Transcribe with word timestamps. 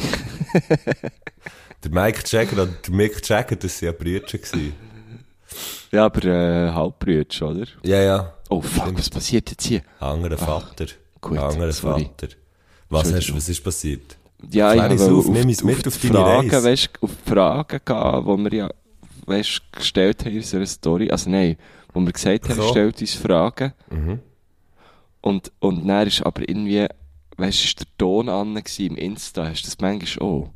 der 1.84 1.90
Mike 1.90 2.22
Jagger 2.26 2.62
und 2.62 2.86
der 2.86 2.94
Mick 2.94 3.28
Jagger, 3.28 3.56
das 3.56 3.82
waren 3.82 3.86
ja 3.86 3.92
Brüder. 3.92 4.26
Ja, 5.90 6.04
aber 6.06 6.24
äh, 6.24 6.70
Halbbrütsch, 6.70 7.42
oder? 7.42 7.66
Ja, 7.84 8.00
ja. 8.00 8.32
Oh 8.48 8.60
fuck, 8.60 8.96
was 8.96 9.10
passiert 9.10 9.50
jetzt 9.50 9.64
hier? 9.66 9.82
Anderer 10.00 10.38
Vater. 10.38 10.86
gut, 11.20 11.38
Anderer. 11.38 11.72
Vater. 11.72 12.28
Was, 12.88 13.12
hast, 13.12 13.34
was 13.34 13.48
ist 13.48 13.62
passiert? 13.62 14.16
Ja, 14.50 14.72
Klär 14.72 14.90
ich 14.92 15.00
habe 15.00 15.14
auf, 15.14 15.26
auf, 15.28 15.64
mit 15.64 15.86
auf 15.86 15.86
auf 15.86 15.98
die 16.00 16.08
Fragen, 16.08 16.50
Reise. 16.50 16.68
weißt, 16.68 16.90
auf 17.00 17.10
die 17.24 17.30
Fragen 17.30 17.80
gehen, 17.84 18.24
die 18.46 18.50
wir 18.50 18.58
ja, 18.58 18.70
weißt, 19.26 19.62
gestellt 19.72 20.24
haben 20.24 20.32
in 20.32 20.38
unserer 20.38 20.66
Story. 20.66 21.10
Also 21.10 21.30
nein, 21.30 21.56
wo 21.92 22.00
wir 22.00 22.12
gesagt 22.12 22.48
haben, 22.48 22.56
So. 22.56 22.68
stellt 22.70 23.00
uns 23.00 23.14
Fragen. 23.14 23.72
Mhm. 23.90 24.18
Und, 25.20 25.52
und 25.60 25.86
dann 25.86 26.06
ist 26.06 26.22
aber 26.26 26.46
irgendwie, 26.48 26.86
weißt, 27.36 27.64
ist 27.64 27.80
der 27.80 27.86
Ton 27.98 28.28
an 28.28 28.56
im 28.78 28.96
Insta, 28.96 29.46
hast 29.46 29.62
du 29.62 29.66
das 29.66 29.80
manchmal 29.80 30.28
auch. 30.28 30.50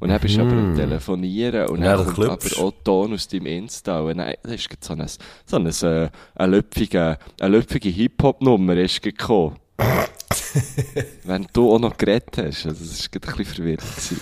Und 0.00 0.10
dann 0.10 0.20
bist 0.20 0.36
du 0.36 0.42
aber 0.42 0.52
am 0.52 0.74
Telefonieren 0.74 1.68
und 1.68 1.78
Mhm. 1.78 1.84
Ja, 1.84 1.96
dann 1.96 2.12
kommt 2.12 2.28
aber 2.28 2.62
auch 2.62 2.72
Ton 2.84 3.14
aus 3.14 3.28
deinem 3.28 3.46
Insta. 3.46 4.00
Und 4.00 4.18
dann, 4.18 4.34
das 4.42 4.52
ist 4.52 4.84
so 4.84 4.92
ein, 4.92 5.06
so 5.46 5.56
ein, 5.56 5.66
äh, 5.66 6.10
eine 6.34 6.56
löpfige, 6.56 7.18
eine 7.40 7.56
löpfige 7.56 7.88
Hip-Hop-Nummer 7.88 8.76
ist 8.76 9.00
gekommen. 9.00 9.56
Wenn 11.24 11.46
du 11.52 11.72
auch 11.72 11.78
noch 11.78 11.96
geredet 11.96 12.36
hast, 12.36 12.66
also 12.66 12.84
das 12.84 13.08
war 13.12 13.14
ein 13.14 13.36
bisschen 13.36 13.54
verwirrend. 13.54 13.80
Gewesen. 13.80 14.20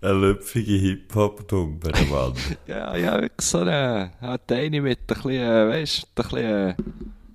Eine 0.00 0.12
lüpfige 0.12 0.72
Hip-Hop-Nummer, 0.72 1.90
Mann. 2.10 2.32
Ja, 2.66 2.96
ja, 2.96 3.20
wirklich 3.20 3.46
so 3.46 3.58
eine, 3.58 4.12
hat 4.20 4.50
eine 4.52 4.80
mit 4.80 5.00
ein 5.00 5.06
bisschen, 5.06 5.30
äh, 5.32 5.68
weißt, 5.68 6.06
ein 6.06 6.08
bisschen, 6.14 6.38
äh, 6.38 6.74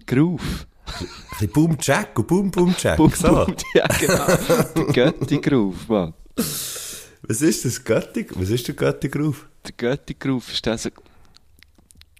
Groove. 0.08 0.66
Ein 0.86 1.08
bisschen 1.31 1.52
Boom 1.53 1.78
Jack 1.80 2.17
und 2.20 2.28
Boom 2.28 2.52
Boom 2.52 2.76
Jack. 2.78 2.98
Boom, 2.98 3.12
so. 3.12 3.28
boom, 3.45 3.56
ja, 3.73 3.88
genau. 3.88 4.26
Der 4.76 4.86
Götti-Groove, 4.94 5.88
Mann. 5.88 6.14
Was 6.36 7.42
ist 7.42 7.64
das 7.66 7.84
Götti? 7.84 8.28
Was 8.36 8.50
ist 8.50 8.67
der 8.67 8.76
Götti-Groove? 8.76 9.45
Der 9.66 9.72
Götti-Groove 9.78 10.52
ist 10.52 10.66
der 10.66 10.78
so, 10.78 10.89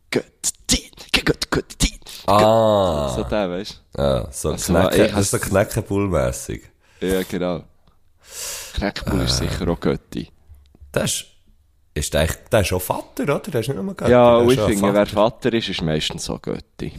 Götti, 0.10 0.90
Götti, 1.12 1.48
Götti, 1.50 1.94
Ah. 2.26 3.14
so 3.16 3.24
der, 3.24 3.50
weißt 3.50 3.82
Ja, 3.98 4.32
so 4.32 4.52
Also, 4.52 4.74
Knecke, 4.74 5.06
ich 5.08 5.12
das 5.12 5.22
ist 5.22 5.32
so 5.32 5.40
du? 7.00 7.06
Ja, 7.06 7.24
genau. 7.24 7.64
Knackbull 8.76 9.22
ist 9.22 9.38
sicher 9.38 9.68
auch 9.68 9.80
Götti. 9.80 10.30
Das 10.92 11.12
ist, 11.12 11.26
ist 11.94 12.16
eigentlich, 12.16 12.38
der 12.52 12.62
ist 12.62 12.72
auch 12.74 12.82
Vater, 12.82 13.24
oder? 13.24 13.40
Der 13.40 13.60
ist 13.60 13.68
nicht 13.68 13.82
nur 13.82 13.94
Götti. 13.94 14.12
Ja, 14.12 14.40
der 14.42 14.50
ich 14.50 14.60
finde, 14.60 14.94
wer. 14.94 15.06
Vater 15.06 15.54
ist, 15.54 15.68
ist 15.70 15.82
meistens 15.82 16.26
so 16.26 16.40
Götti. 16.40 16.94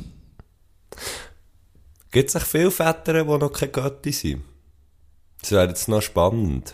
Gibt 2.15 2.33
es 2.33 2.45
viele 2.45 2.71
Väter, 2.71 3.25
die 3.25 3.25
noch 3.25 3.53
keine 3.53 3.73
Götti 3.73 4.13
sind? 4.13 4.45
Das 5.41 5.51
wäre 5.51 5.67
jetzt 5.67 5.89
noch 5.89 6.01
spannend. 6.01 6.73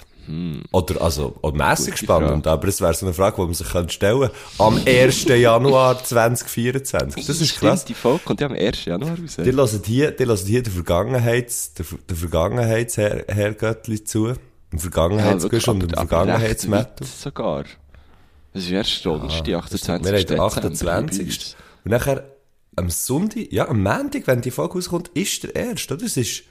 Oder, 0.71 1.01
also, 1.01 1.35
auch 1.41 1.53
mässig 1.53 1.95
Hm. 1.95 2.05
Spannend, 2.05 2.47
aber 2.47 2.69
es 2.69 2.81
wäre 2.83 2.93
so 2.93 3.07
eine 3.07 3.15
Frage, 3.15 3.37
die 3.37 3.43
man 3.43 3.55
sich 3.55 3.69
könnte 3.69 3.93
stellen 3.93 4.29
Am 4.59 4.79
1. 4.87 5.25
Januar 5.25 6.05
2024. 6.05 7.27
Das 7.27 7.41
ist 7.41 7.59
krass. 7.59 7.87
Die 7.87 7.95
Folge 7.95 8.21
kommt 8.25 8.41
ja 8.43 8.49
am 8.49 8.53
1. 8.53 8.85
Januar 8.85 9.19
raus. 9.19 9.37
Die 9.39 9.51
hören 9.51 9.83
hier, 9.87 10.11
die 10.11 10.27
hören 10.27 10.37
hier 10.37 10.63
der 10.63 10.73
Vergangenheits, 10.75 11.73
der, 11.73 11.87
der 12.07 12.17
Vergangenheitsherrgöttli 12.17 14.05
zu. 14.05 14.35
Im 14.73 14.79
Vergangenheitsgusch 14.79 15.69
und 15.69 15.83
im 15.85 15.89
Vergangenheitsmetal. 15.89 16.85
recht 16.85 17.01
weit 17.01 17.09
sogar. 17.09 17.65
Das 18.53 18.65
ist 18.65 18.71
erst 18.71 19.07
Donnerstag, 19.07 19.45
die 19.45 19.57
28. 19.57 20.05
Wir 20.05 20.13
haben 20.13 20.27
den 20.27 20.27
Dezember 20.27 20.45
28. 20.45 21.57
Und 21.85 21.91
nachher, 21.91 22.25
am 22.81 22.91
Sonntag, 22.91 23.53
ja, 23.53 23.69
am 23.69 23.83
Montag, 23.83 24.27
wenn 24.27 24.41
die 24.41 24.51
Folge 24.51 24.75
rauskommt, 24.75 25.09
ist 25.15 25.43
der 25.45 25.55
erste, 25.55 25.95
oder? 25.95 26.03
Das 26.05 26.17
ist, 26.17 26.43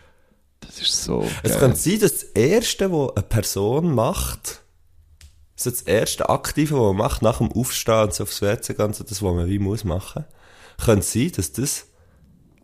Das 0.61 0.79
ist 0.81 1.03
so. 1.03 1.25
es 1.43 1.51
geil. 1.51 1.59
könnte 1.59 1.77
sein, 1.77 1.99
dass 1.99 2.13
das 2.13 2.23
erste, 2.23 2.91
was 2.91 3.15
eine 3.17 3.23
Person 3.23 3.93
macht, 3.93 4.61
so 5.55 5.69
das 5.69 5.81
erste 5.81 6.29
Aktive, 6.29 6.75
was 6.75 6.81
man 6.87 6.95
macht, 6.95 7.21
nach 7.21 7.39
dem 7.39 7.51
Aufstehen 7.51 8.03
und 8.03 8.13
so 8.13 8.23
aufs 8.23 8.41
WC 8.41 8.73
gehen, 8.75 8.93
so 8.93 9.03
das, 9.03 9.21
was 9.21 9.33
man 9.35 9.47
wie 9.49 9.59
muss 9.59 9.83
machen, 9.83 10.23
könnte 10.83 11.05
sein, 11.05 11.31
dass 11.35 11.51
das 11.51 11.85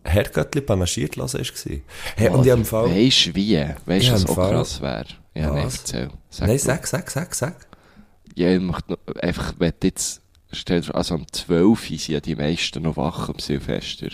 Herrgöttli 0.04 0.62
panaschiert 0.62 1.16
lassen 1.16 1.40
war. 1.40 1.80
Hey, 2.16 2.30
und 2.30 2.46
ich 2.46 2.68
Fall, 2.68 2.90
Weisst 2.90 3.26
du 3.26 3.36
wie? 3.36 3.66
Weisst 3.86 4.08
Ja, 4.08 4.14
du, 4.18 4.24
was 4.24 4.30
auch 4.30 4.36
Fall- 4.36 4.52
krass 4.52 4.82
wäre? 4.82 5.06
Ja, 5.34 5.52
nein, 5.52 5.66
Was? 5.66 5.78
erzähl. 5.80 6.10
Sag 6.30 6.48
nein, 6.48 6.60
sag, 6.60 6.88
sag, 6.88 7.12
sag, 7.12 7.36
sag. 7.36 7.68
Ja, 8.36 8.50
ich 8.54 8.62
möchte 8.62 8.92
noch, 8.94 9.16
einfach, 9.22 9.54
wenn 9.58 9.74
jetzt, 9.84 10.22
stell 10.56 10.82
dir 10.82 10.88
vor, 10.88 10.96
also 10.96 11.16
am 11.16 11.26
12. 11.32 11.88
sind 11.88 12.08
ja 12.08 12.20
die 12.20 12.36
meisten 12.36 12.84
noch 12.84 12.98
wach 12.98 13.30
am 13.30 13.40
Silvester. 13.40 14.08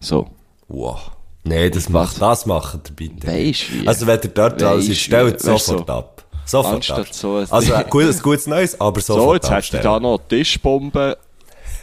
So. 0.00 0.28
Wow. 0.68 1.12
Nee, 1.44 1.70
das 1.70 1.88
macht, 1.88 2.20
das 2.20 2.44
macht 2.46 2.90
ihr 2.90 2.96
bitte. 2.96 3.26
Weisst 3.26 3.68
du 3.70 3.74
wie? 3.82 3.88
Also, 3.88 4.06
wenn 4.06 4.20
ihr 4.22 4.28
dort 4.30 4.60
seid, 4.60 4.78
du 4.88 4.94
stellt 4.94 5.40
sofort 5.40 5.88
du, 5.88 5.92
ab. 5.92 6.24
Sofort 6.44 6.74
Anstatt 6.76 6.98
ab. 7.00 7.14
so 7.14 7.36
ein- 7.36 7.46
also, 7.50 7.74
ein 7.74 7.88
gutes, 7.88 8.22
gutes 8.22 8.46
Neues, 8.46 8.80
aber 8.80 9.00
So, 9.00 9.14
sofort 9.14 9.42
jetzt 9.44 9.50
hast 9.50 9.70
du 9.70 9.78
da 9.80 9.98
noch 10.00 10.18
die 10.18 10.36
Tischbombe 10.38 11.16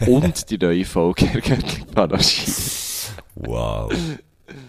und 0.05 0.49
die 0.49 0.57
neue 0.57 0.85
Folge 0.85 1.25
Panaschiert. 1.95 2.55
Wow. 3.35 3.91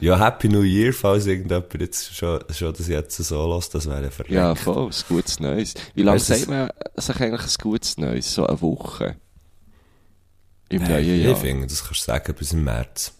Ja, 0.00 0.18
Happy 0.18 0.48
New 0.48 0.62
Year, 0.62 0.92
falls 0.92 1.26
irgendjemand 1.26 1.72
jetzt 1.80 2.14
schon, 2.14 2.40
schon 2.50 2.72
das 2.72 2.88
jetzt 2.88 3.16
so 3.16 3.54
lässt, 3.54 3.74
das 3.74 3.88
wäre 3.88 4.10
verreckt. 4.10 4.34
Ja, 4.34 4.54
voll, 4.54 4.86
ein 4.86 4.94
gutes 5.08 5.38
Neues. 5.38 5.74
Wie 5.94 6.02
lange 6.02 6.16
Weißt 6.16 6.26
sagt 6.26 6.48
man 6.48 6.70
sich 6.96 7.20
eigentlich 7.20 7.42
ein 7.42 7.62
gutes 7.62 7.96
Neues? 7.96 8.34
So 8.34 8.46
eine 8.46 8.60
Woche? 8.60 9.16
Im 10.68 10.82
Hey, 10.82 11.04
neuen 11.06 11.22
Jahr. 11.22 11.32
ich 11.32 11.38
finde, 11.38 11.66
das 11.66 11.84
kannst 11.84 12.00
du 12.00 12.04
sagen, 12.04 12.34
bis 12.34 12.52
im 12.52 12.64
März. 12.64 13.12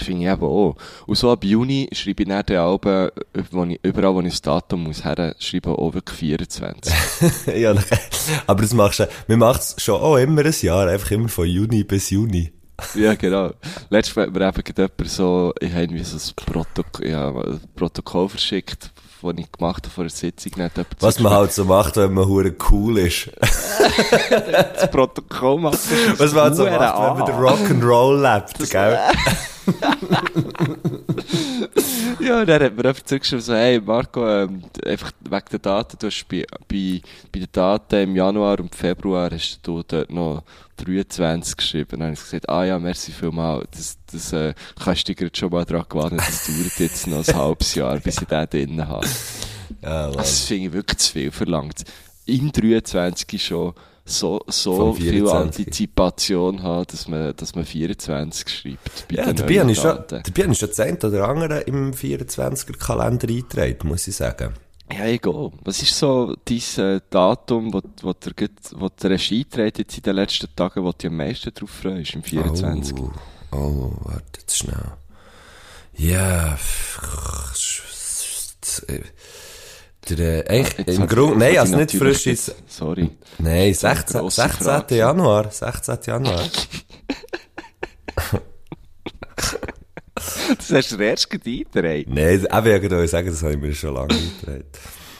Finde 0.00 0.22
ich 0.22 0.28
eben 0.30 0.42
auch. 0.42 0.76
Und 1.06 1.16
so 1.16 1.32
ab 1.32 1.42
Juni 1.44 1.88
schreibe 1.92 2.22
ich 2.22 2.28
dann 2.28 2.44
die 2.46 2.56
Alben, 2.56 3.10
wo 3.50 3.64
ich, 3.64 3.80
überall, 3.82 4.14
wo 4.14 4.20
ich 4.20 4.30
das 4.30 4.42
Datum 4.42 4.84
muss 4.84 5.04
her, 5.04 5.34
schreibe 5.38 5.70
ich 5.70 5.76
auch 5.76 5.94
wirklich 5.94 6.18
24. 6.18 6.94
ja, 7.56 7.74
aber 8.46 8.62
das 8.62 8.74
machst 8.74 9.00
du, 9.00 9.08
wir 9.26 9.36
machen 9.36 9.60
es 9.60 9.82
schon 9.82 10.00
auch 10.00 10.16
immer 10.16 10.44
ein 10.44 10.54
Jahr, 10.60 10.88
einfach 10.88 11.10
immer 11.10 11.28
von 11.28 11.46
Juni 11.46 11.82
bis 11.84 12.10
Juni. 12.10 12.52
ja, 12.94 13.14
genau. 13.14 13.50
Letztes 13.90 14.16
Mal 14.16 14.26
hat 14.26 14.34
mir 14.34 14.46
eben 14.46 14.62
jemand 14.76 15.10
so, 15.10 15.52
ich 15.60 15.70
habe 15.72 15.82
irgendwie 15.82 16.04
so 16.04 16.16
ein 16.16 16.52
Protokoll, 16.52 17.08
ja, 17.08 17.28
ein 17.28 17.60
Protokoll 17.74 18.28
verschickt, 18.28 18.92
das 19.20 19.34
ich 19.36 19.52
gemacht 19.52 19.84
habe 19.84 19.94
vor 19.94 20.04
der 20.04 20.10
Sitzung. 20.10 20.52
Was 21.00 21.18
man 21.18 21.32
halt 21.32 21.52
so 21.52 21.64
macht, 21.64 21.96
wenn 21.96 22.14
man 22.14 22.26
hure 22.26 22.54
cool 22.70 22.98
ist. 22.98 23.30
das 23.40 24.90
Protokoll 24.90 25.60
macht. 25.60 25.78
Was 26.18 26.32
man 26.32 26.44
halt 26.44 26.56
so 26.56 26.64
macht, 26.64 26.72
wenn 26.72 26.80
man 26.80 26.92
an. 26.92 27.26
den 27.26 27.34
Rock'n'Roll 27.34 28.22
lebt, 28.22 28.70
gell? 28.70 28.98
Ja, 32.28 32.40
und 32.40 32.46
dann 32.46 32.62
hat 32.62 32.76
mir 32.76 32.84
einfach 32.84 33.04
zurückgeschrieben, 33.04 33.42
so, 33.42 33.54
hey, 33.54 33.80
Marco, 33.80 34.28
ähm, 34.28 34.62
einfach 34.84 35.12
wegen 35.20 35.44
der 35.50 35.58
Daten, 35.60 35.96
du 35.98 36.08
hast 36.08 36.28
bei, 36.28 36.44
bei, 36.68 37.00
bei 37.32 37.38
den 37.38 37.48
Daten 37.50 38.02
im 38.02 38.16
Januar 38.16 38.60
und 38.60 38.74
Februar 38.74 39.30
hast 39.30 39.60
du 39.62 39.82
dort 39.82 40.10
noch 40.10 40.42
23 40.76 41.56
geschrieben. 41.56 41.88
Dann 41.92 42.02
habe 42.02 42.12
ich 42.12 42.20
gesagt, 42.20 42.46
ah 42.50 42.64
ja, 42.64 42.78
merci 42.78 43.12
vielmal, 43.12 43.66
das, 43.70 43.96
das, 44.12 44.34
äh, 44.34 44.52
kannst 44.78 45.08
du 45.08 45.14
gerade 45.14 45.34
schon 45.34 45.50
mal 45.50 45.64
dran 45.64 45.86
gewöhnen, 45.88 46.18
das 46.18 46.46
dauert 46.46 46.78
jetzt 46.78 47.06
noch 47.06 47.26
ein 47.26 47.34
halbes 47.34 47.74
Jahr, 47.74 47.98
bis 47.98 48.20
ich 48.20 48.28
den 48.28 48.50
drinnen 48.50 48.86
habe. 48.86 49.08
Ja. 49.80 50.10
Das 50.10 50.40
finde 50.40 50.66
ich 50.66 50.72
wirklich 50.74 50.98
zu 50.98 51.12
viel 51.12 51.30
verlangt. 51.30 51.84
In 52.26 52.52
23 52.52 53.42
schon 53.42 53.72
so, 54.08 54.40
so 54.48 54.92
viel 54.94 55.10
24. 55.10 55.66
Antizipation 55.66 56.62
haben, 56.62 56.86
dass 56.88 57.08
man, 57.08 57.34
dass 57.36 57.54
man 57.54 57.64
24 57.64 58.48
schreibt. 58.48 59.06
Ja, 59.10 59.26
Daten. 59.26 59.36
dabei 59.36 59.60
habe 59.60 60.52
ich 60.52 60.58
schon 60.58 60.68
das 60.68 60.80
eine 60.80 60.98
oder 60.98 61.28
andere 61.28 61.60
im 61.60 61.92
24er-Kalender 61.92 63.28
eingetragen, 63.28 63.88
muss 63.88 64.08
ich 64.08 64.16
sagen. 64.16 64.54
Ja, 64.90 65.04
egal. 65.04 65.52
Was 65.64 65.82
ist 65.82 65.98
so 65.98 66.34
dein 66.44 66.84
äh, 66.84 67.00
Datum, 67.10 67.72
wo, 67.74 67.82
wo, 68.00 68.12
der, 68.14 68.48
wo 68.76 68.88
der 68.88 69.10
Regie 69.10 69.44
trägt 69.44 69.78
jetzt 69.78 69.96
in 69.96 70.02
den 70.02 70.16
letzten 70.16 70.48
Tagen, 70.56 70.82
wo 70.82 70.92
du 70.92 70.98
dich 70.98 71.10
am 71.10 71.16
meisten 71.16 71.52
drauf 71.52 71.70
freust, 71.70 72.14
im 72.14 72.22
24? 72.22 72.98
Oh, 72.98 73.10
oh, 73.52 73.92
warte 74.04 74.40
jetzt 74.40 74.56
schnell. 74.56 74.92
Ja, 75.98 76.56
der, 80.08 80.50
äh, 80.50 80.58
eigentlich, 80.58 80.86
Jetzt 80.86 80.98
im 80.98 81.06
Grunde, 81.06 81.38
nein, 81.38 81.58
also 81.58 81.72
ich 81.74 81.92
nicht 81.92 82.02
frisch 82.02 82.26
ist, 82.26 82.54
Sorry. 82.66 83.10
nein, 83.38 83.70
ist 83.70 83.84
eine 83.84 83.96
16, 83.96 84.20
grosse 84.20 84.42
16. 84.42 84.64
Frage. 84.66 84.96
Januar, 84.96 85.50
16. 85.50 85.98
Januar. 86.06 86.42
Das 90.56 90.72
hast 90.72 90.92
du 90.92 90.96
erst 90.96 91.32
eingetragen. 91.32 92.04
nein, 92.08 92.44
ich 92.44 92.52
wollte 92.52 93.08
sagen, 93.08 93.28
das 93.28 93.42
habe 93.42 93.52
ich 93.52 93.60
mir 93.60 93.74
schon 93.74 93.94
lange 93.94 94.14
eingetragen. 94.14 94.64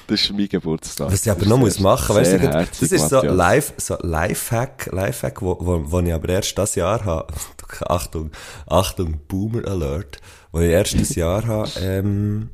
Das 0.09 0.23
ist 0.23 0.33
mein 0.33 0.49
Geburtstag. 0.49 1.13
Was 1.13 1.27
ich 1.27 1.31
aber 1.31 1.45
noch 1.45 1.59
muss 1.59 1.79
machen, 1.81 2.17
weißt 2.17 2.33
du, 2.33 2.39
das 2.49 2.81
ist 2.81 3.11
so 3.11 3.21
live, 3.21 3.75
so 3.77 3.97
Lifehack, 4.01 4.89
Lifehack, 4.91 5.43
wo, 5.43 5.59
wo, 5.61 5.83
wo 5.85 6.01
ich 6.01 6.13
aber 6.15 6.31
erst 6.31 6.57
das 6.57 6.75
Jahr 6.77 7.05
habe, 7.05 7.33
Achtung, 7.81 8.31
Achtung, 8.67 9.21
Boomer 9.29 9.69
Alert, 9.69 10.19
wo 10.51 10.61
ich 10.61 10.71
erst 10.71 10.99
das 10.99 11.15
Jahr 11.15 11.47
habe, 11.47 11.69
ähm, 11.81 12.49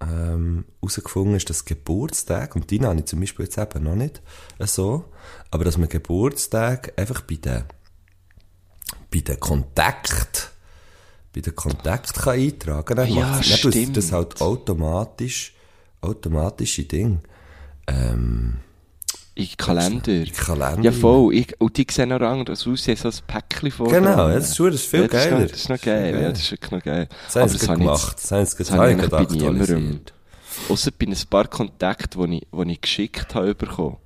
ähm, 0.00 0.64
herausgefunden 0.80 1.36
ist, 1.36 1.48
dass 1.50 1.64
Geburtstag, 1.64 2.54
und 2.56 2.70
die 2.70 2.80
habe 2.80 2.98
ich 2.98 3.06
zum 3.06 3.20
Beispiel 3.20 3.46
jetzt 3.46 3.58
eben 3.58 3.84
noch 3.84 3.94
nicht 3.94 4.20
so, 4.60 5.04
aber 5.50 5.64
dass 5.64 5.78
man 5.78 5.88
Geburtstag 5.88 6.92
einfach 6.98 7.22
bei 7.22 7.36
den, 7.36 7.64
bei 9.10 9.20
den 9.20 9.40
Kontakt, 9.40 10.52
bei 11.34 11.40
den 11.40 11.54
Kontakt 11.56 12.14
kann 12.14 12.34
eintragen 12.34 12.96
kann. 12.96 13.08
Ja, 13.08 13.26
macht's- 13.30 13.58
stimmt. 13.58 13.96
das 13.96 14.12
halt 14.12 14.40
automatisch, 14.40 15.54
automatische 16.02 16.84
Ding. 16.84 17.20
Ähm, 17.86 18.58
In 19.36 19.48
Kalender. 19.58 20.24
Kalender. 20.32 20.82
Ja, 20.82 20.92
voll. 20.92 21.34
Ich, 21.34 21.60
und 21.60 21.76
die 21.76 21.86
sehen 21.90 22.08
noch 22.08 22.22
anders 22.22 22.66
aus, 22.66 22.82
sie 22.84 22.96
so 22.96 23.08
ein 23.08 23.14
Päckchen 23.26 23.70
vor. 23.70 23.88
Genau, 23.88 24.28
ja, 24.28 24.34
das 24.34 24.48
ist, 24.50 24.58
das 24.58 24.74
ist 24.74 24.86
viel 24.86 25.02
ja, 25.02 25.08
das 25.08 25.20
ist 25.20 25.28
noch- 25.28 25.30
geiler. 25.30 25.46
Das 25.46 25.58
ist 25.58 25.68
noch 25.68 25.80
geil, 25.82 26.22
ja, 26.22 26.30
das 26.30 26.40
ist 26.40 26.50
wirklich 26.52 26.70
noch 26.70 26.82
geil. 26.82 27.08
Das 27.26 27.36
haben 27.36 27.48
sie 27.50 27.56
ich 27.56 27.62
gemacht. 27.66 28.16
Das 28.16 28.32
haben 28.32 28.46
sie 28.46 28.62
ich 28.62 28.72
eigentlich 28.72 29.10
bei 29.10 29.24
niemandem. 29.24 30.00
Ausser 30.70 30.90
bei 30.98 31.06
ein 31.06 31.16
paar 31.28 31.48
Kontakten, 31.48 32.30
die 32.30 32.38
ich, 32.38 32.46
die 32.50 32.72
ich 32.72 32.80
geschickt 32.80 33.34
habe 33.34 33.54
bekommen. 33.54 33.98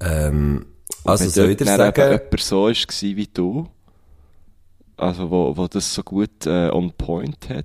Ähm, 0.00 0.66
also 1.04 1.24
Wenn 1.24 1.30
soll 1.30 1.50
ich 1.50 1.56
dir 1.56 1.64
sagen, 1.64 2.02
jemand 2.02 2.40
so 2.40 2.64
war 2.66 2.70
wie 3.00 3.26
du, 3.32 3.66
also 4.98 5.30
wo, 5.30 5.56
wo 5.56 5.66
das 5.68 5.94
so 5.94 6.02
gut 6.02 6.44
äh, 6.46 6.68
on 6.70 6.92
point 6.92 7.48
hat. 7.48 7.64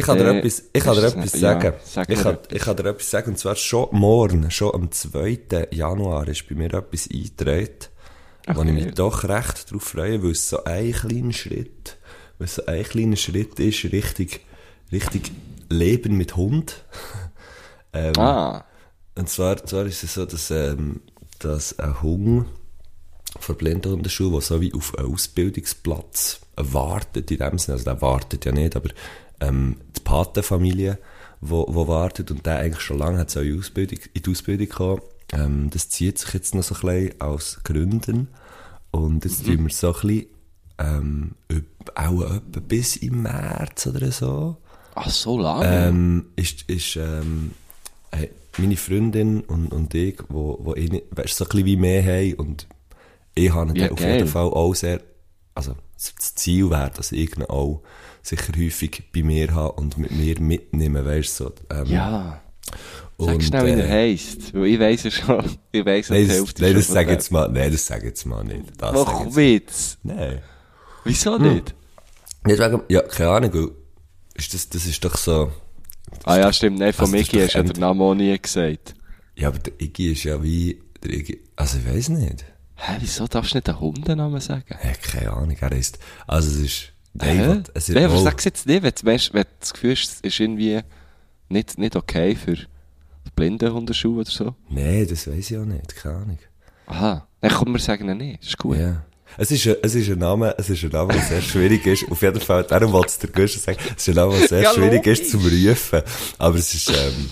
Ich 0.00 0.06
kann 0.06 0.18
dir 0.18 0.26
äh, 0.26 0.38
etwas, 0.38 0.62
ich 0.72 0.82
kann 0.82 0.94
dir 0.94 1.04
etwas 1.04 1.32
ja, 1.32 1.38
sagen. 1.38 1.74
sag 1.84 2.10
ich, 2.10 2.20
kann, 2.20 2.34
etwas. 2.34 2.56
ich 2.56 2.62
kann 2.62 2.76
dir 2.76 2.86
etwas 2.86 3.10
sagen, 3.10 3.30
und 3.30 3.38
zwar 3.38 3.56
schon 3.56 3.88
morgen, 3.92 4.50
schon 4.50 4.74
am 4.74 4.90
2. 4.90 5.68
Januar 5.70 6.26
ist 6.28 6.48
bei 6.48 6.54
mir 6.54 6.72
etwas 6.74 7.08
eingetragen, 7.12 7.68
wo 8.54 8.62
ich 8.62 8.72
mich 8.72 8.94
doch 8.94 9.24
recht 9.24 9.70
darauf 9.70 9.82
freue, 9.82 10.22
weil 10.22 10.32
es 10.32 10.48
so 10.48 10.64
ein 10.64 10.92
kleiner 10.92 11.32
Schritt, 11.32 11.98
weil 12.38 12.48
so 12.48 12.64
ein 12.66 12.82
kleiner 12.82 13.16
Schritt 13.16 13.60
ist, 13.60 13.84
richtig, 13.84 14.40
richtig 14.90 15.30
Leben 15.68 16.16
mit 16.16 16.36
Hund. 16.36 16.84
ähm, 17.92 18.16
Ah, 18.16 18.64
Und 19.16 19.28
zwar, 19.28 19.64
zwar 19.64 19.86
ist 19.86 20.02
es 20.02 20.14
so, 20.14 20.24
dass, 20.26 20.50
ähm, 20.50 21.00
dass 21.38 21.78
ein 21.78 22.02
Hund 22.02 22.46
von 23.38 23.56
Blindenhundeschule, 23.56 24.32
der 24.32 24.40
so 24.40 24.60
wie 24.60 24.74
auf 24.74 24.98
einen 24.98 25.12
Ausbildungsplatz 25.12 26.40
wartet, 26.56 27.30
in 27.30 27.38
dem 27.38 27.58
Sinne, 27.58 27.74
also 27.74 27.84
der 27.84 28.02
wartet 28.02 28.44
ja 28.44 28.52
nicht, 28.52 28.74
aber 28.76 28.90
ähm, 29.40 29.76
die 30.00 30.08
Patenfamilie, 30.08 30.98
wo, 31.40 31.66
wo 31.68 31.88
wartet. 31.88 32.30
Und 32.30 32.46
der 32.46 32.58
eigentlich 32.58 32.80
schon 32.80 32.98
lange 32.98 33.18
hat 33.18 33.30
so 33.30 33.40
in 33.40 33.52
die 33.52 33.58
Ausbildung, 33.58 33.98
in 34.12 34.22
die 34.22 34.30
Ausbildung 34.30 34.68
gekommen, 34.68 35.02
ähm, 35.32 35.70
das 35.70 35.88
zieht 35.88 36.18
sich 36.18 36.34
jetzt 36.34 36.54
noch 36.54 36.62
so 36.62 36.74
ein 36.74 36.80
bisschen 36.80 37.20
aus 37.20 37.60
Gründen. 37.64 38.28
Und 38.90 39.24
jetzt 39.24 39.44
tun 39.44 39.64
wir 39.64 39.72
so 39.72 39.94
ein 39.94 40.00
bisschen, 40.00 40.26
ähm, 40.78 41.34
auch 41.94 42.22
etwa 42.22 42.60
bis 42.60 42.96
im 42.96 43.22
März 43.22 43.86
oder 43.86 44.10
so, 44.10 44.56
ach, 44.94 45.10
so 45.10 45.38
lange? 45.38 45.66
ähm, 45.66 46.26
ist, 46.36 46.68
ist 46.68 46.96
ähm, 46.96 47.52
hey, 48.10 48.30
meine 48.58 48.76
Freundin 48.76 49.42
und, 49.42 49.72
und 49.72 49.94
ich, 49.94 50.18
wo, 50.28 50.58
wo 50.62 50.74
ich 50.74 50.90
nicht, 50.90 51.04
weißt, 51.10 51.36
so 51.36 51.44
ein 51.44 51.48
bisschen 51.48 51.66
wie 51.66 51.76
mehr 51.76 52.02
haben 52.02 52.34
und 52.34 52.66
ich 53.34 53.52
habe 53.52 53.78
Ja, 53.78 53.90
auf 53.90 54.00
jeden 54.00 54.26
Fall 54.26 54.46
auch 54.46 54.74
sehr, 54.74 55.00
also 55.54 55.74
das 55.94 56.34
Ziel 56.34 56.70
wäre, 56.70 56.90
dass 56.90 57.12
ich 57.12 57.38
auch 57.48 57.82
sicher 58.22 58.52
häufig 58.56 59.04
bei 59.14 59.22
mir 59.22 59.54
habe 59.54 59.72
und 59.72 59.98
mit 59.98 60.10
mir 60.10 60.40
mitnehmen, 60.40 61.04
weißt 61.04 61.40
du, 61.40 61.44
so, 61.44 61.52
ähm, 61.70 61.86
ja. 61.86 62.40
Sag 63.18 63.34
und, 63.34 63.42
schnell, 63.44 63.66
wie 63.66 63.80
er 63.80 63.86
äh, 63.86 63.90
heisst. 64.12 64.54
Weil 64.54 64.66
ich 64.66 64.80
weiss 64.80 65.04
es 65.04 65.14
schon. 65.14 65.44
Ich 65.72 65.84
weiss 65.84 66.08
Nein, 66.08 66.24
die 66.26 66.32
Hälfte 66.32 66.62
nein, 66.62 66.72
schon 66.72 66.80
das 66.80 66.88
sag 66.88 67.08
jetzt 67.08 67.30
mal, 67.30 67.48
nein, 67.48 67.70
das 67.72 67.86
sag 67.86 67.98
ich 67.98 68.04
jetzt 68.04 68.24
mal 68.24 68.44
nicht. 68.44 68.64
Das 68.78 68.92
Mach 68.92 69.36
Witz. 69.36 69.98
Nein. 70.02 70.40
Wieso 71.04 71.38
Hm. 71.38 71.54
nicht? 71.54 71.74
Deswegen, 72.46 72.82
ja, 72.88 73.02
keine 73.02 73.30
Ahnung, 73.30 73.70
ist 74.34 74.54
das, 74.54 74.68
das 74.70 74.86
ist 74.86 75.04
doch 75.04 75.16
so, 75.16 75.52
Ah 76.24 76.38
ja, 76.38 76.52
stimmt. 76.52 76.78
Nein, 76.78 76.92
von 76.92 77.12
Also, 77.14 77.16
doch 77.32 77.42
hast 77.42 77.54
du 77.54 77.62
den 77.62 77.80
Namen 77.80 78.00
auch 78.00 78.14
nie 78.14 78.36
gesagt. 78.38 78.94
ja, 79.36 79.48
aber 79.48 79.58
der 79.58 79.80
Iggy 79.80 80.12
ist 80.12 80.24
ja 80.24 80.42
wie, 80.42 80.80
der 81.02 81.12
Iggy, 81.12 81.40
also 81.56 81.78
ich 81.78 81.86
weiß 81.86 82.08
nicht. 82.10 82.44
Hä, 82.76 82.96
wieso 83.00 83.26
darfst 83.26 83.52
du 83.52 83.58
nicht 83.58 83.68
den 83.68 83.78
Hundennamen 83.78 84.40
sagen? 84.40 84.64
Ja, 84.82 84.92
keine 84.94 85.32
Ahnung, 85.32 85.56
er 85.60 85.72
ist, 85.72 85.98
also 86.26 86.48
es 86.50 86.56
ist? 86.56 86.92
Nein, 87.14 87.64
es 87.74 87.88
ist, 87.88 87.94
Nein, 87.94 88.04
aber 88.04 88.18
sag's 88.18 88.44
jetzt 88.44 88.66
nicht, 88.66 88.82
wenn 88.82 88.92
du 88.98 89.06
weißt, 89.06 89.34
wenn 89.34 89.44
das 89.58 89.72
Gefühl 89.72 89.92
hast, 89.92 90.02
es 90.10 90.20
ist 90.20 90.40
irgendwie 90.40 90.80
nicht, 91.48 91.78
nicht 91.78 91.96
okay 91.96 92.34
für 92.36 92.54
die 92.54 92.66
Blindenhundeschule 93.36 94.20
oder 94.20 94.30
so. 94.30 94.54
nein, 94.68 95.06
das 95.08 95.26
weiß 95.26 95.50
ich 95.50 95.56
auch 95.58 95.64
nicht, 95.64 95.94
keine 95.96 96.16
Ahnung. 96.16 96.38
Aha. 96.86 97.26
Dann 97.40 97.50
kommen 97.52 97.72
wir 97.74 97.80
sagen, 97.80 98.06
nein. 98.06 98.38
Ist 98.40 98.58
gut. 98.58 98.76
Ja. 98.78 99.04
Es 99.38 99.50
ist, 99.52 99.66
ein- 99.66 99.76
es 99.82 99.94
ist 99.94 100.10
ein 100.10 100.18
Name, 100.18 100.54
es 100.58 100.68
ist 100.70 100.82
ein 100.82 100.90
Name, 100.90 101.12
der 101.14 101.22
sehr 101.22 101.40
schwierig 101.40 101.86
ist. 101.86 102.10
Auf 102.10 102.20
jeden 102.20 102.40
Fall, 102.40 102.64
darum 102.64 102.92
wollte 102.92 103.08
es 103.08 103.18
der 103.18 103.30
Guschen 103.30 103.60
sagen, 103.62 103.78
es 103.96 104.02
ist 104.02 104.08
ein 104.08 104.14
Name, 104.16 104.38
der 104.38 104.48
sehr 104.48 104.62
Ja, 104.62 104.72
schwierig 104.74 104.94
logisch. 105.06 105.20
ist 105.20 105.30
zum 105.30 105.40
Rufen. 105.46 106.02
Aber 106.38 106.56
es 106.56 106.74
ist, 106.74 106.90
ähm, 106.90 107.30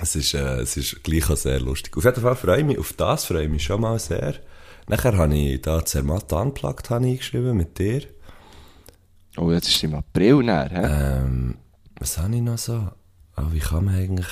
es 0.00 0.14
ist, 0.14 0.34
äh, 0.34 0.56
es 0.60 0.76
ist 0.76 1.02
gleich 1.02 1.28
auch 1.30 1.36
sehr 1.36 1.58
lustig. 1.58 1.96
Auf 1.96 2.04
jeden 2.04 2.20
Fall 2.20 2.36
freue 2.36 2.58
ich 2.60 2.64
mich, 2.66 2.78
auf 2.78 2.92
das 2.92 3.24
freue 3.24 3.44
ich 3.44 3.48
mich 3.50 3.62
schon 3.64 3.80
mal 3.80 3.98
sehr. 3.98 4.34
Nachher 4.88 5.16
habe 5.16 5.34
ich 5.34 5.62
da 5.62 5.82
Zermatt 5.84 6.30
Unplugged 6.32 6.90
habe 6.90 7.06
ich 7.06 7.12
eingeschrieben 7.12 7.56
mit 7.56 7.78
dir. 7.78 8.02
Oh, 9.36 9.50
jetzt 9.50 9.68
ist 9.68 9.76
es 9.76 9.82
im 9.84 9.94
April 9.94 10.36
näher, 10.42 10.68
hä? 10.70 11.22
Ähm, 11.24 11.56
was 11.98 12.18
habe 12.18 12.34
ich 12.34 12.42
noch 12.42 12.58
so? 12.58 12.88
Oh, 13.36 13.42
wie 13.50 13.58
kann 13.60 13.84
man 13.86 13.94
eigentlich? 13.94 14.26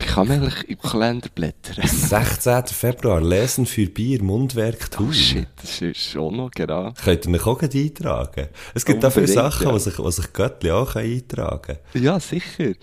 Ich 0.00 0.06
kann 0.06 0.28
mir 0.28 0.34
eigentlich 0.34 0.68
im 0.68 0.78
Kalender 0.78 1.28
blättern. 1.34 1.76
16. 1.86 2.66
Februar, 2.66 3.20
Lesen 3.20 3.66
für 3.66 3.86
Bier, 3.86 4.22
Mundwerk, 4.22 4.88
Oh 4.92 4.96
Tun. 4.96 5.12
shit, 5.12 5.48
das 5.60 5.80
ist 5.80 5.98
schon 5.98 6.36
noch 6.36 6.50
genau. 6.52 6.92
Könnt 7.04 7.26
ihr 7.26 7.34
euch 7.34 7.46
auch 7.46 7.62
eintragen? 7.62 8.48
Es 8.74 8.84
gibt 8.84 9.02
da 9.02 9.10
viele 9.10 9.26
Unbedingt, 9.26 9.52
Sachen, 9.52 9.66
ja. 9.66 9.72
die 9.72 9.80
sich, 9.80 9.96
sich 9.96 10.32
Göttli 10.32 10.70
auch 10.70 10.94
eintragen 10.94 11.78
können. 11.92 12.04
Ja, 12.04 12.20
sicher. 12.20 12.74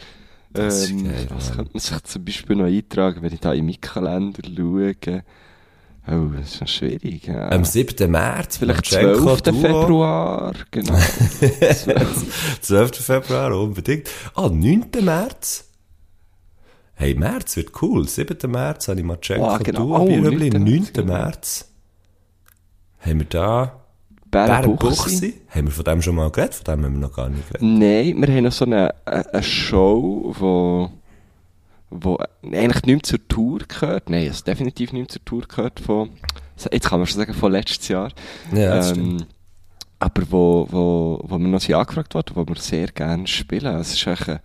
Das 0.52 0.84
ist 0.84 0.92
ähm, 0.92 1.04
geil, 1.06 1.28
was 1.30 1.52
könnte 1.54 1.72
man 1.74 1.80
sich 1.82 2.04
zum 2.04 2.26
Beispiel 2.26 2.56
noch 2.56 2.66
eintragen, 2.66 3.22
wenn 3.22 3.34
ich 3.34 3.40
da 3.40 3.54
in 3.54 3.66
meinen 3.66 3.82
Kalender 3.82 4.42
schaue? 4.56 4.96
Oh, 6.08 6.28
das 6.38 6.54
ist 6.54 6.62
noch 6.62 6.68
schwierig. 6.68 7.26
Ja. 7.28 7.50
Am 7.50 7.66
7. 7.66 8.12
März, 8.12 8.58
Vielleicht 8.58 8.92
Marchenko 8.94 9.36
12. 9.38 9.42
Duo. 9.42 9.62
Februar, 9.62 10.54
genau. 10.70 10.98
12. 12.62 12.96
Februar, 13.06 13.52
unbedingt. 13.60 14.08
Ah, 14.36 14.50
9. 14.50 14.86
März. 15.02 15.66
Hey, 16.94 17.16
März 17.16 17.56
wird 17.58 17.72
cool. 17.82 18.08
7. 18.08 18.38
März 18.52 18.88
habe 18.88 19.00
ich 19.00 19.06
Marchenko 19.06 19.48
Ah, 19.48 19.58
genau. 19.58 19.80
Duo, 19.80 19.98
Oh, 20.02 20.06
Bierhöbli. 20.06 20.50
9. 20.52 20.64
9. 20.64 20.64
März, 20.74 20.94
genau. 20.94 21.14
März. 21.14 21.72
Haben 23.00 23.20
wir 23.20 23.26
da 23.26 23.82
Bärenbuchsi. 24.32 25.42
Haben 25.50 25.68
wir 25.68 25.72
von 25.72 25.84
dem 25.86 26.02
schon 26.02 26.16
mal 26.16 26.30
geredet? 26.32 26.56
Von 26.56 26.66
dem 26.66 26.86
haben 26.86 26.94
wir 26.94 27.08
noch 27.08 27.16
gar 27.16 27.30
nicht 27.30 27.48
geredet. 27.48 27.62
Nein, 27.62 28.22
wir 28.22 28.36
haben 28.36 28.44
noch 28.44 28.52
so 28.52 28.66
eine, 28.66 28.94
eine 29.06 29.44
Show, 29.44 30.34
wo, 30.38 30.90
wo 32.02 32.18
eigentlich 32.44 32.84
nicht 32.84 32.86
mehr 32.86 33.04
zur 33.04 33.28
Tour 33.28 33.60
gehört. 33.68 34.10
Nein, 34.10 34.28
es 34.28 34.44
definitiv 34.44 34.94
nicht 34.94 35.02
mehr 35.02 35.08
zur 35.08 35.26
Tour 35.26 35.42
gehört 35.48 35.80
von, 35.80 36.10
jetzt 36.72 36.90
kann 36.90 37.00
man 37.00 37.08
schon 37.08 37.18
sagen, 37.20 37.34
von 37.34 37.52
letztes 37.52 37.88
Jahr. 37.88 38.12
Ja, 38.54 38.76
das 38.76 38.92
stimmt. 38.92 39.22
ähm, 39.22 39.28
aber 40.00 40.24
wo, 40.30 40.68
wo, 40.70 41.20
wo 41.24 41.38
wir 41.38 41.48
noch 41.48 41.70
angefragt 41.70 42.14
worden, 42.14 42.36
wo 42.36 42.48
wir 42.48 42.56
sehr 42.58 42.88
gerne 42.88 43.28
spielen. 43.28 43.76
Es 43.78 43.94
ist 43.94 44.08
eigentlich, 44.08 44.40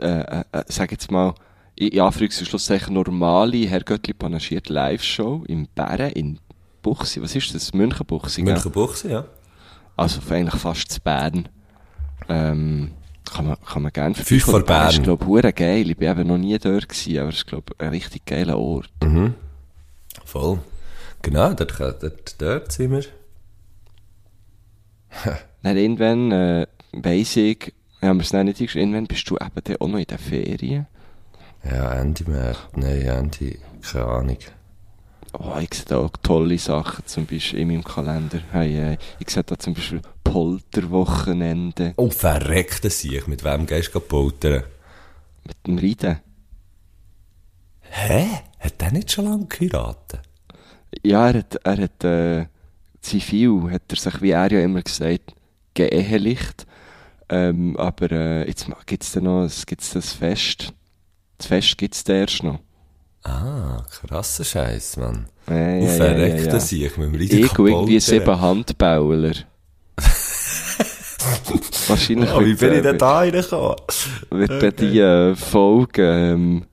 eine, 0.00 0.46
äh, 0.52 0.58
äh, 0.58 0.64
sag 0.68 0.92
jetzt 0.92 1.10
mal, 1.10 1.34
in 1.76 1.90
Anführungs- 2.00 2.38
und 2.38 2.46
Schlusszeichen 2.46 2.94
normale 2.94 3.66
Herr 3.66 3.80
Göttli 3.80 4.14
panaschiert 4.14 4.68
Live-Show 4.68 5.44
im 5.48 5.66
Bären 5.74 6.12
in 6.12 6.38
Buchsi. 6.82 7.20
Was 7.20 7.34
ist 7.34 7.54
das? 7.54 7.74
Münchenbuchsi, 7.74 8.42
gell? 8.42 8.54
Münchenbuchsee, 8.54 9.10
ja. 9.10 9.24
Also 9.96 10.20
eigentlich 10.30 10.60
fast 10.60 10.92
zu 10.92 11.00
Bern. 11.00 11.48
Ähm, 12.28 12.92
kann 13.24 13.46
man, 13.46 13.56
kann 13.60 13.82
man 13.82 13.92
gerne 13.92 14.14
Fünf 14.14 14.44
vor 14.44 14.62
Bern. 14.62 14.90
ist, 14.90 15.02
glaube 15.02 15.48
ich, 15.48 15.54
geil. 15.54 15.90
Ich 15.90 15.96
bin 15.96 16.10
eben 16.10 16.26
noch 16.28 16.38
nie 16.38 16.58
dort 16.58 16.88
gewesen, 16.88 17.18
aber 17.18 17.28
es 17.30 17.36
ist, 17.36 17.46
glaube 17.46 17.72
ich, 17.72 17.80
ein 17.80 17.88
richtig 17.90 18.26
geiler 18.26 18.58
Ort. 18.58 18.90
Mhm. 19.02 19.34
Voll. 20.24 20.58
Genau, 21.22 21.54
dort, 21.54 21.78
dort, 21.80 22.40
dort 22.40 22.72
sind 22.72 22.92
wir. 22.92 23.04
Dann 25.62 25.76
irgendwann, 25.76 26.32
äh, 26.32 26.66
weiss 26.92 27.36
ich, 27.36 27.72
haben 28.02 28.18
wir 28.18 28.24
es 28.24 28.32
nicht 28.32 28.60
eingeschrieben, 28.60 28.92
irgendwann 28.92 29.06
bist 29.06 29.28
du 29.30 29.36
eben 29.36 29.76
auch 29.80 29.88
noch 29.88 29.98
in 29.98 30.04
den 30.04 30.18
Ferien. 30.18 30.86
Ja, 31.64 31.94
Ende 31.94 32.30
März. 32.30 32.58
Nein, 32.74 33.00
Ende, 33.00 33.56
keine 33.80 34.04
Ahnung. 34.04 34.38
Oh, 35.38 35.58
ich 35.60 35.74
sehe 35.74 35.86
da 35.86 35.98
auch 35.98 36.10
tolle 36.22 36.58
Sachen, 36.58 37.04
zum 37.06 37.26
Beispiel 37.26 37.60
in 37.60 37.68
meinem 37.68 37.84
Kalender. 37.84 38.40
Hey, 38.52 38.92
äh, 38.92 38.98
ich 39.18 39.30
sehe 39.30 39.42
da 39.42 39.58
zum 39.58 39.74
Beispiel 39.74 40.00
Polterwochenende 40.22 41.92
Oh, 41.96 42.10
verreckte 42.10 42.88
sich. 42.90 43.26
Mit 43.26 43.44
wem 43.44 43.66
gehst 43.66 43.94
du 43.94 44.00
poltern? 44.00 44.64
mit 45.46 45.56
dem 45.66 45.78
Reiten. 45.78 46.20
Hä? 47.80 48.26
Hat 48.60 48.80
der 48.80 48.92
nicht 48.92 49.12
schon 49.12 49.26
lange 49.26 49.46
geheiratet? 49.46 50.20
Ja, 51.02 51.28
er 51.28 51.38
hat, 51.38 51.54
er 51.64 51.76
hat, 51.78 52.04
äh, 52.04 52.46
zivil, 53.00 53.70
hat 53.70 53.82
er 53.90 53.96
sich, 53.96 54.22
wie 54.22 54.30
er 54.30 54.50
ja 54.50 54.60
immer 54.60 54.82
gesagt, 54.82 55.34
geehelicht. 55.74 56.66
Ähm, 57.28 57.76
aber, 57.76 58.10
äh, 58.12 58.46
jetzt 58.46 58.66
gibt 58.86 59.02
es 59.02 59.12
da 59.12 59.20
noch, 59.20 59.50
gibt's 59.66 59.92
das 59.92 60.12
Fest, 60.12 60.72
das 61.38 61.46
Fest 61.48 61.76
gibt's 61.78 62.04
da 62.04 62.14
erst 62.14 62.42
noch. 62.42 62.60
Ah, 63.24 63.82
krasser 63.90 64.44
Scheiß, 64.44 64.98
Mann. 64.98 65.26
Ja, 65.48 65.56
ja, 65.56 65.64
Und 65.80 65.98
ja, 65.98 66.12
ja, 66.12 66.26
ja. 66.36 66.46
das 66.52 66.70
ich 66.72 66.96
mit 66.96 67.14
dem 67.14 67.20
Ich 67.20 67.58
und 67.58 67.68
irgendwie 67.68 68.00
sieben 68.00 68.40
Handbauler. 68.40 69.32
Wahrscheinlich 71.88 72.30
Oh, 72.32 72.40
wie 72.40 72.54
bin 72.54 72.72
ich 72.74 72.82
denn 72.82 72.98
da 72.98 73.18
reingekommen? 73.18 73.76
wird 74.30 74.62
dann 74.62 74.76
die 74.76 74.98
äh, 75.00 75.34
Folge, 75.34 76.02
ähm, 76.02 76.64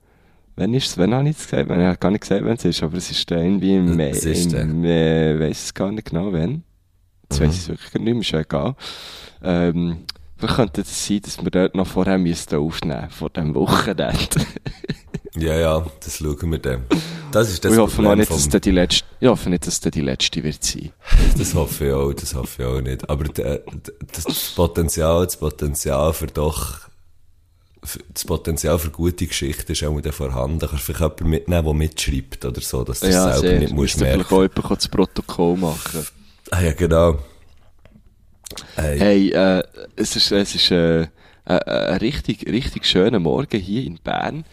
wann 0.56 0.74
ist 0.74 0.88
es, 0.88 0.98
wann 0.98 1.14
habe 1.14 1.28
ich 1.28 1.36
es 1.38 1.44
gesagt? 1.44 1.70
Ich 1.70 1.76
habe 1.76 1.96
gar 1.96 2.10
nicht 2.10 2.20
gesagt, 2.20 2.44
wann 2.44 2.54
es 2.56 2.64
ist, 2.64 2.82
aber 2.82 2.96
es 2.98 3.10
ist 3.10 3.30
irgendwie 3.30 3.76
im 3.76 3.96
Mai, 3.96 4.10
Es 4.10 4.24
ist 4.24 4.52
im, 4.52 4.84
äh, 4.84 5.38
weiss 5.40 5.64
es 5.64 5.74
gar 5.74 5.90
nicht 5.90 6.10
genau, 6.10 6.32
wann. 6.32 6.64
Jetzt 7.30 7.40
weiss 7.40 7.54
ich 7.54 7.60
es 7.62 7.68
wirklich 7.68 7.94
nicht 7.94 8.04
mehr, 8.04 8.20
ist 8.20 8.30
ja 8.30 8.40
egal. 8.40 8.74
Ähm, 9.42 9.98
vielleicht 10.36 10.56
könnte 10.56 10.80
es 10.82 11.06
sein, 11.06 11.20
dass 11.22 11.42
wir 11.42 11.50
dort 11.50 11.74
noch 11.74 11.86
vorher 11.86 12.18
müssten 12.18 12.56
aufnehmen, 12.56 13.08
vor 13.10 13.30
dem 13.30 13.54
Wochenende. 13.54 14.18
Ja, 15.36 15.54
ja, 15.56 15.86
das 16.04 16.18
schauen 16.18 16.50
wir 16.50 16.58
dann. 16.58 16.84
Das 17.30 17.48
ist 17.50 17.64
das 17.64 17.72
ich 17.72 17.78
hoffe 17.78 17.96
Problem 17.96 18.18
nicht, 18.18 18.30
dass 18.30 18.42
vom, 18.42 18.50
dann 18.50 18.60
die 18.60 18.70
letzte, 18.70 19.04
ich 19.18 19.28
hoffe 19.28 19.48
nicht, 19.48 19.66
dass 19.66 19.80
dann 19.80 19.92
die 19.92 20.02
letzte 20.02 20.42
wird 20.42 20.62
sein. 20.62 20.92
Das 21.38 21.54
hoffe 21.54 21.86
ich 21.86 21.92
auch, 21.92 22.12
das 22.12 22.34
hoffe 22.34 22.62
ich 22.62 22.68
auch 22.68 22.80
nicht. 22.82 23.08
Aber 23.08 23.24
d- 23.24 23.60
das 24.12 24.52
Potenzial, 24.54 25.24
das 25.24 25.38
Potenzial 25.38 26.12
für 26.12 26.26
doch, 26.26 26.80
das 28.12 28.24
Potenzial 28.26 28.78
für 28.78 28.90
gute 28.90 29.26
Geschichten 29.26 29.72
ist 29.72 29.82
auch 29.84 29.96
wieder 29.96 30.12
vorhanden. 30.12 30.58
Da 30.58 30.66
kannst 30.66 30.86
du 30.88 30.92
vielleicht 30.92 31.00
jemanden 31.20 31.30
mitnehmen, 31.30 31.64
der 31.64 31.74
mitschreibt 31.74 32.44
oder 32.44 32.60
so, 32.60 32.84
dass 32.84 33.00
du 33.00 33.06
das 33.06 33.14
selber 33.14 33.38
sehr. 33.38 33.58
nicht 33.58 33.72
musst 33.72 33.80
Müsste 33.96 33.98
vielleicht 34.00 34.30
merken. 34.30 34.34
auch 34.34 34.56
jemand 34.62 34.78
das 34.82 34.88
Protokoll 34.88 35.56
machen. 35.56 36.06
Ah, 36.50 36.60
ja, 36.60 36.72
genau. 36.74 37.18
Hey, 38.76 38.98
Hey, 38.98 39.30
äh, 39.30 39.62
es 39.96 40.14
ist, 40.14 40.30
es 40.30 40.54
ist, 40.54 40.70
äh, 40.70 41.06
ein, 41.46 41.58
ein 41.62 41.96
richtig, 41.98 42.46
richtig 42.46 42.84
schöner 42.84 43.18
Morgen 43.18 43.58
hier 43.60 43.84
in 43.84 43.98
Bern. 43.98 44.44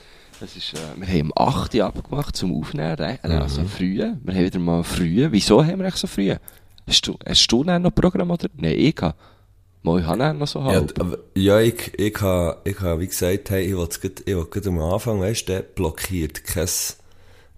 Es 0.42 0.56
ist, 0.56 0.74
äh, 0.74 0.78
wir 0.96 1.08
haben 1.08 1.32
um 1.32 1.34
8 1.36 1.76
Uhr 1.76 1.86
abgemacht 1.86 2.36
zum 2.36 2.58
Aufnehmen, 2.58 2.98
äh, 3.00 3.18
also 3.24 3.64
früh. 3.66 3.98
Wir 3.98 4.08
haben 4.34 4.46
wieder 4.46 4.60
mal 4.60 4.84
früh. 4.84 5.28
Wieso 5.32 5.64
haben 5.66 5.80
wir 5.80 5.88
echt 5.88 5.98
so 5.98 6.08
früh? 6.08 6.34
Hast 6.88 7.08
du, 7.08 7.18
hast 7.28 7.48
du 7.52 7.64
noch 7.64 7.92
Programm 7.94 8.32
oder? 8.32 8.48
Nein, 8.56 8.76
ich 8.78 8.96
habe. 9.02 9.16
Mal, 9.82 10.00
ich 10.02 10.06
habe 10.06 10.34
noch 10.34 10.48
so 10.48 10.60
ja, 10.60 10.66
halb. 10.66 11.00
aber- 11.00 11.18
ja, 11.36 11.60
ich, 11.60 11.94
ich 11.98 12.20
ha, 12.22 12.58
ich 12.66 12.80
ha, 12.82 13.00
wie 13.00 13.08
gesagt, 13.08 13.50
hey, 13.50 13.66
ich 13.66 13.76
wollte 13.76 14.10
grad 14.50 14.68
am 14.68 14.80
Anfang, 14.80 15.22
weißt 15.22 15.48
du, 15.50 15.62
blockiert 15.76 16.44
kein, 16.44 16.68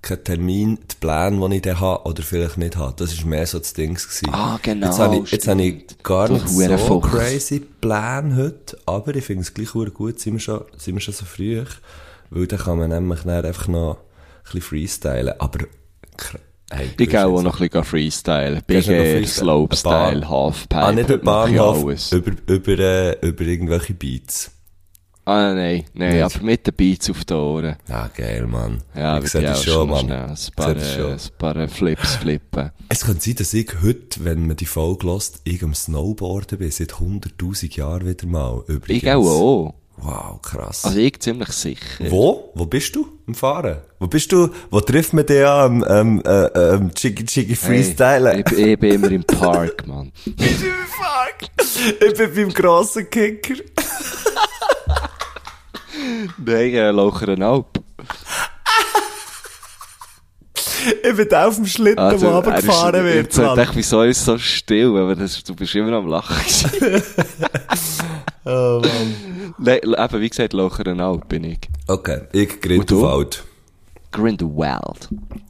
kein 0.03 0.23
Termin, 0.23 0.77
die 0.91 0.95
Pläne, 0.99 1.49
die 1.49 1.55
ich 1.55 1.61
dann 1.63 1.79
habe, 1.79 2.03
oder 2.07 2.21
vielleicht 2.21 2.57
nicht 2.57 2.77
habe. 2.77 2.93
Das 2.97 3.11
ist 3.13 3.25
mehr 3.25 3.45
so 3.47 3.57
das 3.59 3.73
Ding 3.73 3.95
gewesen. 3.95 4.29
Ah, 4.31 4.59
genau, 4.61 4.87
Jetzt 4.87 4.99
habe 4.99 5.17
ich, 5.17 5.31
jetzt 5.31 5.47
habe 5.47 5.61
ich 5.63 5.85
gar 6.03 6.27
Du 6.27 6.33
nicht 6.33 6.47
so 6.47 6.55
Hurenfuchs. 6.63 7.09
crazy 7.09 7.59
Pläne 7.59 8.35
heute, 8.35 8.77
aber 8.85 9.15
ich 9.15 9.25
finde 9.25 9.41
es 9.41 9.53
gleich 9.53 9.69
gut, 9.71 10.19
sind 10.19 10.33
wir 10.33 10.39
schon, 10.39 10.61
sind 10.77 10.93
wir 10.95 11.01
schon 11.01 11.13
so 11.15 11.25
früh, 11.25 11.63
weil 12.31 12.47
dann 12.47 12.59
kann 12.59 12.79
man 12.79 12.89
nämlich 12.89 13.21
dann 13.21 13.45
einfach 13.45 13.67
noch 13.67 13.97
ein 13.97 14.43
bisschen 14.45 14.61
freestylen, 14.61 15.33
aber, 15.39 15.65
hey, 16.71 16.89
Ich 16.97 17.09
gehe 17.09 17.25
auch 17.25 17.41
noch 17.43 17.59
ein 17.59 17.67
bisschen 17.69 17.83
freestylen. 17.83 18.61
Big 18.65 18.87
Air? 18.87 19.27
Slopestyle, 19.27 20.27
Halfpipe. 20.27 20.75
Ah, 20.75 20.91
nicht 20.91 21.09
ich 21.09 21.21
Bahnhof, 21.21 22.11
über, 22.11 22.31
über, 22.47 22.79
äh, 22.79 23.27
über 23.27 23.41
irgendwelche 23.43 23.93
Beats. 23.93 24.51
Ah, 25.23 25.53
nein, 25.53 25.85
nein, 25.93 26.13
Nicht. 26.15 26.23
aber 26.23 26.43
mit 26.43 26.65
den 26.65 26.73
Beats 26.73 27.09
auf 27.09 27.23
den 27.25 27.37
Ohren. 27.37 27.75
Ja, 27.87 28.07
geil, 28.07 28.47
Mann. 28.47 28.81
Ja, 28.95 29.19
ich 29.19 29.29
sehe 29.29 29.43
das 29.43 29.63
schon, 29.63 29.87
Mann. 29.87 30.05
schnell 30.05 30.25
ein 30.29 30.37
paar, 30.55 30.75
äh, 30.75 31.11
ein 31.13 31.19
paar 31.37 31.55
äh, 31.57 31.67
Flips 31.67 32.15
flippen. 32.15 32.71
Es 32.89 33.05
kann 33.05 33.19
sein, 33.19 33.35
dass 33.35 33.53
ich 33.53 33.69
heute, 33.83 34.25
wenn 34.25 34.47
man 34.47 34.57
die 34.57 34.65
Folge 34.65 35.05
hört, 35.07 35.33
ich 35.43 35.61
am 35.63 35.75
Snowboarden 35.75 36.57
bin, 36.57 36.71
seit 36.71 36.93
100'000 36.95 37.77
Jahren 37.77 38.07
wieder 38.07 38.25
mal. 38.25 38.63
Übrigens. 38.67 39.03
Ich 39.03 39.11
auch, 39.11 39.25
auch. 39.25 39.75
Wow, 40.03 40.41
krass. 40.41 40.85
Also 40.85 40.97
ich 40.97 41.19
ziemlich 41.19 41.49
sicher. 41.49 42.09
Wo? 42.09 42.51
Wo 42.55 42.65
bist 42.65 42.95
du? 42.95 43.07
Im 43.27 43.35
Fahren? 43.35 43.77
Wo 43.99 44.07
bist 44.07 44.31
du? 44.31 44.49
Wo 44.71 44.81
trifft 44.81 45.13
man 45.13 45.27
dich 45.27 45.45
an? 45.45 45.85
Ähm, 45.87 46.23
äh, 46.25 46.45
ähm, 46.47 46.91
Chiggy 46.93 47.23
Chiggy 47.23 47.55
Freestylen? 47.55 48.31
Hey, 48.33 48.43
ich, 48.45 48.57
ich 48.57 48.79
bin 48.79 48.95
immer 48.95 49.11
im 49.11 49.23
Park, 49.23 49.85
Mann. 49.85 50.11
ich 50.25 52.13
bin 52.17 52.35
beim 52.35 52.49
grossen 52.49 53.07
Kicker. 53.11 53.55
Nein, 56.43 56.73
äh, 56.73 56.89
Laucheren 56.91 57.43
Alp. 57.43 57.79
Ich 61.03 61.15
bin 61.15 61.33
auf 61.35 61.55
dem 61.55 61.67
Schlitten, 61.67 61.99
Also, 61.99 62.25
wo 62.25 62.31
runtergefahren 62.37 63.05
wird. 63.05 63.15
Jetzt 63.15 63.37
dachte 63.37 63.61
ich, 63.61 63.75
wieso 63.75 64.01
ist 64.01 64.17
es 64.17 64.25
so 64.25 64.39
still? 64.39 64.97
Aber 64.97 65.15
das, 65.15 65.43
du 65.43 65.53
bist 65.53 65.75
immer 65.75 65.93
am 65.93 66.07
Lachen. 66.07 66.35
Oh, 68.45 68.81
Mann. 68.81 69.53
Nein, 69.57 69.79
eben, 69.83 70.21
wie 70.21 70.29
gesagt, 70.29 70.53
Laucheren 70.53 70.99
Alp 70.99 71.29
bin 71.29 71.43
ich. 71.43 71.59
Okay, 71.87 72.21
ich? 72.33 72.59
Grindelwald. 72.59 73.43
Grindelwald. 74.11 75.09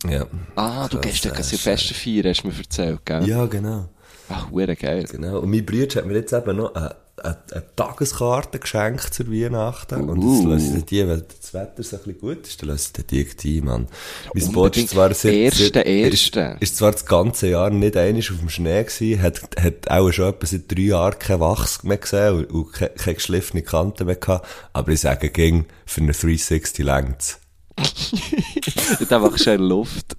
Ja. 0.10 0.26
Ah, 0.56 0.88
du 0.88 1.00
gehst 1.00 1.26
ja 1.26 1.34
Silvester 1.42 1.96
feiern, 1.96 2.28
hast 2.28 2.44
du 2.44 2.48
mir 2.50 2.58
erzählt, 2.58 3.00
gell? 3.06 3.28
Ja, 3.28 3.46
genau. 3.46 3.86
Ach, 4.30 4.48
geil. 4.76 5.06
Genau. 5.10 5.40
Und 5.40 5.50
mein 5.50 5.66
Bruder 5.66 5.96
hat 5.96 6.06
mir 6.06 6.16
jetzt 6.16 6.34
eben 6.34 6.58
noch 6.58 6.74
eine, 6.76 6.96
eine, 7.24 7.38
eine 7.52 7.64
Tageskarte 7.76 8.60
geschenkt 8.60 9.14
zur 9.14 9.32
Weihnachten. 9.32 10.10
Und 10.10 10.20
Uh. 10.20 10.44
das 10.50 10.64
lasse 10.64 10.78
ich 10.78 10.86
die, 10.86 11.08
wenn 11.08 11.24
das 11.40 11.54
Wetter 11.54 11.84
so 11.84 11.98
ein 11.98 12.04
bisschen 12.04 12.20
gut 12.20 12.48
ist, 12.48 12.62
dann 12.62 12.70
lasse 12.70 12.92
ich 12.98 13.06
die 13.06 13.36
die 13.36 13.62
Mann. 13.62 13.88
Mein 14.34 14.52
Boot 14.52 14.78
ist 14.78 14.90
zwar 14.90 15.14
sehr, 15.14 15.34
Erste, 15.34 15.66
sehr, 15.66 15.86
erste. 15.86 16.58
Ist, 16.60 16.62
ist 16.62 16.78
zwar 16.78 16.92
das 16.92 17.06
ganze 17.06 17.50
Jahr 17.50 17.70
nicht 17.70 17.96
einmal 17.98 18.22
auf 18.22 18.40
dem 18.40 18.50
Schnee 18.50 18.84
gewesen, 18.84 19.22
hat, 19.22 19.42
hat 19.60 19.90
auch 19.90 20.12
schon 20.12 20.30
etwa 20.30 20.46
seit 20.46 20.72
drei 20.72 20.82
Jahren 20.82 21.20
kein 21.20 21.40
Wachs 21.40 21.84
mehr 21.84 21.98
gesehen 21.98 22.36
und, 22.36 22.46
und 22.52 22.74
keine, 22.74 22.92
keine 22.92 23.16
geschliffene 23.16 23.62
Kanten 23.62 24.06
mehr 24.06 24.16
gehabt. 24.16 24.48
Aber 24.74 24.92
ich 24.92 25.02
sage, 25.02 25.30
ging 25.30 25.66
für 25.86 26.02
eine 26.02 26.14
360 26.14 26.86
längt's. 26.86 27.40
Nicht 29.00 29.14
einfach 29.14 29.38
schön 29.38 29.62
Luft. 29.62 30.16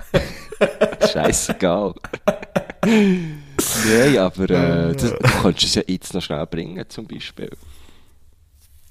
Scheißegal. 1.12 1.94
Nein, 3.86 4.18
aber 4.18 4.50
äh, 4.50 4.92
das, 4.94 5.10
du 5.10 5.42
könntest 5.42 5.66
es 5.66 5.74
ja 5.74 5.82
jetzt 5.86 6.14
noch 6.14 6.22
schnell 6.22 6.46
bringen, 6.46 6.84
zum 6.88 7.06
Beispiel. 7.06 7.50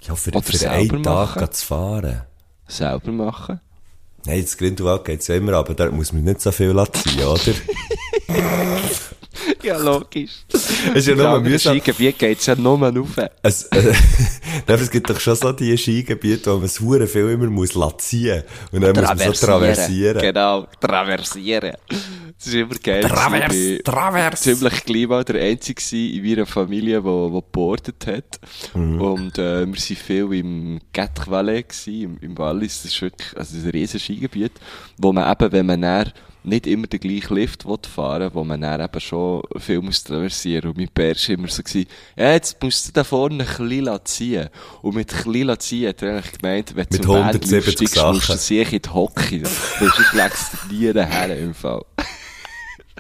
Ja, 0.02 0.16
für, 0.16 0.32
Oder 0.32 0.42
für 0.42 0.58
selber 0.58 0.96
einen 0.96 1.04
Tag 1.04 1.54
zu 1.54 1.66
fahren. 1.66 2.22
Selber 2.68 3.12
machen. 3.12 3.60
Nein, 4.26 4.42
das 4.42 4.58
Grindelwald 4.58 5.06
geht's 5.06 5.28
ja 5.28 5.36
immer, 5.36 5.54
aber 5.54 5.74
da 5.74 5.90
muss 5.90 6.14
man 6.14 6.24
nicht 6.24 6.42
so 6.42 6.52
viel 6.52 6.76
ziehen, 6.94 7.24
oder? 7.24 7.54
Ja, 9.64 9.78
logisch. 9.78 10.44
Es 10.52 10.70
ist 10.96 11.08
ja 11.08 11.16
nur 11.16 11.40
mühsam. 11.40 11.76
Skigebiet 11.76 12.18
geht's 12.18 12.46
ja 12.46 12.56
nur 12.56 12.80
rauf. 12.80 13.16
Es, 13.42 13.64
äh, 13.66 13.94
es 14.68 14.92
gibt 14.92 15.10
doch 15.10 15.20
schon 15.20 15.36
so 15.36 15.52
die 15.52 15.78
Skigebiete, 15.78 16.52
wo 16.52 16.58
man 16.58 16.66
es 16.66 16.80
hure 16.80 17.08
viel 17.08 17.30
immer 17.30 17.48
muss 17.48 17.78
ziehen 17.98 18.44
und 18.72 18.82
dann 18.82 18.96
muss 18.96 19.08
man 19.08 19.34
so 19.34 19.46
traversieren. 19.46 20.22
Genau, 20.22 20.68
traversieren. 20.80 21.74
Das 22.38 22.48
ist 22.48 22.54
immer 22.56 22.76
geil. 22.82 23.04
Travers, 23.04 23.56
Ich 23.56 23.84
Travers. 23.84 24.42
Ziemlich 24.42 24.84
gleich 24.84 25.08
mal 25.08 25.24
der 25.24 25.42
Einzige 25.42 25.82
in 25.96 26.24
meiner 26.28 26.46
Familie, 26.46 27.04
wo 27.04 27.30
gebordet 27.30 28.08
hat. 28.08 28.40
Mhm. 28.74 29.00
Und, 29.00 29.38
äh, 29.38 29.68
wir 29.68 29.80
sind 29.80 30.00
viel 30.00 30.34
im 30.34 30.80
Quatre 30.92 31.30
Valais 31.30 31.86
im, 31.86 32.18
im 32.20 32.38
Wallis. 32.38 32.82
Das 32.82 32.94
ist 32.94 33.02
wirklich, 33.02 33.38
also 33.38 33.58
ein 33.58 33.70
riesen 33.70 34.00
Skigebiet, 34.00 34.54
wo 34.98 35.14
man 35.14 35.32
eben, 35.32 35.52
wenn 35.52 35.66
man 35.68 35.82
dann 35.82 36.12
nicht 36.44 36.68
immer 36.68 36.88
den 36.88 37.00
gleichen 37.00 37.36
Lift 37.36 37.66
will 37.66 37.78
fahren 37.88 38.32
wo 38.34 38.44
man 38.44 38.62
dann 38.62 38.82
eben 38.82 39.00
schon 39.00 39.44
viel 39.58 39.82
muss 39.82 40.04
traversieren. 40.04 40.72
Und 40.72 40.78
mein 40.78 40.90
Bär 40.94 41.16
war 41.16 41.30
immer 41.30 41.48
so 41.48 41.62
gewesen, 41.62 41.88
ja, 42.16 42.32
jetzt 42.32 42.62
musst 42.62 42.88
du 42.88 42.92
da 42.94 43.04
vorne 43.04 43.44
ein 43.44 43.68
bisschen 43.68 44.00
ziehen. 44.06 44.50
Und 44.82 44.96
mit 44.96 45.14
ein 45.14 45.32
bisschen 45.32 45.60
ziehen 45.60 45.90
hat 45.90 46.02
er 46.02 46.14
eigentlich 46.14 46.40
gemeint, 46.40 46.76
wenn 46.76 46.88
du 46.88 46.94
Mit 46.94 47.04
zum 47.04 47.16
170 47.16 48.00
aufsteigst, 48.00 48.30
musst 48.30 48.30
du 48.30 48.38
sicher 48.38 48.74
in 48.74 48.82
die 48.82 48.90
Hocke. 48.90 49.42
Sonst 49.80 50.14
legst 50.14 50.54
du 50.54 50.74
nie 50.74 50.94
daher 50.94 51.38
im 51.38 51.54
Fall. 51.54 51.86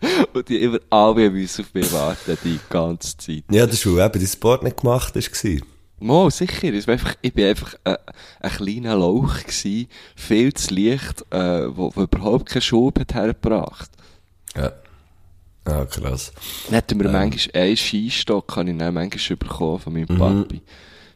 Und 0.33 0.49
die 0.49 0.57
immer 0.57 0.79
alle 0.89 1.29
müssen 1.29 1.63
auf 1.63 1.73
mich 1.73 1.91
warten, 1.93 2.37
die 2.43 2.59
ganze 2.69 3.17
Zeit. 3.17 3.43
Ja, 3.51 3.67
das 3.67 3.85
weil 3.85 4.03
eben 4.05 4.19
dein 4.19 4.27
Sport 4.27 4.63
nicht 4.63 4.77
gemacht 4.77 5.15
war. 5.15 5.61
Mo, 6.01 6.29
sicher. 6.29 6.73
Es 6.73 6.87
war 6.87 6.93
einfach, 6.93 7.15
ich 7.21 7.33
bin 7.33 7.45
einfach 7.47 7.75
äh, 7.83 7.95
ein 8.39 8.51
kleiner 8.51 8.95
Lauch 8.95 9.39
gewesen, 9.43 9.87
viel 10.15 10.53
zu 10.53 10.73
leicht, 10.73 11.21
äh, 11.31 11.67
wo, 11.75 11.91
wo 11.95 12.01
überhaupt 12.01 12.47
keinen 12.49 12.61
Schub 12.63 12.99
hat 12.99 13.13
hergebracht. 13.13 13.89
Ja. 14.55 14.71
Ah, 15.65 15.85
krass. 15.85 16.31
Dann 16.65 16.73
hätten 16.75 16.99
wir 16.99 17.09
manchmal 17.09 17.63
einen 17.63 17.77
Skistock, 17.77 18.55
habe 18.55 18.71
ich 18.71 18.77
dann 18.77 18.93
manchmal 18.95 19.37
bekommen 19.37 19.79
von 19.79 19.93
meinem 19.93 20.07
Papi. 20.07 20.61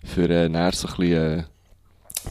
Für 0.03 0.29
äh, 0.29 0.49
dann 0.49 0.71
so 0.71 0.87
ein 0.87 0.93
bisschen, 0.97 1.39
äh, 1.39 1.43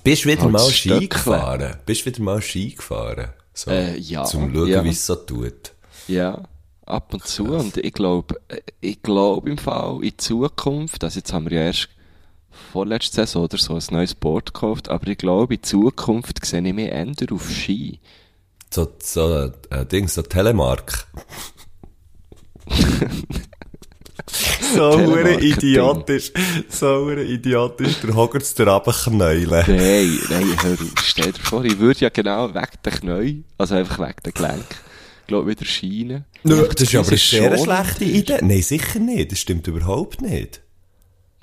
Bist 0.04 0.24
du 0.24 0.28
wieder 0.28 0.42
Halt 0.42 0.52
mal 0.52 0.70
Stöckle. 0.70 0.96
Ski 0.98 1.08
gefahren? 1.08 1.76
Bist 1.84 2.02
du 2.02 2.06
wieder 2.06 2.22
mal 2.22 2.40
Ski 2.40 2.70
gefahren? 2.70 3.30
So, 3.52 3.70
Äh, 3.72 3.98
ja, 3.98 4.22
Zum 4.24 4.54
schauen, 4.54 4.68
ja. 4.68 4.84
wie 4.84 4.90
es 4.90 5.04
so 5.04 5.16
tut. 5.16 5.72
Ja, 6.06 6.44
ab 6.86 7.12
und 7.14 7.26
zu. 7.26 7.46
Und 7.46 7.78
ich 7.78 7.92
glaube, 7.92 8.36
ich 8.80 9.02
glaube 9.02 9.50
im 9.50 9.58
Fall 9.58 10.04
in 10.04 10.16
Zukunft, 10.16 11.02
also 11.02 11.18
jetzt 11.18 11.32
haben 11.32 11.50
wir 11.50 11.58
ja 11.58 11.64
erst 11.66 11.88
vorletzte 12.72 13.16
Saison 13.16 13.44
oder 13.44 13.58
so 13.58 13.74
ein 13.74 13.82
neues 13.90 14.14
Board 14.14 14.54
gekauft, 14.54 14.88
aber 14.88 15.08
ich 15.08 15.18
glaube, 15.18 15.54
in 15.54 15.62
Zukunft 15.62 16.44
sehe 16.44 16.66
ich 16.66 16.74
mich 16.74 16.88
eher 16.88 17.12
auf 17.30 17.50
Ski. 17.50 18.00
So, 18.70 18.92
so, 18.98 19.52
äh, 19.70 19.86
Ding, 19.86 20.08
so 20.08 20.22
Telemark. 20.22 21.06
so 24.74 24.98
hure 25.06 25.40
idiotisch, 25.40 26.32
so 26.68 27.04
hure 27.04 27.22
idiotisch, 27.22 28.00
der 28.00 28.16
Hogwarts 28.16 28.54
der 28.54 28.68
Abknäulen. 28.68 29.64
Nein, 29.68 30.18
nein, 30.28 30.56
hör 30.62 30.76
stell 31.02 31.32
dir 31.32 31.40
vor, 31.40 31.64
ich 31.64 31.78
würde 31.78 32.00
ja 32.00 32.08
genau 32.08 32.52
wegen 32.52 32.78
der 32.84 32.92
Knie, 32.92 33.44
also 33.58 33.76
einfach 33.76 34.00
wegen 34.00 34.22
der 34.24 34.32
Gelenk, 34.32 34.66
glaub 35.28 35.46
wieder 35.46 35.64
scheinen. 35.64 36.24
Nö, 36.42 36.68
das 36.68 36.82
ist 36.82 36.94
aber 36.96 37.08
eine 37.08 37.16
sehr 37.16 37.58
schlechte 37.58 38.04
Idee. 38.04 38.38
Nein, 38.42 38.62
sicher 38.62 38.98
nicht. 38.98 39.30
Das 39.30 39.38
stimmt 39.38 39.68
überhaupt 39.68 40.20
nicht. 40.20 40.63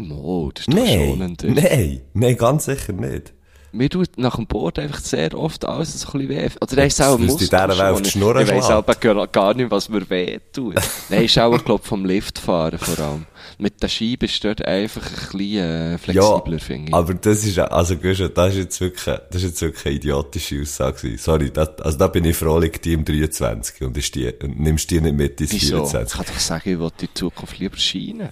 Mo, 0.08 0.52
das 0.54 0.68
ist 0.68 0.74
doch 0.74 0.84
Nein, 0.84 1.08
schonender. 1.10 1.48
nein, 1.50 2.02
nein, 2.14 2.38
ganz 2.38 2.66
sicher 2.66 2.94
nicht. 2.94 3.34
Mir 3.74 3.90
tut 3.90 4.18
nach 4.18 4.36
dem 4.36 4.48
Board 4.48 4.80
einfach 4.80 5.00
sehr 5.00 5.34
oft 5.38 5.64
alles 5.64 6.02
so 6.02 6.12
ein 6.12 6.28
bisschen 6.28 6.30
weh. 6.30 6.50
Oder 6.60 6.78
er 6.78 6.86
ist 6.88 7.02
auch 7.02 7.18
ein 7.18 8.06
Schnur 8.06 8.36
Ich 8.42 8.50
weiss 8.50 8.70
aber 8.70 8.96
gar, 9.28 9.54
nicht, 9.54 9.72
was 9.72 9.88
mir 9.88 10.10
weh 10.10 10.40
tut. 10.52 10.76
Nein, 11.10 11.24
ist 11.24 11.40
auch, 11.40 11.64
glaub 11.64 11.86
vom 11.86 12.04
Liftfahren 12.04 12.78
vor 12.78 13.00
allem. 13.06 13.26
Mit 13.58 13.82
der 13.82 13.88
Scheibe 13.88 14.26
ist 14.26 14.44
dort 14.44 14.66
einfach 14.66 15.06
ein 15.06 15.38
bisschen 15.38 15.58
äh, 15.58 15.98
flexibler, 15.98 16.60
finde 16.60 16.90
ich. 16.90 16.94
aber 16.94 17.14
das 17.14 17.46
ist, 17.46 17.60
also, 17.60 17.96
Guschen, 17.96 18.32
das 18.34 18.54
ist 18.54 18.60
jetzt 18.60 18.82
wirklich, 18.82 19.04
das 19.06 19.36
ist 19.36 19.44
jetzt 19.44 19.62
wirklich 19.62 19.86
eine 19.86 19.96
idiotische 19.96 20.62
Aussage. 20.62 21.18
Sorry, 21.18 21.52
das, 21.52 21.80
also 21.80 21.98
da 21.98 22.08
bin 22.08 22.26
ich 22.26 22.36
froh, 22.36 22.60
liegt 22.60 22.84
die 22.84 22.94
im 22.94 23.06
23 23.06 23.84
und 23.84 23.96
ist 23.96 24.14
die, 24.16 24.28
und 24.44 24.60
nimmst 24.60 24.90
die 24.92 25.00
nicht 25.00 25.16
mit 25.16 25.40
ins 25.40 25.54
Wieso? 25.54 25.84
Ich 25.84 25.90
24. 25.92 26.18
kann 26.18 26.26
doch 26.28 26.40
sagen, 26.42 26.70
ich 26.74 26.80
will 26.80 26.92
in 27.02 27.10
Zukunft 27.14 27.60
lieber 27.60 27.78
scheinen. 27.78 28.30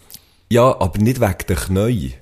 Ja, 0.51 0.79
aber 0.79 0.97
nicht 0.99 1.21
wegen 1.21 1.37
der 1.47 1.55
Knie. 1.55 2.15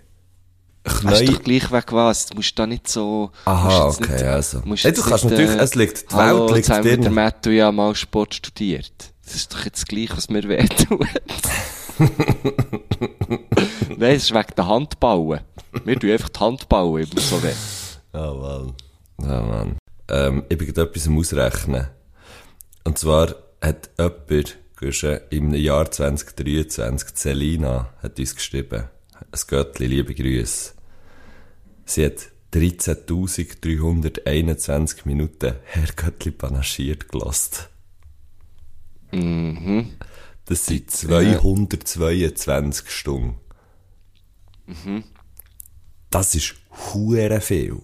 Hast 0.85 1.01
Knie, 1.01 1.25
doch 1.25 1.41
gleich 1.43 1.71
weg 1.71 1.91
was. 1.93 2.25
Du 2.27 2.35
musst 2.35 2.57
da 2.59 2.67
nicht 2.67 2.87
so... 2.87 3.31
aha, 3.45 3.87
okay, 3.87 4.11
nicht, 4.11 4.23
also. 4.23 4.61
Hey, 4.63 4.91
du 4.93 5.01
kannst 5.01 5.25
natürlich, 5.25 5.51
äh, 5.51 5.59
es 5.59 5.75
liegt, 5.75 6.11
die 6.11 6.15
Hallo, 6.15 6.49
Welt 6.49 6.67
liegt 6.67 6.69
mit 6.69 6.85
der 6.85 6.97
dir. 6.97 7.09
Matthew 7.09 7.51
ja 7.51 7.71
mal 7.71 7.95
Sport 7.95 8.35
studiert. 8.35 9.13
Das 9.23 9.35
ist 9.35 9.53
doch 9.53 9.63
jetzt 9.65 9.87
gleich, 9.87 10.15
was 10.15 10.29
mir 10.29 10.43
weh 10.49 10.65
tut. 10.65 11.07
Nein, 13.97 14.15
es 14.15 14.23
ist 14.23 14.33
wegen 14.33 14.55
der 14.55 14.67
Handballen. 14.67 15.41
Wir 15.83 15.99
tun 15.99 16.11
einfach 16.11 16.29
die 16.29 16.39
Handballen 16.39 17.07
immer 17.09 17.21
so 17.21 17.41
weh. 17.43 17.53
Oh 18.13 18.33
Mann. 18.35 18.73
Oh 19.19 19.25
Mann. 19.25 19.77
Ähm, 20.09 20.43
ich 20.49 20.57
bin 20.57 20.67
gerade 20.67 20.89
etwas 20.89 21.07
am 21.07 21.17
Ausrechnen. 21.17 21.87
Und 22.83 22.97
zwar 22.97 23.35
hat 23.61 23.89
jemand, 23.97 24.57
Guschen, 24.79 25.19
im 25.31 25.55
Jahr 25.55 25.89
2023, 25.89 27.09
Selina, 27.15 27.91
hat 28.03 28.19
uns 28.19 28.35
geschrieben, 28.35 28.83
ein 29.31 29.39
Göttli, 29.47 29.87
liebe 29.87 30.13
Grüße. 30.13 30.73
Sie 31.85 32.05
hat 32.05 32.29
13.321 32.53 34.97
Minuten 35.05 35.55
Herr 35.63 35.87
Göttli 35.95 36.29
panaschiert 36.29 37.09
gelost. 37.09 37.69
Mhm. 39.11 39.93
Das 40.45 40.67
sind 40.67 40.91
222 40.91 42.91
Stunden. 42.91 43.39
Das 46.11 46.35
ist 46.35 46.53
hure 46.93 47.41
viel. 47.41 47.81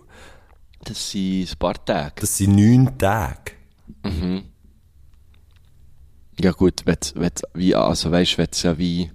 Das 0.84 1.10
sind 1.12 1.50
ein 1.50 1.58
paar 1.58 1.84
Tage. 1.84 2.22
Das 2.22 2.38
sind 2.38 2.56
neun 2.56 2.96
Tage. 3.00 3.54
Ja 6.40 6.52
gut, 6.52 6.82
wenn's, 6.86 7.14
wenn's, 7.16 7.42
wie, 7.54 7.76
also 7.76 8.12
weisst, 8.12 8.38
wenn 8.38 8.48
ja 8.64 8.78
wie, 8.78 9.12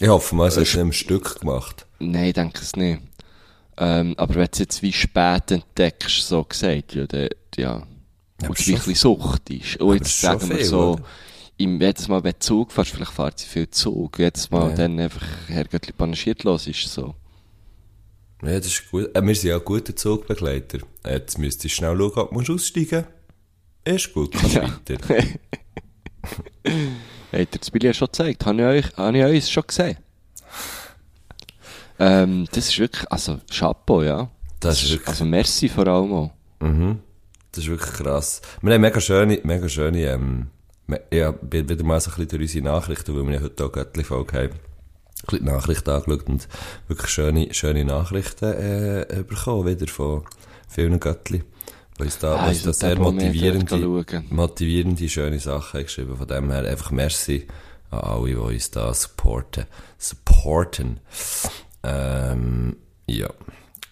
Ich 0.00 0.08
hoffe 0.08 0.34
mal, 0.34 0.48
es 0.48 0.56
hast 0.56 0.72
du 0.74 0.80
im 0.80 0.92
Stück 0.92 1.40
gemacht. 1.40 1.86
nein, 1.98 2.26
ich 2.26 2.32
denke 2.34 2.60
es 2.60 2.74
nicht. 2.76 3.00
Ähm, 3.76 4.14
aber 4.18 4.34
wenn 4.36 4.48
du 4.52 4.58
jetzt 4.58 4.82
wie 4.82 4.92
spät 4.92 5.50
entdeckst, 5.50 6.28
so 6.28 6.44
gesagt, 6.44 6.94
ja, 6.94 7.06
dann, 7.06 7.28
ja, 7.56 7.72
aber 7.74 8.50
und 8.50 8.50
ein 8.50 8.56
schon- 8.56 8.74
bisschen 8.74 8.94
Sucht 8.94 9.50
ist. 9.50 9.76
Und 9.80 9.94
jetzt 9.96 10.20
sagen 10.20 10.48
wir 10.50 10.64
so, 10.64 10.98
im, 11.56 11.80
jedes 11.80 12.08
Mal, 12.08 12.22
wenn 12.24 12.32
du 12.32 12.38
Zug 12.40 12.72
fährst, 12.72 12.90
vielleicht 12.90 13.12
fährt 13.12 13.38
sie 13.38 13.46
viel 13.46 13.70
Zug, 13.70 14.18
jedes 14.18 14.50
Mal 14.50 14.70
Ja. 14.70 14.76
dann 14.76 14.98
einfach 14.98 15.26
Herrgöttli 15.48 15.92
panaschiert 15.92 16.42
los 16.44 16.66
ist 16.66 16.82
so. 16.92 17.14
Ja, 18.42 18.58
das 18.58 18.66
ist 18.66 18.90
gut. 18.90 19.14
Äh, 19.16 19.22
wir 19.24 19.34
sind 19.34 19.50
ja 19.50 19.58
gute 19.58 19.94
Zugbegleiter. 19.94 20.78
Jetzt 21.06 21.38
müsstest 21.38 21.64
du 21.64 21.68
schnell 21.68 21.96
schauen, 21.96 22.12
ob 22.16 22.28
du 22.30 22.34
musst 22.34 22.50
aussteigen 22.50 23.04
Ist 23.84 24.12
gut, 24.12 24.32
kannst 24.32 24.54
Ja. 24.56 24.62
weiter. 24.64 24.98
Hat 27.32 27.54
dir 27.54 27.58
das 27.58 27.70
Billy 27.70 27.86
ja 27.86 27.94
schon 27.94 28.06
gezeigt? 28.06 28.44
Habe 28.46 28.58
ich 28.58 28.86
euch, 28.86 28.96
habe 28.96 29.18
ich 29.18 29.24
euch 29.24 29.48
schon 29.52 29.64
gesehen? 29.66 29.96
Ähm, 31.98 32.46
das 32.52 32.68
ist 32.68 32.78
wirklich, 32.78 33.10
also, 33.10 33.40
Chapeau, 33.50 34.02
ja. 34.02 34.28
Das 34.60 34.82
ist 34.82 34.90
wirklich- 34.90 35.08
Also, 35.08 35.24
merci 35.24 35.68
vor 35.68 35.86
allem 35.86 36.12
auch. 36.12 36.30
Mhm. 36.60 37.00
Das 37.52 37.64
ist 37.64 37.70
wirklich 37.70 37.92
krass. 37.92 38.40
Wir 38.62 38.74
haben 38.74 38.80
mega 38.80 39.00
schöne, 39.00 39.40
mega 39.44 39.68
schöne, 39.68 40.00
ähm, 40.02 40.48
ja, 41.12 41.34
wieder 41.40 41.82
mal 41.84 42.00
so 42.00 42.10
ein 42.10 42.16
bisschen 42.16 42.28
durch 42.28 42.42
unsere 42.42 42.64
Nachrichten, 42.64 43.16
weil 43.16 43.26
wir 43.26 43.34
ja 43.36 43.40
heute 43.42 43.64
auch 43.64 43.72
Göttli-Folge 43.72 44.36
haben, 44.36 44.50
ein 44.52 44.58
bisschen 45.26 45.44
Nachrichten 45.46 45.90
angeschaut 45.90 46.26
und 46.28 46.48
wirklich 46.88 47.10
schöne, 47.10 47.54
schöne 47.54 47.84
Nachrichten, 47.84 48.52
äh, 48.52 49.24
bekommen, 49.26 49.66
wieder 49.66 49.86
von 49.86 50.24
vielen 50.68 50.98
Göttli. 50.98 51.42
Weil 51.96 52.06
uns 52.06 52.18
da, 52.18 52.36
Ah, 52.36 52.46
weil 52.46 52.56
da 52.56 52.72
sehr 52.72 52.98
motivierende, 52.98 54.04
motivierende, 54.30 55.08
schöne 55.08 55.38
Sachen 55.38 55.82
geschrieben. 55.82 56.16
Von 56.16 56.26
dem 56.26 56.50
her 56.50 56.64
einfach 56.64 56.90
merci 56.90 57.46
an 57.90 58.00
alle, 58.00 58.28
die 58.28 58.34
uns 58.36 58.70
da 58.70 58.92
supporten. 58.92 59.64
Supporten. 59.98 61.00
Ähm, 61.82 62.76
ja. 63.06 63.28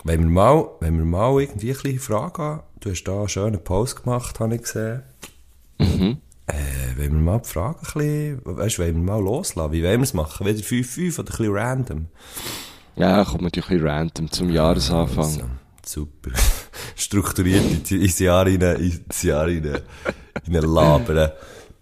Wenn 0.05 0.23
wir 0.23 0.31
mal, 0.31 0.69
wenn 0.81 0.99
wir 0.99 1.05
mal 1.05 1.41
irgendwie 1.41 1.71
ein 1.71 1.77
bisschen 1.77 2.01
Frage 2.01 2.43
haben, 2.43 2.63
du 2.81 2.91
hast 2.91 3.05
da 3.05 3.19
einen 3.21 3.29
schönen 3.29 3.63
Post 3.63 4.03
gemacht, 4.03 4.41
habe 4.41 4.57
ich 4.57 4.63
gesehen. 4.63 5.03
Mhm. 5.79 6.19
Äh, 6.49 6.55
wenn 6.97 7.13
wir 7.13 7.21
mal 7.21 7.39
die 7.39 7.49
Frage 7.49 7.79
ein 7.79 7.83
bisschen, 7.95 8.41
weißt 8.45 8.79
du, 8.79 8.83
wenn 8.83 8.97
wir 8.97 9.03
mal 9.13 9.23
loslassen, 9.23 9.73
wie 9.73 9.85
wollen 9.85 10.01
wir 10.01 10.05
es 10.05 10.13
machen? 10.15 10.45
Wieder 10.45 10.59
5-5 10.59 11.21
oder 11.21 11.31
ein 11.31 11.37
bisschen 11.37 11.55
random? 11.55 12.07
Ja, 12.97 13.25
kommt 13.25 13.43
natürlich 13.43 13.71
ein 13.71 13.77
bisschen 13.77 13.89
random 13.89 14.31
zum 14.33 14.51
Jahresanfang. 14.51 15.25
Also, 15.25 15.41
super. 15.87 16.31
Strukturiert 16.97 17.91
in- 17.91 18.03
ins 18.03 18.19
Jahr 18.19 18.47
rein, 18.47 18.61
ins 18.61 19.23
Jahr 19.23 19.47
rein, 19.47 19.65
rein 20.47 20.63
labern. 20.63 21.33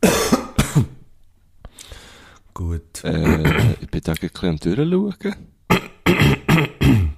Gut. 2.55 3.05
Äh, 3.05 3.73
ich 3.81 3.89
bin 3.91 4.01
da 4.03 4.13
ein 4.13 4.19
bisschen 4.19 4.49
am 4.51 4.59
Durchschauen. 4.59 5.37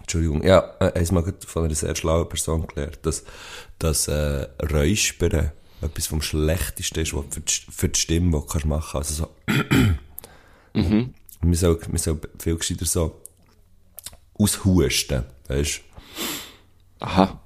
Entschuldigung. 0.00 0.42
Ja, 0.42 0.58
äh, 0.80 0.98
mal 1.12 1.22
gerade 1.22 1.46
von 1.46 1.64
einer 1.64 1.74
sehr 1.74 1.94
schlauen 1.94 2.28
Person 2.28 2.66
gelernt, 2.66 2.98
dass, 3.02 3.24
dass 3.78 4.08
äh, 4.08 4.46
Räuspern 4.72 5.52
etwas 5.80 6.06
vom 6.06 6.22
Schlechtesten 6.22 7.00
ist, 7.00 7.14
was 7.14 7.24
für 7.30 7.40
die, 7.40 7.52
für 7.70 7.88
die 7.88 8.00
Stimme 8.00 8.32
was 8.32 8.46
kannst 8.50 8.66
machen 8.66 8.98
Also 8.98 9.14
so. 9.14 9.28
Mhm. 10.74 11.14
Man 11.40 11.54
soll, 11.54 11.80
man 11.88 11.96
soll 11.96 12.20
viel 12.38 12.56
gescheiter 12.56 12.84
so 12.84 13.22
aushusten, 14.34 15.24
weißt 15.48 15.78
du? 15.78 15.82
Aha. 17.00 17.40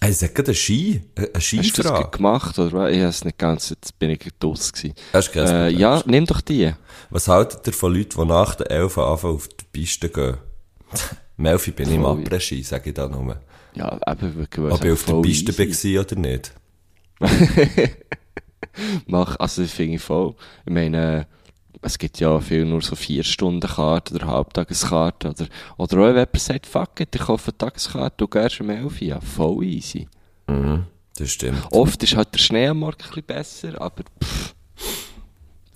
Hey, 0.00 0.10
es 0.10 0.22
hat 0.22 0.34
gerade 0.34 0.48
einen 0.48 0.56
Ski, 0.56 1.02
eine 1.16 1.30
Hast 1.34 1.52
du 1.52 1.56
das 1.56 1.66
Skifrage. 1.66 2.10
gemacht, 2.10 2.58
oder 2.58 2.72
was? 2.72 2.90
Ich 2.92 2.98
habe 2.98 3.08
es 3.08 3.24
nicht 3.24 3.38
ganz, 3.38 3.70
jetzt 3.70 3.98
bin 3.98 4.10
ich 4.10 4.20
draus 4.38 4.72
gewesen. 4.72 4.94
Hast 5.12 5.34
du 5.34 5.40
Äh, 5.40 5.70
ja, 5.70 6.02
nimm 6.06 6.26
doch 6.26 6.42
die. 6.42 6.72
Was 7.10 7.28
haltet 7.28 7.66
ihr 7.66 7.72
von 7.72 7.94
Leuten, 7.94 8.20
die 8.20 8.26
nach 8.26 8.54
der 8.56 8.70
11 8.70 8.98
anfangen 8.98 9.34
auf 9.36 9.48
die 9.48 9.64
Piste 9.72 10.10
gehen? 10.10 10.36
Melfi 11.38 11.70
bin 11.70 11.88
ich 11.88 11.94
im. 11.94 12.04
Après-Ski, 12.04 12.62
sage 12.62 12.90
ich 12.90 12.94
da 12.94 13.08
nur. 13.08 13.40
Ja, 13.74 13.98
eben 14.10 14.36
wirklich. 14.36 14.72
Ob 14.72 14.84
ich 14.84 14.92
auf 14.92 15.04
der 15.04 15.20
Piste 15.22 15.62
easy. 15.62 15.96
war 15.96 16.02
oder 16.04 16.16
nicht. 16.16 16.52
Mach, 19.06 19.36
also 19.38 19.62
das 19.62 19.70
finde 19.72 19.96
ich 19.96 20.02
voll. 20.02 20.34
Ich 20.66 20.72
meine, 20.72 21.20
äh, 21.20 21.24
es 21.86 21.98
gibt 21.98 22.18
ja 22.20 22.38
viel 22.40 22.64
nur 22.64 22.82
so 22.82 22.94
vier 22.96 23.22
Stunden 23.24 23.68
Karten 23.68 24.16
oder 24.16 24.26
Halbtageskarten 24.26 25.30
oder, 25.30 25.46
oder 25.76 25.96
auch 25.98 26.02
wenn 26.02 26.14
jemand 26.16 26.38
sagt, 26.40 26.66
fuck 26.66 27.00
it, 27.00 27.14
ich 27.14 27.20
kaufe 27.22 27.50
eine 27.50 27.58
Tageskarte, 27.58 28.14
du 28.18 28.28
gehst 28.28 28.60
um 28.60 28.70
11 28.70 28.84
Uhr. 29.00 29.08
Ja, 29.08 29.20
voll 29.20 29.64
easy. 29.64 30.08
Mhm, 30.48 30.84
das 31.16 31.30
stimmt. 31.30 31.62
Oft 31.70 32.02
ist 32.02 32.16
halt 32.16 32.32
der 32.34 32.38
Schnee 32.38 32.68
am 32.68 32.78
Morgen 32.80 32.96
ein 33.02 33.08
bisschen 33.08 33.24
besser, 33.24 33.80
aber 33.80 34.02
pff, 34.22 34.54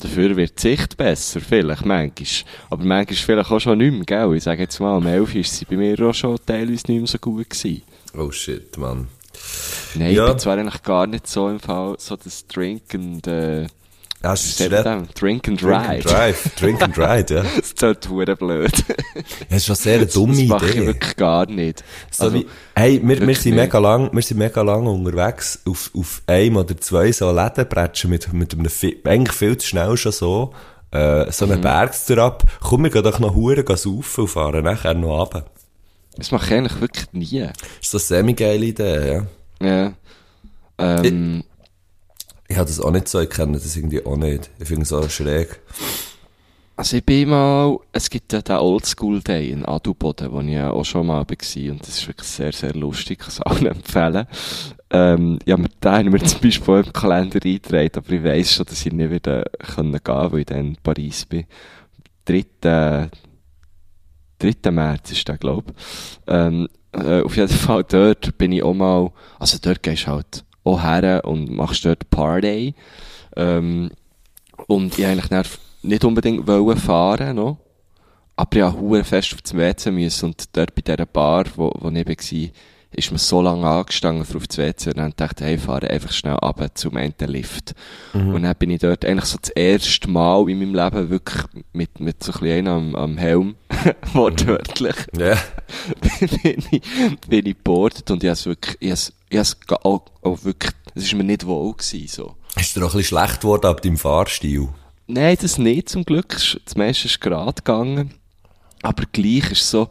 dafür 0.00 0.36
wird 0.36 0.56
die 0.62 0.68
Sicht 0.76 0.96
besser, 0.96 1.40
vielleicht, 1.40 1.84
manchmal. 1.84 2.28
Aber 2.70 2.84
manchmal 2.84 3.16
vielleicht 3.16 3.50
auch 3.50 3.60
schon 3.60 3.78
nicht 3.78 3.92
mehr, 3.92 4.04
gell? 4.04 4.34
Ich 4.36 4.44
sage 4.44 4.62
jetzt 4.62 4.78
mal, 4.80 4.96
um 4.96 5.06
11 5.06 5.34
Uhr 5.34 5.40
ist 5.40 5.56
sie 5.56 5.64
bei 5.64 5.76
mir 5.76 5.98
auch 6.00 6.14
schon 6.14 6.36
teilweise 6.46 6.72
nicht 6.72 6.88
mehr 6.88 7.06
so 7.06 7.18
gut 7.18 7.48
gewesen. 7.50 7.82
Oh 8.16 8.30
shit, 8.30 8.76
Mann. 8.78 9.08
Nein, 9.94 10.12
Ja. 10.14 10.24
ich 10.26 10.30
bin 10.32 10.38
zwar 10.40 10.58
eigentlich 10.58 10.82
gar 10.82 11.06
nicht 11.06 11.26
so 11.26 11.48
im 11.48 11.60
Fall, 11.60 11.94
so 11.98 12.16
das 12.16 12.46
Drink 12.46 12.94
and, 12.94 13.26
äh, 13.26 13.66
Du 14.22 14.36
sagt 14.36 14.70
man 14.70 14.84
dem? 14.84 15.08
Drink 15.14 15.48
and 15.48 15.62
Drink 15.62 15.74
and 15.74 15.90
Ride. 15.90 16.02
Drive. 16.08 16.50
Drink 16.56 16.82
and 16.82 16.98
Ride, 16.98 17.34
ja. 17.34 17.42
Das 17.56 17.74
tut 17.74 18.08
hure 18.10 18.36
blöd. 18.36 18.70
Das 19.48 19.56
ist 19.58 19.66
schon 19.66 19.76
sehr 19.76 19.96
eine 19.96 20.06
dumme 20.06 20.34
das 20.36 20.44
mache 20.46 20.66
ich 20.66 20.76
Idee. 20.76 20.86
wirklich 20.86 21.16
gar 21.16 21.46
nicht. 21.46 21.82
So 22.10 22.24
Also, 22.24 22.36
wie, 22.36 22.46
hey, 22.74 23.00
wir, 23.02 23.08
wir 23.08 23.20
wirklich 23.20 23.40
sind 23.40 23.54
mega 23.54 23.78
lang, 23.78 24.10
wir 24.12 24.22
sind 24.22 24.36
mega 24.38 24.60
lang 24.62 24.86
unterwegs 24.86 25.60
auf, 25.66 25.90
auf 25.96 26.22
einem 26.26 26.56
oder 26.58 26.76
zwei 26.76 27.10
so 27.12 27.30
Lädenbretschen 27.32 28.10
mit, 28.10 28.30
mit 28.32 28.52
einem, 28.52 28.66
eigentlich 29.04 29.36
viel 29.36 29.56
zu 29.56 29.66
schnell 29.68 29.96
schon 29.96 30.12
so, 30.12 30.52
äh, 30.90 31.30
so 31.32 31.46
Mhm. 31.46 31.52
einen 31.52 31.60
Bergster 31.62 32.18
ab. 32.18 32.44
Komm, 32.60 32.82
wir 32.84 32.90
gehen 32.90 33.02
doch 33.04 33.20
noch 33.20 33.34
Huren 33.34 33.64
saufen 33.76 34.20
und 34.22 34.28
fahren 34.28 34.64
nachher 34.64 34.92
noch 34.92 35.18
runter. 35.20 35.46
das 36.16 36.30
mache 36.30 36.46
ich 36.46 36.52
eigentlich 36.58 36.80
wirklich 36.80 37.06
nie. 37.12 37.48
Ist 37.80 37.94
das 37.94 38.12
eine 38.12 38.20
semi-geile 38.22 38.66
Idee, 38.66 39.12
ja? 39.62 39.66
Ja. 39.66 39.92
Ähm, 40.78 41.44
Ich 42.50 42.56
habe 42.56 42.66
das 42.66 42.80
auch 42.80 42.90
nicht 42.90 43.06
so, 43.06 43.20
ich 43.20 43.30
kenne 43.30 43.52
das 43.52 43.76
irgendwie 43.76 44.04
auch 44.04 44.16
nicht. 44.16 44.50
Ich 44.58 44.66
finde 44.66 44.82
es 44.82 44.92
auch 44.92 45.08
schräg. 45.08 45.60
Also 46.74 46.96
ich 46.96 47.04
bin 47.04 47.28
mal, 47.28 47.78
es 47.92 48.10
gibt 48.10 48.32
ja 48.32 48.42
den 48.42 48.56
Oldschool 48.56 49.20
Day 49.20 49.50
in 49.50 49.64
Adelboden, 49.64 50.32
wo 50.32 50.40
ich 50.40 50.58
auch 50.58 50.84
schon 50.84 51.06
mal 51.06 51.18
war 51.18 51.70
und 51.70 51.80
das 51.80 51.88
ist 51.90 52.08
wirklich 52.08 52.26
sehr, 52.26 52.52
sehr 52.52 52.74
lustig, 52.74 53.20
ich 53.20 53.26
kann 53.26 53.28
es 53.28 53.40
allen 53.42 53.66
empfehlen. 53.66 54.26
Ähm, 54.90 55.38
ja, 55.44 55.56
den 55.56 55.68
haben 55.92 56.12
wir 56.12 56.18
zum 56.24 56.40
Beispiel 56.40 56.82
im 56.84 56.92
Kalender 56.92 57.38
eingetragen, 57.44 57.90
aber 57.94 58.10
ich 58.10 58.24
weiss 58.24 58.52
schon, 58.52 58.66
dass 58.66 58.84
ich 58.84 58.92
nicht 58.92 59.10
wieder 59.12 59.44
gehen 59.76 60.02
kann, 60.02 60.32
weil 60.32 60.40
ich 60.40 60.46
dann 60.46 60.58
in 60.58 60.76
Paris 60.82 61.26
bin. 61.26 61.44
3. 62.24 63.10
3. 64.40 64.70
März 64.72 65.12
ist 65.12 65.28
der, 65.28 65.38
glaub. 65.38 65.72
Ähm, 66.26 66.66
äh, 66.92 67.20
auf 67.20 67.36
jeden 67.36 67.48
Fall 67.48 67.84
dort 67.84 68.36
bin 68.38 68.50
ich 68.50 68.64
auch 68.64 68.74
mal, 68.74 69.12
also 69.38 69.58
dort 69.62 69.84
gehst 69.84 70.08
du 70.08 70.10
halt 70.12 70.44
auch 70.64 70.82
her 70.82 71.22
und 71.24 71.50
machst 71.50 71.84
dort 71.84 72.10
Party. 72.10 72.74
Ähm, 73.36 73.90
und 74.66 74.98
ich 74.98 75.06
eigentlich 75.06 75.48
nicht 75.82 76.04
unbedingt 76.04 76.46
wollen 76.46 76.76
fahren 76.76 77.36
noch. 77.36 77.58
Aber 78.36 78.56
ich 78.56 78.74
musste 78.74 79.04
fest 79.04 79.34
auf 79.34 79.42
das 79.42 79.56
WC 79.56 79.90
müssen 79.90 80.26
und 80.26 80.56
dort 80.56 80.74
bei 80.74 80.82
dieser 80.82 81.06
Bar, 81.06 81.44
wo, 81.56 81.72
wo 81.78 81.90
ich 81.90 82.06
war, 82.06 82.50
ist 82.92 83.12
mir 83.12 83.18
so 83.18 83.40
lange 83.40 83.66
angestanden 83.68 84.24
für 84.24 84.38
auf 84.38 84.48
das 84.48 84.58
WC 84.58 84.90
und 84.90 84.96
dann 84.98 85.12
dachte 85.14 85.44
ich, 85.44 85.50
hey, 85.50 85.58
fahre 85.58 85.88
einfach 85.90 86.10
schnell 86.10 86.34
runter 86.34 86.74
zum 86.74 86.96
einen 86.96 87.14
Lift. 87.26 87.74
Und 88.14 88.42
dann 88.42 88.54
bin 88.56 88.70
ich 88.70 88.80
dort 88.80 89.04
eigentlich 89.04 89.26
so 89.26 89.38
das 89.40 89.50
erste 89.50 90.10
Mal 90.10 90.48
in 90.48 90.58
meinem 90.58 90.74
Leben 90.74 91.10
wirklich 91.10 91.44
mit, 91.72 92.00
mit 92.00 92.22
so 92.22 92.32
ein 92.32 92.40
bisschen 92.40 92.68
am, 92.68 92.96
am 92.96 93.16
Helm, 93.18 93.54
wortwörtlich, 94.12 94.96
Ja. 95.16 95.36
bin 96.42 96.64
ich, 96.70 96.82
bin 97.28 97.46
ich 97.46 97.56
gebordet 97.56 98.10
und 98.10 98.24
ich 98.24 98.30
hab's 98.30 98.46
wirklich, 98.46 98.76
ich 98.80 99.12
ich 99.30 99.38
hab's 99.38 99.58
ga- 99.60 99.78
auch, 99.82 100.02
auch 100.22 100.44
wirklich, 100.44 100.72
es 100.94 101.04
ist 101.04 101.14
mir 101.14 101.24
nicht 101.24 101.46
wohl 101.46 101.72
gewesen, 101.72 102.06
so. 102.08 102.34
Ist 102.56 102.76
dir 102.76 102.80
auch 102.84 102.92
ein 102.92 102.98
bisschen 102.98 103.18
schlecht 103.18 103.40
geworden 103.40 103.66
ab 103.66 103.80
deinem 103.80 103.96
Fahrstil? 103.96 104.68
Nein, 105.06 105.36
das 105.40 105.56
nicht, 105.58 105.88
zum 105.88 106.04
Glück. 106.04 106.34
Es 106.34 106.42
ist- 106.54 106.60
Das 106.66 106.76
meiste 106.76 107.06
ist 107.06 107.20
gerade 107.20 107.52
gegangen. 107.54 108.14
Aber 108.82 109.04
gleich 109.12 109.50
ist 109.52 109.68
so, 109.70 109.88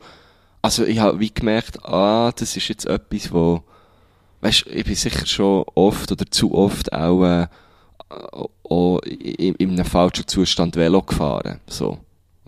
also 0.61 0.83
ich 0.85 0.99
habe 0.99 1.19
wie 1.19 1.33
gemerkt, 1.33 1.83
ah, 1.85 2.31
das 2.35 2.55
ist 2.57 2.67
jetzt 2.67 2.85
etwas, 2.85 3.31
wo, 3.31 3.63
weißt, 4.41 4.65
ich 4.67 4.83
bin 4.85 4.95
sicher 4.95 5.25
schon 5.25 5.63
oft 5.75 6.11
oder 6.11 6.25
zu 6.29 6.53
oft 6.53 6.91
auch, 6.91 7.23
äh, 7.23 7.47
auch 8.69 8.99
in, 9.03 9.55
in 9.55 9.71
einem 9.71 9.85
falschen 9.85 10.27
Zustand 10.27 10.75
Velo 10.75 11.01
gefahren, 11.01 11.59
so. 11.67 11.99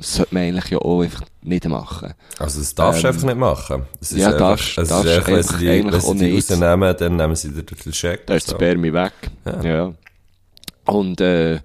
Das 0.02 0.16
sollte 0.16 0.34
man 0.34 0.44
eigentlich 0.44 0.70
ja 0.72 0.78
auch 0.80 1.02
einfach 1.02 1.24
nicht 1.44 1.68
machen. 1.68 2.14
Also 2.40 2.60
das 2.60 2.76
darfst 2.76 3.04
du 3.04 3.08
Ähm, 3.08 3.14
einfach 3.14 3.28
nicht 3.28 3.38
machen. 3.38 3.84
Es 4.02 4.12
ist 4.12 4.18
ja, 4.20 4.28
einfach, 4.28 4.40
darfst- 4.40 4.78
es 4.78 4.90
darfst 4.90 5.08
einfach, 5.12 5.28
wenn 5.28 5.44
sie 5.44 5.58
die, 5.60 5.70
eigentlich 5.70 6.04
wenn 6.04 6.18
die 6.18 6.36
rausnehmen, 6.36 6.96
dann 6.98 7.16
nehmen 7.16 7.36
sie 7.36 7.50
dir 7.52 7.64
den 7.64 7.92
Check. 7.92 8.26
Da 8.28 8.36
ist 8.36 8.48
so. 8.48 8.58
der 8.58 8.60
Bär 8.60 8.78
mich 8.78 8.94
weg. 8.94 9.14
Ja. 9.46 9.64
Ja. 9.64 9.94
Und, 10.86 11.22
äh, 11.22 11.60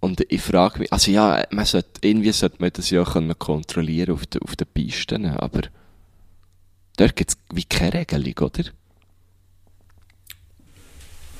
und 0.00 0.20
ich 0.28 0.42
frage 0.42 0.80
mich, 0.80 0.92
also 0.92 1.10
ja, 1.12 1.44
man 1.50 1.64
sollte, 1.64 1.88
irgendwie 2.00 2.32
sollte 2.32 2.56
man 2.58 2.70
das 2.72 2.90
ja 2.90 3.04
können 3.04 3.38
kontrollieren 3.38 4.14
auf, 4.14 4.26
den 4.26 4.42
auf 4.42 4.56
den 4.56 4.66
Pisten, 4.66 5.26
aber 5.26 5.62
dort 6.96 7.14
gibt's 7.16 7.36
wie 7.52 7.64
keine 7.64 7.94
Regelung, 7.94 8.34
oder? 8.50 8.64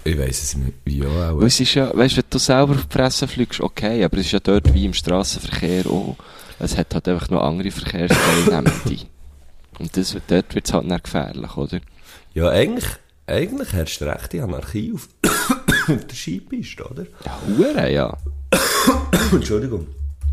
Ich 0.04 0.18
weiss 0.18 0.42
es 0.42 0.56
nicht. 0.56 0.74
Ja, 0.86 1.30
auch. 1.30 1.42
Es 1.42 1.60
ist 1.60 1.74
ja, 1.74 1.96
weißt, 1.96 2.16
wenn 2.16 2.24
du 2.28 2.38
selber 2.38 2.74
auf 2.74 2.82
die 2.82 2.88
Presse 2.88 3.28
fliegst, 3.28 3.60
okay, 3.60 4.02
aber 4.04 4.18
es 4.18 4.26
ist 4.26 4.32
ja 4.32 4.40
dort 4.40 4.72
wie 4.74 4.84
im 4.84 4.94
Straßenverkehr 4.94 5.86
auch. 5.86 6.16
Es 6.58 6.76
hat 6.76 6.94
halt 6.94 7.08
einfach 7.08 7.30
noch 7.30 7.42
andere 7.42 7.70
Verkehrsteilnehmende. 7.70 8.72
Und 9.78 9.96
das, 9.96 10.16
dort 10.26 10.54
wird's 10.54 10.72
halt 10.72 10.90
dann 10.90 11.02
gefährlich, 11.02 11.56
oder? 11.56 11.80
Ja, 12.34 12.50
eigentlich, 12.50 12.86
eigentlich 13.26 13.72
herrscht 13.72 14.02
rechte 14.02 14.42
Anarchie 14.42 14.92
auf, 14.92 15.08
auf 15.24 16.06
der 16.06 16.16
Skipiste, 16.16 16.84
oder? 16.84 17.06
Ja, 17.24 17.40
Hure, 17.46 17.92
ja. 17.92 18.16
Entschuldigung. 19.32 19.86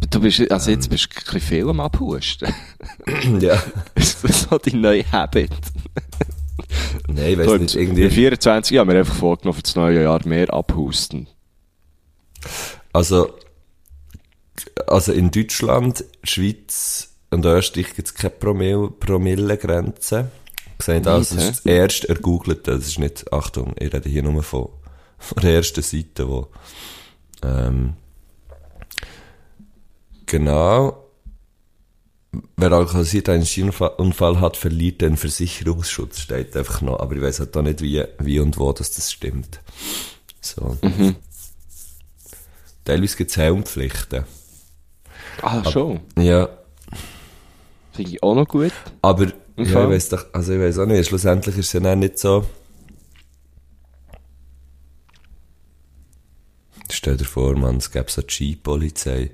Du 0.10 0.20
bist, 0.20 0.52
also 0.52 0.72
jetzt 0.72 0.90
bist 0.90 1.06
du 1.06 1.20
ein 1.20 1.24
bisschen 1.26 1.42
viel 1.42 1.70
am 1.70 1.80
Abhusten. 1.80 2.54
ja. 3.40 3.62
ist 3.96 4.24
das 4.24 4.44
so 4.44 4.58
dein 4.58 4.82
neuer 4.82 5.04
Habit? 5.12 5.52
Nein, 7.08 7.40
ich 7.40 7.46
So, 7.46 7.58
nicht, 7.58 7.76
in 7.76 7.82
irgendwie. 7.82 8.10
24 8.10 8.78
haben 8.78 8.90
wir 8.90 9.00
einfach 9.00 9.16
vorgenommen, 9.16 9.56
für 9.56 9.64
das 9.64 9.76
neue 9.76 10.04
Jahr 10.04 10.26
mehr 10.26 10.54
abhusten. 10.54 11.28
Also, 12.94 13.34
also 14.88 15.12
in 15.12 15.32
Deutschland, 15.32 16.04
Schweiz 16.24 17.10
und 17.30 17.46
Österreich 17.46 17.96
gibt 17.96 18.08
es 18.08 18.14
keine 18.14 18.32
Promille, 18.32 18.90
Promillegrenze. 18.90 20.32
Gesehen, 20.78 21.04
das 21.04 21.32
ist 21.34 21.50
das 21.50 21.66
erste 21.66 22.08
ergoogelte, 22.10 22.72
das 22.72 22.88
ist 22.88 23.00
nicht, 23.00 23.34
Achtung, 23.34 23.76
ich 23.78 23.94
rede 23.94 24.10
hier 24.10 24.24
nur 24.24 24.42
von, 24.44 24.70
von 25.18 25.42
der 25.42 25.56
ersten 25.56 25.82
Seite, 25.82 26.30
wo, 26.30 26.48
ähm, 27.44 27.96
genau, 30.26 31.09
wer 32.58 32.72
alkoholisiert 32.72 33.30
einen 33.30 33.46
Skiunfall 33.46 34.40
hat, 34.40 34.58
verliert 34.58 35.02
den 35.02 35.18
Versicherungsschutz, 35.18 36.20
steht 36.20 36.56
einfach 36.56 36.82
noch, 36.82 37.00
aber 37.00 37.16
ich 37.16 37.22
weiß 37.22 37.40
halt 37.40 37.58
auch 37.58 37.62
nicht, 37.62 37.82
wie, 37.82 38.04
wie 38.20 38.40
und 38.40 38.58
wo 38.58 38.72
dass 38.72 38.92
das 38.92 39.12
stimmt. 39.12 39.62
So. 40.42 40.78
Teilweise 42.86 43.18
gibt 43.18 43.32
es 43.32 43.38
Helmpflichten. 43.38 44.24
Ah, 45.42 45.64
schon. 45.70 46.02
Ja, 46.18 46.50
Finde 48.00 48.12
ich 48.12 48.24
auch 48.24 48.36
noch 48.36 48.48
gut. 48.48 48.72
aber 49.02 49.26
ja, 49.26 49.34
ich 49.58 49.74
weiß 49.74 50.10
doch, 50.10 50.26
also 50.32 50.54
ich 50.54 50.60
weiß 50.62 50.80
auch 50.80 50.86
nicht, 50.86 51.06
schlussendlich 51.06 51.58
ist 51.58 51.68
es 51.68 51.74
ja 51.74 51.80
dann 51.82 52.00
nicht 52.00 52.18
so. 52.18 52.46
Stell 56.90 57.18
dir 57.18 57.26
vor, 57.26 57.58
man, 57.58 57.76
es 57.76 57.92
gäbe 57.92 58.10
so 58.10 58.22
die 58.22 58.34
Skipolizei. 58.34 59.32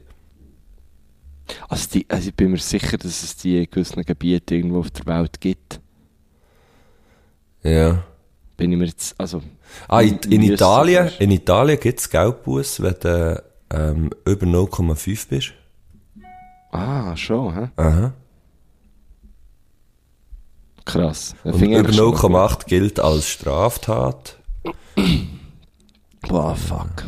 Also, 1.69 1.89
die, 1.93 2.05
also 2.09 2.29
ich 2.29 2.35
bin 2.35 2.51
mir 2.51 2.57
sicher, 2.57 2.97
dass 2.97 3.23
es 3.23 3.35
die 3.37 3.59
in 3.59 3.69
gewissen 3.69 4.03
Gebieten 4.03 4.53
irgendwo 4.53 4.79
auf 4.79 4.91
der 4.91 5.05
Welt 5.05 5.39
gibt. 5.39 5.79
Ja. 7.63 8.03
Bin 8.57 8.71
ich 8.71 8.77
mir 8.77 8.85
jetzt, 8.85 9.19
also... 9.19 9.41
Ah, 9.87 10.01
in, 10.01 10.17
in 10.29 10.43
Italien, 10.43 11.09
in 11.19 11.31
Italien 11.31 11.79
gibt 11.79 11.99
es 11.99 12.09
Geldbuß, 12.09 12.81
wenn 12.81 12.95
du 13.01 13.43
ähm, 13.71 14.09
über 14.25 14.45
0,5 14.45 15.29
bist. 15.29 15.53
Ah, 16.71 17.15
schon, 17.15 17.53
hä? 17.55 17.69
Aha. 17.75 18.13
Krass. 20.85 21.35
Und 21.43 21.55
über 21.55 21.77
eigentlich 21.77 21.95
schon 21.95 22.11
noch 22.11 22.23
0,8 22.23 22.65
gilt 22.67 22.99
als 22.99 23.27
Straftat. 23.27 24.37
Boah, 26.21 26.55
fuck. 26.55 27.05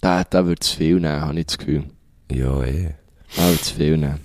Da, 0.00 0.24
da 0.24 0.46
wird 0.46 0.62
es 0.62 0.70
viel 0.70 1.00
nehmen, 1.00 1.20
habe 1.20 1.38
ich 1.38 1.46
das 1.46 1.58
Gefühl. 1.58 1.84
Ja, 2.30 2.62
eh. 2.62 2.94
Wird 3.36 3.60
es 3.60 3.70
viel 3.70 3.96
nehmen. 3.96 4.20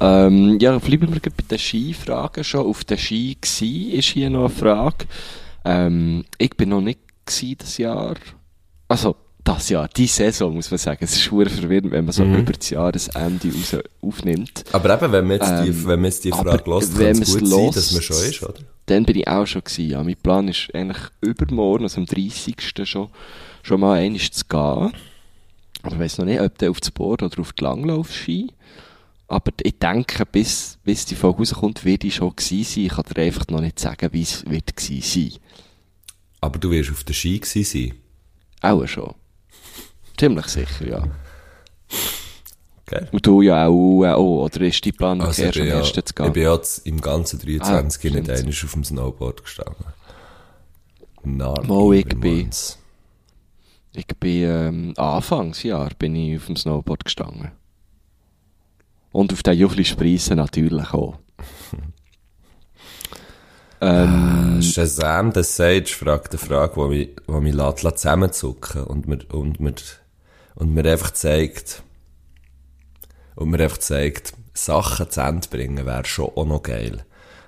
Ähm, 0.00 0.58
ja, 0.60 0.78
bleiben 0.78 1.12
wir 1.12 1.20
bei 1.20 1.44
den 1.50 1.58
Skifragen 1.58 2.44
schon. 2.44 2.66
Auf 2.66 2.84
den 2.84 2.98
Ski 2.98 3.36
gsi 3.40 3.90
ist 3.92 4.08
hier 4.08 4.30
noch 4.30 4.46
eine 4.46 4.48
Frage. 4.50 5.06
Ähm, 5.64 6.24
ich 6.38 6.56
bin 6.56 6.68
noch 6.68 6.80
nicht 6.80 7.00
gsi 7.26 7.56
das 7.56 7.78
Jahr. 7.78 8.14
Also, 8.86 9.16
das 9.42 9.68
Jahr, 9.70 9.88
die 9.88 10.06
Saison, 10.06 10.54
muss 10.54 10.70
man 10.70 10.78
sagen. 10.78 10.98
Es 11.02 11.12
ist 11.14 11.22
schwer 11.22 11.48
verwirrend, 11.48 11.90
wenn 11.90 12.04
man 12.04 12.12
so 12.12 12.22
über 12.22 12.52
das 12.52 12.70
Jahresende 12.70 13.48
raus 13.48 13.76
aufnimmt. 14.02 14.64
Aber 14.72 14.94
eben, 14.94 15.12
wenn 15.12 15.26
man 15.26 15.38
jetzt 15.38 15.50
die, 15.64 15.68
Ähm, 15.68 15.86
wenn 15.86 16.00
man 16.00 16.04
jetzt 16.04 16.24
die 16.24 16.30
Frage 16.30 16.70
lässt, 16.70 16.98
kann 16.98 17.22
es 17.22 17.38
gut 17.38 17.48
sein, 17.48 17.70
dass 17.72 17.92
man 17.92 18.02
schon 18.02 18.16
ist, 18.16 18.42
oder? 18.42 18.54
Dann 18.86 19.04
bin 19.04 19.16
ich 19.16 19.28
auch 19.28 19.46
schon 19.46 19.64
gewesen, 19.64 19.90
ja. 19.90 20.02
Mein 20.02 20.16
Plan 20.16 20.48
ist 20.48 20.74
eigentlich 20.74 20.98
übermorgen, 21.20 21.84
also 21.84 22.00
am 22.00 22.06
30. 22.06 22.56
schon, 22.84 23.08
schon 23.62 23.80
mal 23.80 23.98
einmal 23.98 24.20
zu 24.20 24.44
gehen. 24.48 24.92
Aber 25.82 25.94
ich 25.94 26.00
weiss 26.00 26.18
noch 26.18 26.24
nicht, 26.24 26.40
ob 26.40 26.56
der 26.58 26.70
auf 26.70 26.80
das 26.80 26.90
Board 26.90 27.22
oder 27.22 27.40
auf 27.40 27.52
die 27.52 27.62
Langlaufski. 27.64 28.52
Aber 29.28 29.52
ich 29.62 29.78
denke, 29.78 30.24
bis, 30.26 30.78
bis 30.84 31.04
die 31.04 31.14
Folge 31.14 31.38
rauskommt, 31.40 31.84
wird 31.84 32.04
ich 32.04 32.14
schon 32.16 32.34
gewesen 32.34 32.64
sein. 32.64 32.84
Ich 32.84 32.92
kann 32.92 33.04
dir 33.14 33.22
einfach 33.22 33.46
noch 33.48 33.60
nicht 33.60 33.78
sagen, 33.78 34.08
wie 34.12 34.22
es 34.22 34.44
wird 34.48 34.74
gewesen 34.76 35.02
sein. 35.02 35.40
Aber 36.40 36.58
du 36.58 36.70
wirst 36.70 36.90
auf 36.90 37.04
der 37.04 37.12
Ski 37.14 37.38
gewesen 37.38 37.64
sein. 37.64 37.94
Auch 38.62 38.86
schon. 38.86 39.14
Ziemlich 40.16 40.46
sicher, 40.46 40.88
ja. 40.88 41.04
Gell? 42.86 43.08
Und 43.12 43.26
du 43.26 43.42
ja 43.42 43.66
auch, 43.66 44.02
äh, 44.04 44.08
auch 44.12 44.44
oder 44.46 44.60
ist 44.62 44.84
dein 44.84 44.94
Plan, 44.94 45.20
Also 45.20 45.42
erst 45.42 45.56
ich 45.56 45.62
bin, 45.62 45.70
am 45.72 45.76
ja, 45.78 45.80
ersten 45.84 45.94
zu 46.06 46.10
ich 46.10 46.14
gehen? 46.16 46.32
bin 46.32 46.42
ja 46.42 46.54
jetzt 46.54 46.86
im 46.86 47.00
ganzen 47.00 47.38
23 47.38 47.68
Ah, 48.12 48.14
nicht 48.16 48.30
einmal 48.30 48.50
auf 48.64 48.72
dem 48.72 48.84
Snowboard 48.84 49.42
gestanden. 49.44 49.84
Na, 51.24 51.54
Mo, 51.66 51.92
ich 51.92 52.06
bin- 52.06 52.18
Manns. 52.44 52.78
Ich 53.92 54.06
bin, 54.06 54.42
ähm, 54.42 54.94
Anfangsjahr 54.96 55.90
bin 55.98 56.14
ich 56.14 56.36
auf 56.36 56.46
dem 56.46 56.56
Snowboard 56.56 57.04
gestanden. 57.04 57.52
Und 59.12 59.32
auf 59.32 59.42
den 59.42 59.58
Juchli-Spreisen 59.58 60.36
natürlich 60.36 60.92
auch. 60.92 61.18
ähm, 63.80 64.60
Shazam 64.62 65.32
the 65.32 65.42
Sage 65.42 65.86
fragt 65.86 66.32
eine 66.32 66.38
Frage, 66.38 66.74
die 66.74 66.88
mich, 66.88 67.16
die 67.26 67.32
mich 67.32 67.54
lässt, 67.54 67.82
lässt 67.82 67.98
zusammenzucken 67.98 68.84
und 68.84 69.08
mir, 69.08 69.18
und 69.32 69.60
mir, 69.60 69.74
und 70.54 70.74
mir 70.74 70.84
einfach 70.84 71.12
zeigt, 71.12 71.82
und 73.34 73.50
mir 73.50 73.60
einfach 73.60 73.78
zeigt, 73.78 74.34
Sachen 74.52 75.10
zu 75.10 75.20
Ende 75.20 75.48
bringen 75.48 75.86
wäre 75.86 76.04
schon 76.04 76.30
auch 76.34 76.44
noch 76.44 76.62
geil. 76.62 77.04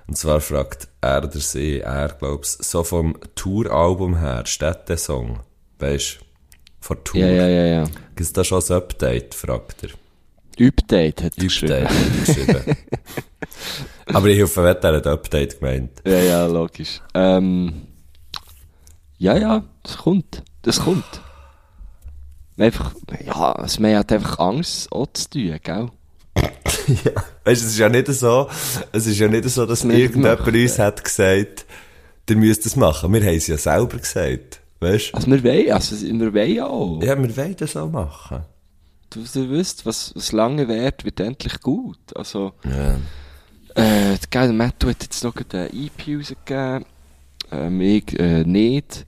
Und 0.06 0.16
zwar 0.16 0.40
fragt 0.40 0.88
er 1.00 1.20
der 1.20 1.40
See, 1.40 1.78
er 1.78 2.08
glaub's, 2.08 2.54
so 2.54 2.82
vom 2.82 3.16
Touralbum 3.34 4.18
her, 4.18 4.46
Städtesong, 4.46 5.40
weisst, 5.78 6.20
von 6.80 7.04
Tour. 7.04 7.20
ja, 7.20 7.28
ja, 7.28 7.48
ja, 7.48 7.64
ja. 7.66 7.84
Gibt's 8.16 8.32
da 8.32 8.44
schon 8.44 8.62
ein 8.62 8.72
Update, 8.72 9.34
fragt 9.34 9.84
er. 9.84 9.90
Update 10.66 11.22
hat 11.22 11.32
er 11.36 11.44
geschrieben. 11.44 11.88
Geschrieben. 12.26 12.76
Aber 14.06 14.26
ich 14.26 14.42
hoffe, 14.42 14.60
er 14.62 14.96
hat 14.96 15.06
Update 15.06 15.60
gemeint. 15.60 16.02
Ja, 16.04 16.18
ja, 16.18 16.46
logisch. 16.46 17.00
Ähm, 17.14 17.86
ja, 19.18 19.36
ja, 19.36 19.64
das 19.82 19.98
kommt. 19.98 20.42
Das 20.62 20.80
kommt. 20.80 21.20
Einfach, 22.58 22.94
ja, 23.24 23.52
also 23.52 23.80
man 23.80 23.96
hat 23.96 24.12
einfach 24.12 24.38
Angst, 24.38 24.92
auch 24.92 25.06
zu 25.12 25.30
tun, 25.30 25.58
gell? 25.62 25.88
ja. 27.04 27.12
Weißt 27.44 27.62
du, 27.62 27.66
es 27.66 27.72
ist 27.72 27.78
ja 27.78 27.88
nicht 27.88 28.06
so, 28.08 28.48
es 28.92 29.06
ist 29.06 29.18
ja 29.18 29.28
nicht 29.28 29.48
so, 29.48 29.64
dass 29.64 29.84
irgendjemand 29.84 30.46
uns 30.46 30.78
hat 30.78 31.02
gesagt, 31.02 31.64
ihr 32.28 32.36
müsst 32.36 32.66
das 32.66 32.76
machen. 32.76 33.12
Wir 33.12 33.22
haben 33.22 33.34
es 33.34 33.46
ja 33.46 33.56
selber 33.56 33.98
gesagt. 33.98 34.59
Weißt 34.80 35.14
Also 35.14 35.30
wir 35.30 35.44
wollen, 35.44 35.72
also 35.72 36.00
wir 36.00 36.34
wollen 36.34 36.60
auch. 36.60 36.98
du? 37.00 37.06
Ja, 37.06 37.22
wir 37.22 37.36
wollen 37.36 37.56
das 37.56 37.76
auch 37.76 37.90
machen. 37.90 38.40
Du, 39.10 39.20
du 39.20 39.50
wisst, 39.50 39.84
was, 39.84 40.12
was 40.14 40.32
lange 40.32 40.68
währt, 40.68 41.04
wird 41.04 41.20
endlich 41.20 41.60
gut. 41.60 41.98
Also, 42.14 42.52
Ja. 42.64 42.94
äh, 43.74 44.16
der 44.32 44.52
Matt 44.52 44.82
hat 44.84 45.02
jetzt 45.02 45.22
noch 45.24 45.34
eine 45.52 45.68
EP 45.72 46.16
rausgegeben. 46.18 46.84
Ähm, 47.52 47.80
ich, 47.80 48.18
äh, 48.18 48.44
nicht. 48.44 49.06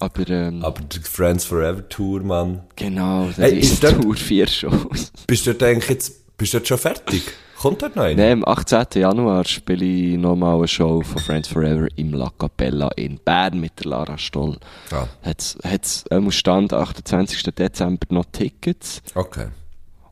Aber, 0.00 0.28
ähm, 0.28 0.62
Aber 0.64 0.80
die 0.82 0.98
Friends 1.00 1.44
Forever 1.44 1.88
Tour, 1.88 2.20
Mann. 2.22 2.62
genau, 2.76 3.28
der 3.36 3.46
Hey, 3.46 3.58
ist 3.60 3.72
ist 3.74 3.84
dort- 3.84 4.02
Tour 4.02 4.14
4 4.16 4.46
Shows. 4.46 5.12
Bist 5.26 5.46
du 5.46 5.50
eigentlich 5.64 5.88
jetzt, 5.88 6.36
bist 6.36 6.52
du 6.54 6.58
dort 6.58 6.68
schon 6.68 6.78
fertig? 6.78 7.22
Kommt 7.60 7.82
dort 7.82 7.96
noch? 7.96 8.04
Nein, 8.04 8.20
am 8.20 8.44
18. 8.44 8.86
Januar 8.94 9.44
spiele 9.44 9.84
ich 9.84 10.16
nochmal 10.16 10.58
eine 10.58 10.68
Show 10.68 11.00
von 11.02 11.20
Friends 11.20 11.48
Forever 11.48 11.88
im 11.96 12.12
La 12.12 12.30
Capella 12.38 12.88
in 12.94 13.18
Bern 13.18 13.58
mit 13.58 13.80
der 13.80 13.90
Lara 13.90 14.16
Stoll. 14.16 14.58
Ah, 14.92 15.08
Hat's, 15.22 15.58
hat's, 15.64 16.04
ähm, 16.12 16.30
Stand 16.30 16.72
28. 16.72 17.42
Dezember 17.54 18.06
noch 18.10 18.26
Tickets. 18.30 19.02
okay. 19.16 19.48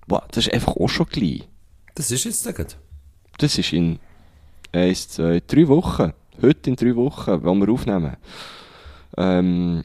Wow, 0.09 0.23
das 0.33 0.47
ist 0.47 0.53
einfach 0.53 0.75
auch 0.77 0.89
schon 0.89 1.07
gleich. 1.07 1.49
Das 1.95 2.11
ist 2.11 2.25
jetzt 2.25 2.57
gut. 2.57 2.77
Das 3.39 3.59
ist 3.59 3.73
in 3.73 4.01
eins, 4.73 5.09
zwei, 5.09 5.41
drei 5.47 5.69
Wochen. 5.69 6.13
Heute 6.43 6.71
in 6.71 6.77
drei 6.77 6.97
Wochen, 6.97 7.45
wenn 7.45 7.59
wir 7.61 7.73
aufnehmen. 7.73 8.17
Ähm, 9.17 9.85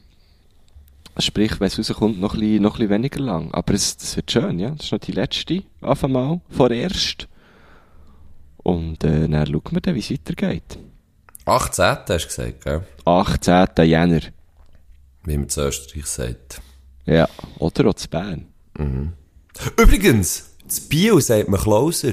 sprich, 1.16 1.60
wenn 1.60 1.68
es 1.68 1.78
rauskommt, 1.78 2.20
noch 2.20 2.34
ein, 2.34 2.40
bisschen, 2.40 2.62
noch 2.62 2.74
ein 2.74 2.78
bisschen 2.78 2.90
weniger 2.90 3.20
lang. 3.20 3.54
Aber 3.54 3.72
es, 3.72 3.96
das 3.96 4.16
wird 4.16 4.30
schön, 4.32 4.58
ja. 4.58 4.70
Das 4.70 4.86
ist 4.86 4.92
noch 4.92 4.98
die 4.98 5.12
letzte, 5.12 5.62
auf 5.80 6.02
einmal, 6.02 6.40
vorerst. 6.50 7.28
Und 8.62 9.02
äh, 9.04 9.28
dann 9.28 9.46
schauen 9.46 9.62
wir 9.70 9.80
dann, 9.80 9.94
wie 9.94 10.00
es 10.00 10.10
weitergeht. 10.10 10.78
18. 11.44 11.84
hast 11.84 12.08
du 12.08 12.16
gesagt, 12.28 12.64
gell? 12.64 12.82
18. 13.04 13.68
Jänner. 13.84 14.20
Wie 15.24 15.36
man 15.36 15.48
zu 15.48 15.62
Österreich 15.62 16.06
sagt. 16.06 16.60
Ja. 17.04 17.28
Oder 17.58 17.88
auch 17.88 17.94
zu 17.94 18.08
Bern. 18.08 18.46
Übrigens, 19.76 20.50
das 20.64 20.80
Bio 20.80 21.20
sagt 21.20 21.48
man 21.48 21.60
Klauser. 21.60 22.12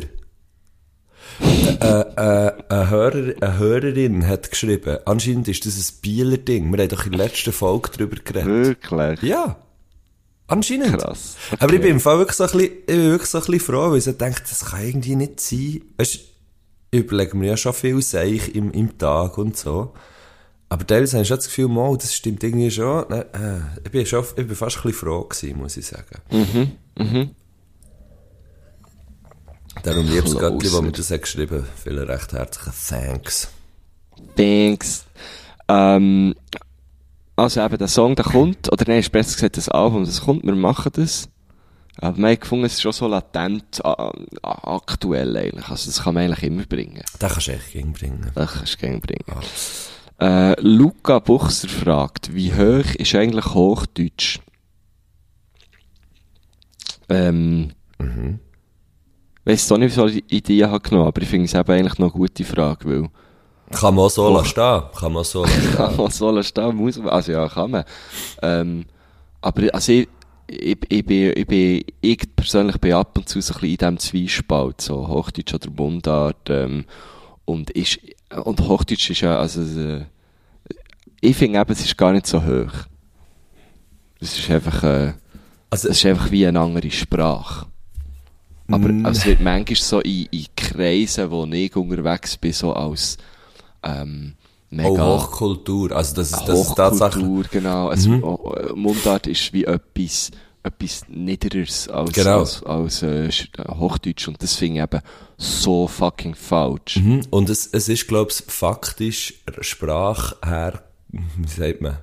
äh, 1.39 1.45
äh, 1.85 2.53
eine, 2.69 2.89
Hörer, 2.89 3.33
eine 3.39 3.57
Hörerin 3.57 4.27
hat 4.27 4.49
geschrieben, 4.49 4.97
anscheinend 5.05 5.47
ist 5.47 5.65
das 5.65 5.77
ein 5.77 6.01
Bieler 6.01 6.37
Ding. 6.37 6.71
Wir 6.71 6.81
haben 6.81 6.89
doch 6.89 7.05
in 7.05 7.11
der 7.11 7.25
letzten 7.25 7.53
Folge 7.53 7.91
darüber 7.95 8.17
geredet. 8.17 8.47
Wirklich? 8.47 9.21
Ja. 9.21 9.55
Anscheinend. 10.47 10.97
Krass. 10.97 11.35
Aber 11.59 11.73
ich 11.73 11.81
bin 11.81 11.91
im 11.91 11.99
Fall 11.99 12.17
wirklich 12.17 12.35
so 12.35 12.43
ein 12.45 12.49
bisschen, 12.49 12.71
ich 12.79 12.85
bin 12.87 13.03
wirklich 13.11 13.29
so 13.29 13.37
ein 13.37 13.43
bisschen 13.45 13.59
froh, 13.59 13.91
weil 13.91 13.99
ich 13.99 14.03
so 14.03 14.11
denke, 14.11 14.41
das 14.41 14.65
kann 14.65 14.83
irgendwie 14.83 15.15
nicht 15.15 15.39
sein. 15.39 15.81
Weißt, 15.97 16.19
ich 16.91 16.99
überlege 17.01 17.37
mir 17.37 17.49
ja 17.49 17.57
schon 17.57 17.73
viel 17.73 18.01
Seich 18.01 18.55
im, 18.55 18.71
im 18.71 18.97
Tag 18.97 19.37
und 19.37 19.57
so. 19.57 19.93
Aber 20.69 20.85
teilweise 20.85 21.17
habe 21.17 21.23
ich 21.23 21.27
schon 21.27 21.37
das 21.37 21.47
Gefühl, 21.47 21.67
mal, 21.67 21.97
das 21.97 22.13
stimmt 22.13 22.43
irgendwie 22.43 22.69
schon. 22.69 23.05
Nein, 23.09 23.21
äh, 23.33 23.81
ich 23.83 23.91
bin 23.91 24.05
schon, 24.05 24.23
ich 24.23 24.47
bin 24.47 24.55
fast 24.55 24.77
ein 24.77 24.83
bisschen 24.83 24.99
froh 24.99 25.23
gewesen, 25.23 25.57
muss 25.57 25.77
ich 25.77 25.87
sagen. 25.87 26.21
Mhm, 26.31 26.71
mhm. 26.97 27.31
Darum 29.83 30.07
liebes. 30.07 30.37
Göttli, 30.37 30.71
wo 30.71 30.81
mir 30.81 30.91
das 30.91 31.09
hat 31.09 31.21
geschrieben. 31.21 31.65
Vielen 31.83 32.05
recht 32.05 32.33
herzlichen 32.33 32.73
Thanks. 32.87 33.49
Thanks. 34.35 35.05
Ähm, 35.67 36.35
also 37.35 37.61
eben, 37.61 37.77
der 37.77 37.87
Song, 37.87 38.15
der 38.15 38.25
kommt, 38.25 38.71
oder 38.71 38.83
nein, 38.87 38.99
ist 38.99 39.11
besser 39.11 39.35
gesagt, 39.35 39.57
das 39.57 39.69
Album, 39.69 40.03
das 40.05 40.21
kommt, 40.21 40.43
wir 40.43 40.55
machen 40.55 40.91
das. 40.95 41.29
Aber 42.01 42.17
wir 42.17 42.27
haben 42.29 42.39
gefunden, 42.39 42.65
es 42.65 42.73
ist 42.73 42.81
schon 42.81 42.91
so 42.93 43.07
latent, 43.07 43.81
äh, 43.83 44.05
aktuell 44.41 45.35
eigentlich. 45.35 45.67
Also 45.67 45.89
das 45.89 46.01
kann 46.03 46.13
man 46.13 46.23
eigentlich 46.23 46.43
immer 46.43 46.63
bringen. 46.65 47.01
Den 47.21 47.29
kannst 47.29 47.47
du 47.47 47.51
echt 47.51 47.71
gegenbringen. 47.73 48.31
Das 48.35 48.53
kannst 48.53 48.73
du 48.75 48.77
gerne 48.77 48.99
bringen. 48.99 49.41
Äh, 50.21 50.59
Luca 50.61 51.19
Buchser 51.19 51.67
fragt, 51.69 52.33
wie 52.33 52.53
hoch 52.53 52.95
ist 52.95 53.15
eigentlich 53.15 53.45
Hochdeutsch? 53.53 54.39
Ähm, 57.09 57.71
Mhm. 57.97 58.39
weiss 59.43 59.69
auch 59.71 59.77
nicht, 59.77 59.91
wieso 59.91 60.05
ich 60.07 60.23
die 60.27 60.37
Idee 60.37 60.65
habe 60.65 60.79
genommen, 60.79 61.07
aber 61.07 61.21
ich 61.21 61.27
finde 61.27 61.45
es 61.45 61.53
eben 61.53 61.69
eigentlich 61.71 61.97
noch 61.97 62.13
eine 62.13 62.19
gute 62.19 62.45
Frage, 62.45 62.85
weil 62.89 63.09
Kann 63.71 63.95
man 63.95 64.05
auch 64.05 64.09
so 64.09 64.31
lassen 64.33 64.45
stehen. 64.47 64.81
Kann 64.97 65.11
man 65.13 65.23
so 65.23 65.41
lassen 65.43 65.61
stehen. 65.61 65.75
kann 65.75 65.95
man 65.97 66.11
so 66.11 66.31
lassen 66.31 66.47
stehen, 66.47 66.75
muss 66.75 66.97
man, 66.97 67.09
also 67.09 67.31
ja, 67.31 67.49
kann 67.49 67.71
man. 67.71 67.83
Ähm, 68.41 68.85
aber 69.41 69.73
also 69.73 69.91
ich, 69.91 70.07
ich, 70.49 70.77
ich, 70.89 71.05
bin, 71.05 71.33
ich, 71.35 71.47
bin, 71.47 71.83
ich 72.01 72.35
persönlich 72.35 72.77
bin 72.77 72.93
ab 72.93 73.17
und 73.17 73.29
zu 73.29 73.39
so 73.41 73.53
ein 73.53 73.59
bisschen 73.59 73.69
in 73.69 73.77
diesem 73.77 73.99
Zwiespalt, 73.99 74.81
so 74.81 75.07
Hochdeutsch 75.07 75.53
oder 75.53 75.69
Mundart, 75.69 76.49
ähm, 76.49 76.85
und 77.45 77.69
ist, 77.71 77.99
und 78.43 78.61
Hochdeutsch 78.61 79.09
ist 79.09 79.21
ja, 79.21 79.37
also, 79.37 79.61
äh, 79.61 80.05
ich 81.21 81.35
finde 81.35 81.59
eben, 81.59 81.71
es 81.71 81.85
ist 81.85 81.97
gar 81.97 82.13
nicht 82.13 82.27
so 82.27 82.43
hoch. 82.43 82.71
Es 84.19 84.37
ist 84.37 84.49
einfach, 84.49 84.83
äh, 84.83 85.13
Also, 85.69 85.89
es 85.89 85.97
ist 85.97 86.05
einfach 86.05 86.31
wie 86.31 86.45
eine 86.47 86.59
andere 86.59 86.89
Sprache. 86.91 87.67
Aber 88.71 88.89
also 89.03 89.21
es 89.21 89.25
wird 89.25 89.39
manchmal 89.39 89.75
so 89.75 89.99
in, 90.01 90.27
in 90.29 90.45
Kreisen, 90.55 91.31
wo 91.31 91.45
ich 91.45 91.75
unterwegs 91.75 92.37
bin, 92.37 92.53
so 92.53 92.73
als, 92.73 93.17
ähm, 93.83 94.35
mega... 94.69 95.03
auch 95.03 95.23
Hochkultur. 95.31 95.91
Also, 95.91 96.15
das 96.15 96.31
ist, 96.31 96.43
das 96.47 96.59
ist 96.61 96.75
tatsächlich, 96.75 97.23
Hochkultur, 97.25 97.45
genau. 97.51 97.87
Also, 97.89 98.09
Mhm. 98.09 98.23
oh, 98.23 98.53
äh, 98.53 98.73
Mundart 98.73 99.27
ist 99.27 99.51
wie 99.53 99.65
etwas, 99.65 100.31
etwas 100.63 101.03
Niederes 101.07 101.87
als, 101.87 102.11
Genau. 102.13 102.39
als, 102.39 102.63
als 102.63 103.01
äh, 103.03 103.27
äh, 103.27 103.31
Hochdeutsch. 103.77 104.27
Und 104.27 104.41
das 104.43 104.55
finde 104.55 104.77
ich 104.79 104.83
eben 104.83 105.01
so 105.37 105.87
fucking 105.87 106.35
falsch. 106.35 106.97
Mhm. 106.97 107.21
Und 107.29 107.49
es, 107.49 107.67
es 107.67 107.89
ist, 107.89 108.07
glaube 108.07 108.31
ich, 108.31 108.43
faktisch 108.51 109.35
Sprache 109.61 110.35
her, 110.45 110.83
wie 111.11 111.47
sagt 111.47 111.81
man? 111.81 111.97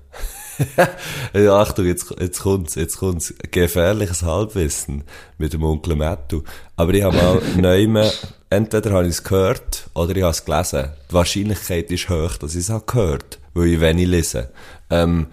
ja, 1.35 1.61
Achtung, 1.61 1.87
jetzt, 1.87 2.15
jetzt 2.19 2.41
kommt's, 2.41 2.75
jetzt 2.75 2.99
kommt's. 2.99 3.35
Gefährliches 3.51 4.23
Halbwissen 4.23 5.05
mit 5.39 5.53
dem 5.53 5.65
Onkel 5.65 5.97
Mattu. 5.97 6.43
Aber 6.77 6.95
ich 6.95 7.03
habe 7.03 7.17
mal 7.17 7.43
neu, 7.57 8.11
entweder 8.51 8.93
habe 8.93 9.05
ich 9.05 9.11
es 9.11 9.25
gehört 9.25 9.89
oder 9.95 10.17
ich 10.17 10.23
habe 10.23 10.33
es 10.33 10.45
gelesen. 10.45 10.91
Die 11.11 11.15
Wahrscheinlichkeit 11.15 11.91
ist 11.91 12.09
hoch, 12.09 12.37
dass 12.37 12.55
ich 12.55 12.63
es 12.63 12.71
habe 12.71 12.85
gehört, 12.87 13.39
weil 13.55 13.69
ich 13.69 13.81
wenig 13.81 14.07
lese. 14.07 14.51
Ähm, 14.91 15.29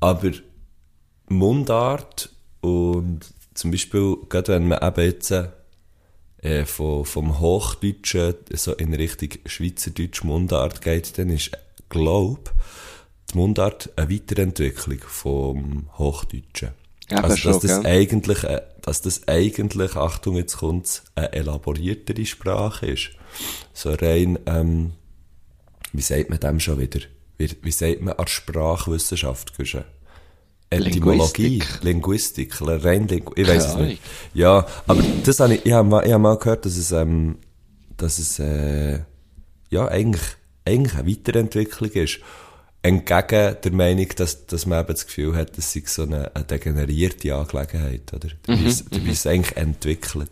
aber 0.00 0.30
Mundart 1.28 2.30
und 2.60 3.20
zum 3.54 3.70
Beispiel, 3.70 4.16
gerade 4.28 4.52
wenn 4.52 4.68
man 4.68 4.82
eben 4.82 5.04
jetzt, 5.04 5.32
äh, 6.42 6.64
von, 6.64 7.04
vom 7.04 7.40
Hochdeutschen 7.40 8.34
so 8.52 8.74
in 8.74 8.94
Richtung 8.94 9.30
Schweizerdeutsch 9.46 10.22
Mundart 10.24 10.82
geht, 10.82 11.18
dann 11.18 11.30
ist, 11.30 11.50
glaub, 11.88 12.52
die 13.32 13.38
Mundart 13.38 13.90
eine 13.96 14.10
Weiterentwicklung 14.10 15.00
vom 15.06 15.88
Hochdeutschen. 15.98 16.70
Eben 17.10 17.20
also, 17.20 17.36
schon, 17.36 17.52
dass 17.52 17.62
das 17.62 17.82
gell? 17.82 17.86
eigentlich, 17.86 18.44
äh, 18.44 18.62
dass 18.82 19.00
das 19.00 19.28
eigentlich, 19.28 19.96
Achtung, 19.96 20.36
jetzt 20.36 20.56
kommt's, 20.56 21.04
eine 21.14 21.32
elaboriertere 21.32 22.26
Sprache 22.26 22.86
ist. 22.86 23.10
So 23.72 23.90
rein, 23.92 24.38
ähm, 24.46 24.92
wie 25.92 26.02
sagt 26.02 26.30
man 26.30 26.40
dem 26.40 26.58
schon 26.58 26.80
wieder? 26.80 27.00
Wie, 27.38 27.50
wie 27.62 27.70
sagt 27.70 28.00
man 28.02 28.14
an 28.14 28.26
Sprachwissenschaft? 28.26 29.52
Etymologie, 30.68 31.62
Linguistik, 31.82 32.60
rein 32.60 33.06
Lingu 33.06 33.32
ich 33.36 33.46
weiß 33.46 33.66
es 33.66 33.76
nicht. 33.76 34.02
Ja, 34.34 34.66
aber 34.88 35.02
das 35.24 35.38
habe 35.38 35.54
ich, 35.54 35.64
ich 35.64 35.72
habe 35.72 35.88
mal, 35.88 36.04
ich 36.04 36.12
habe 36.12 36.22
mal 36.22 36.36
gehört, 36.38 36.66
dass 36.66 36.76
es, 36.76 36.90
ähm, 36.90 37.38
dass 37.96 38.18
es, 38.18 38.40
äh, 38.40 39.00
ja, 39.70 39.86
eigentlich, 39.86 40.24
eigentlich 40.64 40.94
eine 40.94 41.08
Weiterentwicklung 41.08 41.90
ist. 41.90 42.18
Entgegen 42.86 43.56
der 43.62 43.72
Meinung, 43.72 44.08
dass, 44.16 44.46
dass 44.46 44.66
man 44.66 44.80
eben 44.80 44.92
das 44.92 45.06
Gefühl 45.06 45.34
hat, 45.34 45.58
das 45.58 45.72
sei 45.72 45.82
so 45.86 46.02
eine, 46.02 46.34
eine 46.34 46.44
degenerierte 46.44 47.34
Angelegenheit, 47.34 48.12
oder? 48.14 48.28
Dabei 48.42 48.60
Mhm, 48.60 48.66
ist 48.66 48.86
dabei 48.90 49.10
ist 49.10 49.18
es 49.18 49.26
eigentlich 49.26 49.56
entwickelt. 49.56 50.30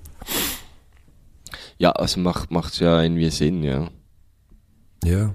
Ja, 1.79 1.91
also 1.91 2.21
macht, 2.21 2.51
macht's 2.51 2.79
ja 2.79 3.03
irgendwie 3.03 3.31
Sinn, 3.31 3.63
ja. 3.63 3.91
Ja. 5.03 5.35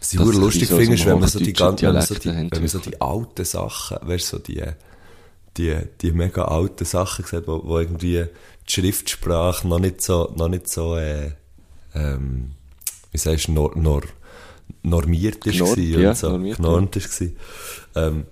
Was 0.00 0.12
ich 0.12 0.20
sich 0.20 0.34
lustig 0.34 0.68
so 0.68 0.76
finde, 0.76 0.94
ist, 0.94 1.06
wenn 1.06 1.20
man 1.20 1.28
so 1.28 1.38
die 1.38 1.52
ganzen, 1.52 1.86
wenn 1.86 1.94
man 1.94 2.02
so 2.02 2.14
die, 2.14 2.28
wenn 2.28 2.48
man 2.50 2.68
so 2.68 2.78
die 2.78 3.00
alten 3.00 3.44
Sachen, 3.44 3.98
weißt 4.02 4.26
so 4.26 4.38
die, 4.38 4.62
die, 5.56 5.76
die 6.00 6.12
mega 6.12 6.44
alten 6.44 6.84
Sachen 6.84 7.24
sieht, 7.24 7.46
wo, 7.46 7.62
wo 7.64 7.78
irgendwie 7.78 8.26
die 8.66 8.72
Schriftsprache 8.72 9.66
noch 9.68 9.78
nicht 9.78 10.02
so, 10.02 10.32
noch 10.36 10.48
nicht 10.48 10.68
so, 10.68 10.96
äh, 10.96 11.32
ähm, 11.94 12.52
wie 13.12 13.18
sagst 13.18 13.48
du, 13.48 13.52
nor, 13.52 13.76
nor, 13.76 14.02
normiert 14.82 15.46
ist 15.46 15.58
gewesen 15.58 16.00
ja, 16.00 16.10
und 16.10 16.16
so, 16.16 16.28
normiert, 16.30 16.56
genormt 16.56 16.96
ist 16.96 17.10
gewesen. 17.18 17.36
Ähm, 17.94 18.26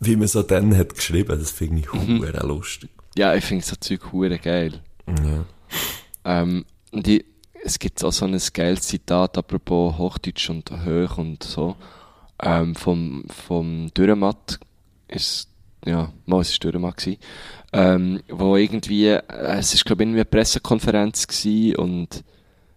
wie 0.00 0.16
man 0.16 0.28
so 0.28 0.42
dann 0.42 0.76
hat 0.76 0.94
geschrieben, 0.94 1.38
das 1.38 1.50
finde 1.50 1.80
ich 1.82 1.92
Mhm. 1.92 2.24
lustig. 2.42 2.90
ja, 3.16 3.34
ich 3.34 3.44
finde 3.44 3.64
so 3.64 3.76
Zeug 3.76 4.12
hure 4.12 4.38
geil. 4.38 4.80
Ja. 5.08 5.44
Ähm, 6.24 6.64
und 6.92 7.08
ich, 7.08 7.24
es 7.64 7.78
gibt 7.78 8.02
auch 8.04 8.12
so 8.12 8.26
ein 8.26 8.38
geiles 8.52 8.82
Zitat, 8.82 9.38
apropos 9.38 9.96
Hochdeutsch 9.98 10.50
und 10.50 10.70
hoch 10.70 11.18
und 11.18 11.42
so, 11.42 11.76
ähm, 12.42 12.74
vom, 12.74 13.24
vom 13.28 13.92
Dürrematt, 13.94 14.60
ist, 15.08 15.48
ja, 15.84 16.12
mal, 16.26 16.40
es 16.42 16.50
ist 16.50 16.62
Dürrematt 16.62 16.98
gewesen, 16.98 17.18
ähm, 17.72 18.20
wo 18.28 18.56
irgendwie, 18.56 19.06
äh, 19.06 19.22
es 19.58 19.72
ist, 19.74 19.84
glaube 19.84 20.02
ich, 20.02 20.06
irgendwie 20.06 20.20
eine 20.20 20.24
Pressekonferenz 20.26 21.26
gewesen 21.26 21.76
und 21.76 22.24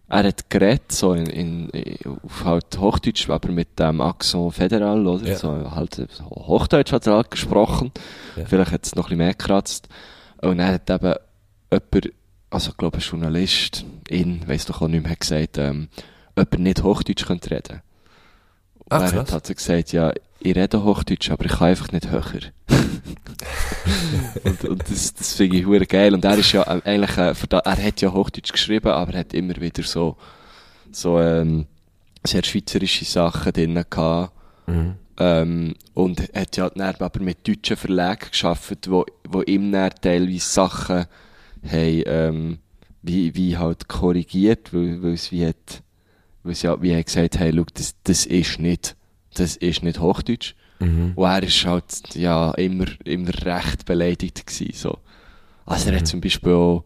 er 0.09 0.23
hat 0.23 0.49
geredet, 0.49 0.91
so 0.91 1.13
in, 1.13 1.27
in, 1.27 1.99
auf 2.23 2.43
halt 2.43 2.77
Hochdeutsch, 2.79 3.29
aber 3.29 3.51
mit 3.51 3.77
dem 3.79 4.01
Accent 4.01 4.55
Federal, 4.55 5.05
oder? 5.05 5.27
Ja. 5.27 5.37
So, 5.37 5.71
halt, 5.71 6.01
Hochdeutsch 6.29 6.91
hat 6.91 7.05
er 7.05 7.13
halt 7.13 7.31
gesprochen. 7.31 7.91
Ja. 8.35 8.45
Vielleicht 8.45 8.71
hat 8.71 8.85
es 8.85 8.95
noch 8.95 9.05
ein 9.05 9.09
bisschen 9.09 9.17
mehr 9.19 9.33
gekratzt. 9.33 9.87
Und 10.41 10.59
er 10.59 10.73
hat 10.73 10.89
eben 10.89 11.13
jemand, 11.71 12.13
also, 12.49 12.71
ich 12.71 12.77
glaube, 12.77 12.97
ein 12.97 13.01
Journalist, 13.01 13.85
in, 14.07 14.47
weiss 14.47 14.65
doch 14.65 14.81
auch 14.81 14.87
nicht 14.87 15.03
mehr, 15.03 15.11
hat 15.11 15.19
gesagt, 15.19 15.59
ähm, 15.59 15.89
jemand 16.35 16.59
nicht 16.59 16.83
Hochdeutsch 16.83 17.25
könnte 17.25 17.51
reden. 17.51 17.81
Ah, 18.89 19.03
er 19.03 19.13
hat 19.13 19.31
halt 19.31 19.45
so 19.45 19.53
gesagt, 19.53 19.91
ja, 19.91 20.11
ich 20.39 20.55
rede 20.55 20.83
Hochdeutsch, 20.83 21.29
aber 21.29 21.45
ich 21.45 21.51
kann 21.51 21.67
einfach 21.67 21.91
nicht 21.91 22.09
höher. 22.09 22.23
und, 24.43 24.65
und 24.65 24.89
das, 24.89 25.13
das 25.13 25.33
finde 25.33 25.57
ich 25.57 25.65
hure 25.65 25.85
geil. 25.85 26.13
Und 26.13 26.25
er 26.25 26.37
ist 26.37 26.51
ja 26.51 26.63
eigentlich, 26.63 27.17
äh, 27.17 27.33
er 27.51 27.83
hat 27.83 28.01
ja 28.01 28.11
Hochdeutsch 28.11 28.51
geschrieben, 28.51 28.89
aber 28.89 29.13
er 29.13 29.19
hat 29.21 29.33
immer 29.33 29.55
wieder 29.55 29.83
so, 29.83 30.17
so, 30.91 31.19
ähm, 31.19 31.65
sehr 32.25 32.43
schweizerische 32.43 33.05
Sachen 33.05 33.53
drin 33.53 33.83
gehabt. 33.89 34.33
Mhm. 34.67 34.95
Ähm, 35.17 35.75
und 35.93 36.21
hat 36.33 36.55
ja 36.55 36.69
dann 36.69 36.95
aber 36.99 37.21
mit 37.21 37.45
deutschen 37.47 37.75
Verlagen 37.75 38.27
geschafft, 38.31 38.89
wo, 38.89 39.05
wo 39.27 39.41
ihm 39.41 39.71
dann 39.71 39.91
teilweise 40.01 40.39
Sachen 40.39 41.05
haben, 41.69 42.03
ähm, 42.05 42.59
wie, 43.01 43.35
wie 43.35 43.57
halt 43.57 43.87
korrigiert, 43.87 44.73
weil, 44.73 45.01
weil 45.03 45.13
es 45.13 45.31
wie 45.31 45.45
hat, 45.45 45.83
weil 46.43 46.53
es 46.53 46.61
ja, 46.61 46.81
wie 46.81 46.91
er 46.91 47.03
gesagt 47.03 47.35
hat, 47.35 47.39
hey, 47.39 47.53
schau, 47.53 47.65
das, 47.73 47.95
das 48.03 48.25
ist 48.25 48.59
nicht, 48.59 48.95
das 49.33 49.57
ist 49.57 49.83
nicht 49.83 49.99
Hochdeutsch. 49.99 50.55
Mhm. 50.79 51.13
Und 51.15 51.25
er 51.25 51.43
ist 51.43 51.65
halt, 51.65 52.15
ja, 52.15 52.51
immer, 52.51 52.85
immer 53.03 53.31
recht 53.45 53.85
beleidigt 53.85 54.45
gewesen, 54.45 54.73
so. 54.73 54.97
Also 55.65 55.89
er 55.89 55.97
hat 55.97 56.07
zum 56.07 56.21
Beispiel 56.21 56.53
auch, 56.53 56.83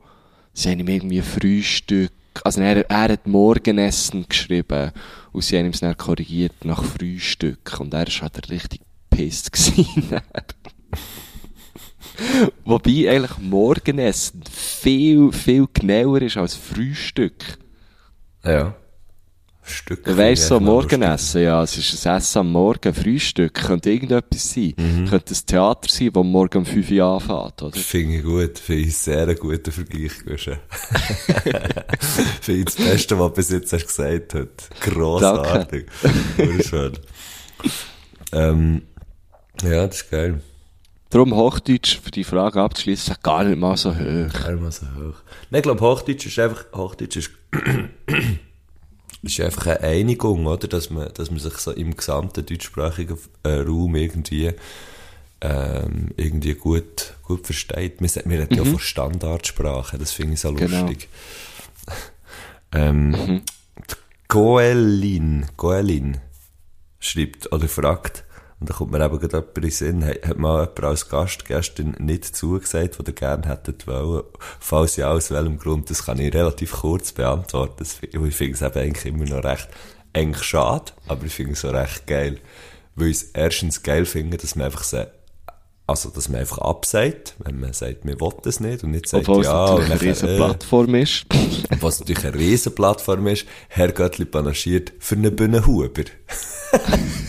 sie 0.53 0.69
haben 0.69 0.79
ihm 0.79 0.88
irgendwie 0.88 1.21
Frühstück, 1.21 2.12
also 2.43 2.62
er, 2.62 2.89
er 2.89 3.13
hat 3.13 3.27
Morgenessen 3.27 4.27
geschrieben 4.27 4.91
und 5.32 5.43
sie 5.43 5.58
haben 5.58 5.67
ihm 5.67 5.71
es 5.71 5.79
dann 5.79 5.95
korrigiert 5.95 6.65
nach 6.65 6.84
Frühstück 6.84 7.79
und 7.79 7.93
er 7.93 8.08
ist 8.08 8.21
halt 8.21 8.49
richtig 8.49 8.82
pisst 9.10 9.51
gewesen. 9.53 10.21
Wobei 12.65 13.10
eigentlich 13.10 13.38
Morgenessen 13.39 14.43
viel, 14.51 15.32
viel 15.32 15.67
genauer 15.73 16.21
ist 16.21 16.38
als 16.38 16.56
Frühstück. 16.56 17.58
Ja. 18.43 18.75
Stück. 19.65 20.04
Du 20.04 20.17
weißt 20.17 20.47
so, 20.47 20.56
ich 20.56 20.62
echt 20.62 20.65
Morgenessen, 20.65 21.43
ja, 21.43 21.63
es 21.63 21.78
ist 21.78 22.06
ein 22.06 22.17
Essen 22.17 22.39
am 22.39 22.52
Morgen, 22.52 22.93
Frühstück, 22.93 23.54
könnte 23.54 23.91
irgendetwas 23.91 24.54
sein. 24.54 24.73
Könnte 25.10 25.34
ein 25.34 25.45
Theater 25.45 25.89
sein, 25.89 26.12
das 26.13 26.23
morgen 26.23 26.58
um 26.60 26.65
5 26.65 26.91
Uhr 26.91 27.04
anfängt, 27.04 27.62
oder? 27.62 27.78
Finde 27.78 28.17
ich 28.17 28.23
gut. 28.23 28.60
Finde 28.60 28.82
ich 28.84 28.97
sehr 28.97 29.23
einen 29.23 29.36
guten 29.36 29.71
Vergleich, 29.71 30.26
Guschen. 30.26 30.58
Finde 32.41 32.60
ich 32.60 32.65
das 32.65 32.76
Beste, 32.76 33.19
was 33.19 33.28
du 33.30 33.36
bis 33.36 33.49
jetzt 33.52 33.73
hast 33.73 33.88
gesagt 33.88 34.34
hast. 34.34 34.82
Grossartig. 34.82 35.86
Wunderschön. 36.38 36.93
ähm, 38.34 38.82
ja, 39.63 39.88
das 39.88 39.97
ist 39.97 40.12
geil. 40.12 40.41
Darum 41.13 41.36
Hochdeutsch, 41.36 41.99
für 42.02 42.10
die 42.10 42.23
Frage 42.23 42.60
abzuschließen, 42.60 43.17
gar 43.21 43.43
nicht 43.43 43.60
mal 43.60 43.78
so 43.78 43.91
hoch. 43.91 43.99
Gar 44.34 44.54
nicht 44.54 44.63
mal 44.63 44.71
so 44.71 44.88
hoch. 44.88 45.15
Nein, 45.52 45.60
ich 45.60 45.62
glaube, 45.62 45.82
Hochdeutsch 45.82 46.26
ist 46.26 46.39
einfach, 46.39 46.65
Hochdeutsch 46.73 47.17
ist, 47.17 47.30
ist 49.23 49.39
einfach 49.39 49.67
eine 49.67 49.79
Einigung, 49.81 50.45
oder? 50.45 50.67
Dass 50.67 50.89
man, 50.89 51.09
dass 51.13 51.31
man 51.31 51.39
sich 51.39 51.53
so 51.53 51.71
im 51.71 51.95
gesamten 51.95 52.45
deutschsprachigen 52.45 53.17
äh, 53.43 53.59
Raum 53.62 53.95
irgendwie, 53.95 54.51
ähm, 55.41 56.09
irgendwie 56.17 56.53
gut, 56.53 57.13
gut 57.23 57.45
versteht. 57.45 58.01
Wir, 58.01 58.09
wir 58.25 58.39
reden 58.39 58.55
ja 58.57 58.63
von 58.65 58.79
Standardsprache, 58.79 59.97
das 59.97 60.12
finde 60.12 60.33
ich 60.33 60.41
so 60.41 60.53
Genau. 60.53 60.81
lustig. 60.81 61.07
ähm, 62.73 63.41
die 63.77 63.95
Goelin, 64.27 65.45
Goelin 65.57 66.17
schreibt 66.99 67.51
oder 67.51 67.67
fragt, 67.67 68.23
und 68.63 68.69
da 68.69 68.76
kommt 68.76 68.93
mir 68.93 69.04
eben 69.04 69.19
gerade 69.19 69.39
jemand 69.39 69.58
in 69.58 69.62
den 69.62 69.71
Sinn, 69.71 70.06
hat, 70.06 70.26
hat 70.26 70.38
mal 70.38 70.62
jemand 70.62 70.84
als 70.86 71.10
Gast 71.10 71.43
gestern 71.43 71.97
nicht 71.99 72.34
zugesagt, 72.34 72.97
was 72.97 73.06
ihr 73.06 73.13
gerne 73.13 73.49
hättet 73.49 73.88
wollen. 73.88 74.23
Falls 74.62 74.95
ja, 74.95 75.12
aus 75.12 75.32
welchem 75.32 75.60
Grund, 75.60 75.89
das 75.89 76.06
kann 76.06 76.17
ich 76.17 76.34
relativ 76.34 76.71
kurz 76.71 77.12
beantworten. 77.12 77.73
Das, 77.80 77.97
ich 78.02 78.36
finde 78.36 78.54
es 78.54 78.62
eben 78.62 78.80
eigentlich 78.80 79.06
immer 79.06 79.26
noch 79.26 79.43
recht, 79.43 79.67
eigentlich 80.13 80.43
schade, 80.43 80.93
aber 81.10 81.26
ich 81.26 81.34
finde 81.34 81.52
es 81.52 81.65
auch 81.65 81.73
recht 81.73 82.08
geil. 82.08 82.39
Weil 82.95 83.08
ich 83.10 83.17
es 83.17 83.23
erstens 83.34 83.84
geil 83.84 84.06
finde, 84.06 84.38
dass 84.38 84.56
man 84.56 84.67
einfach 84.67 84.84
so, 84.84 85.04
also, 85.86 86.10
dass 86.10 86.30
man 86.30 86.39
einfach 86.39 86.60
absagt, 86.60 87.36
wenn 87.39 87.60
man 87.60 87.73
sagt, 87.73 88.06
wir 88.06 88.17
wollen 88.21 88.38
das 88.43 88.62
nicht, 88.62 88.86
und 88.86 88.91
nicht 88.91 89.10
sagt, 89.10 89.28
Obwohl 89.28 89.41
es 89.41 89.47
ja, 89.47 89.60
natürlich 89.60 89.76
und 89.76 89.84
eine 89.84 89.95
nachher, 89.95 90.10
riesen 90.10 90.30
äh, 90.30 90.38
Plattform 90.38 90.95
ist. 90.95 91.26
was 91.82 91.99
natürlich 91.99 92.26
eine 92.26 92.36
riesen 92.36 92.76
Plattform 92.76 93.28
ist, 93.28 93.45
Herr 93.67 93.91
Göttli 93.91 94.23
panaschiert 94.23 94.93
für 94.99 95.15
einen 95.15 95.36
Bühnenhuber. 95.36 95.89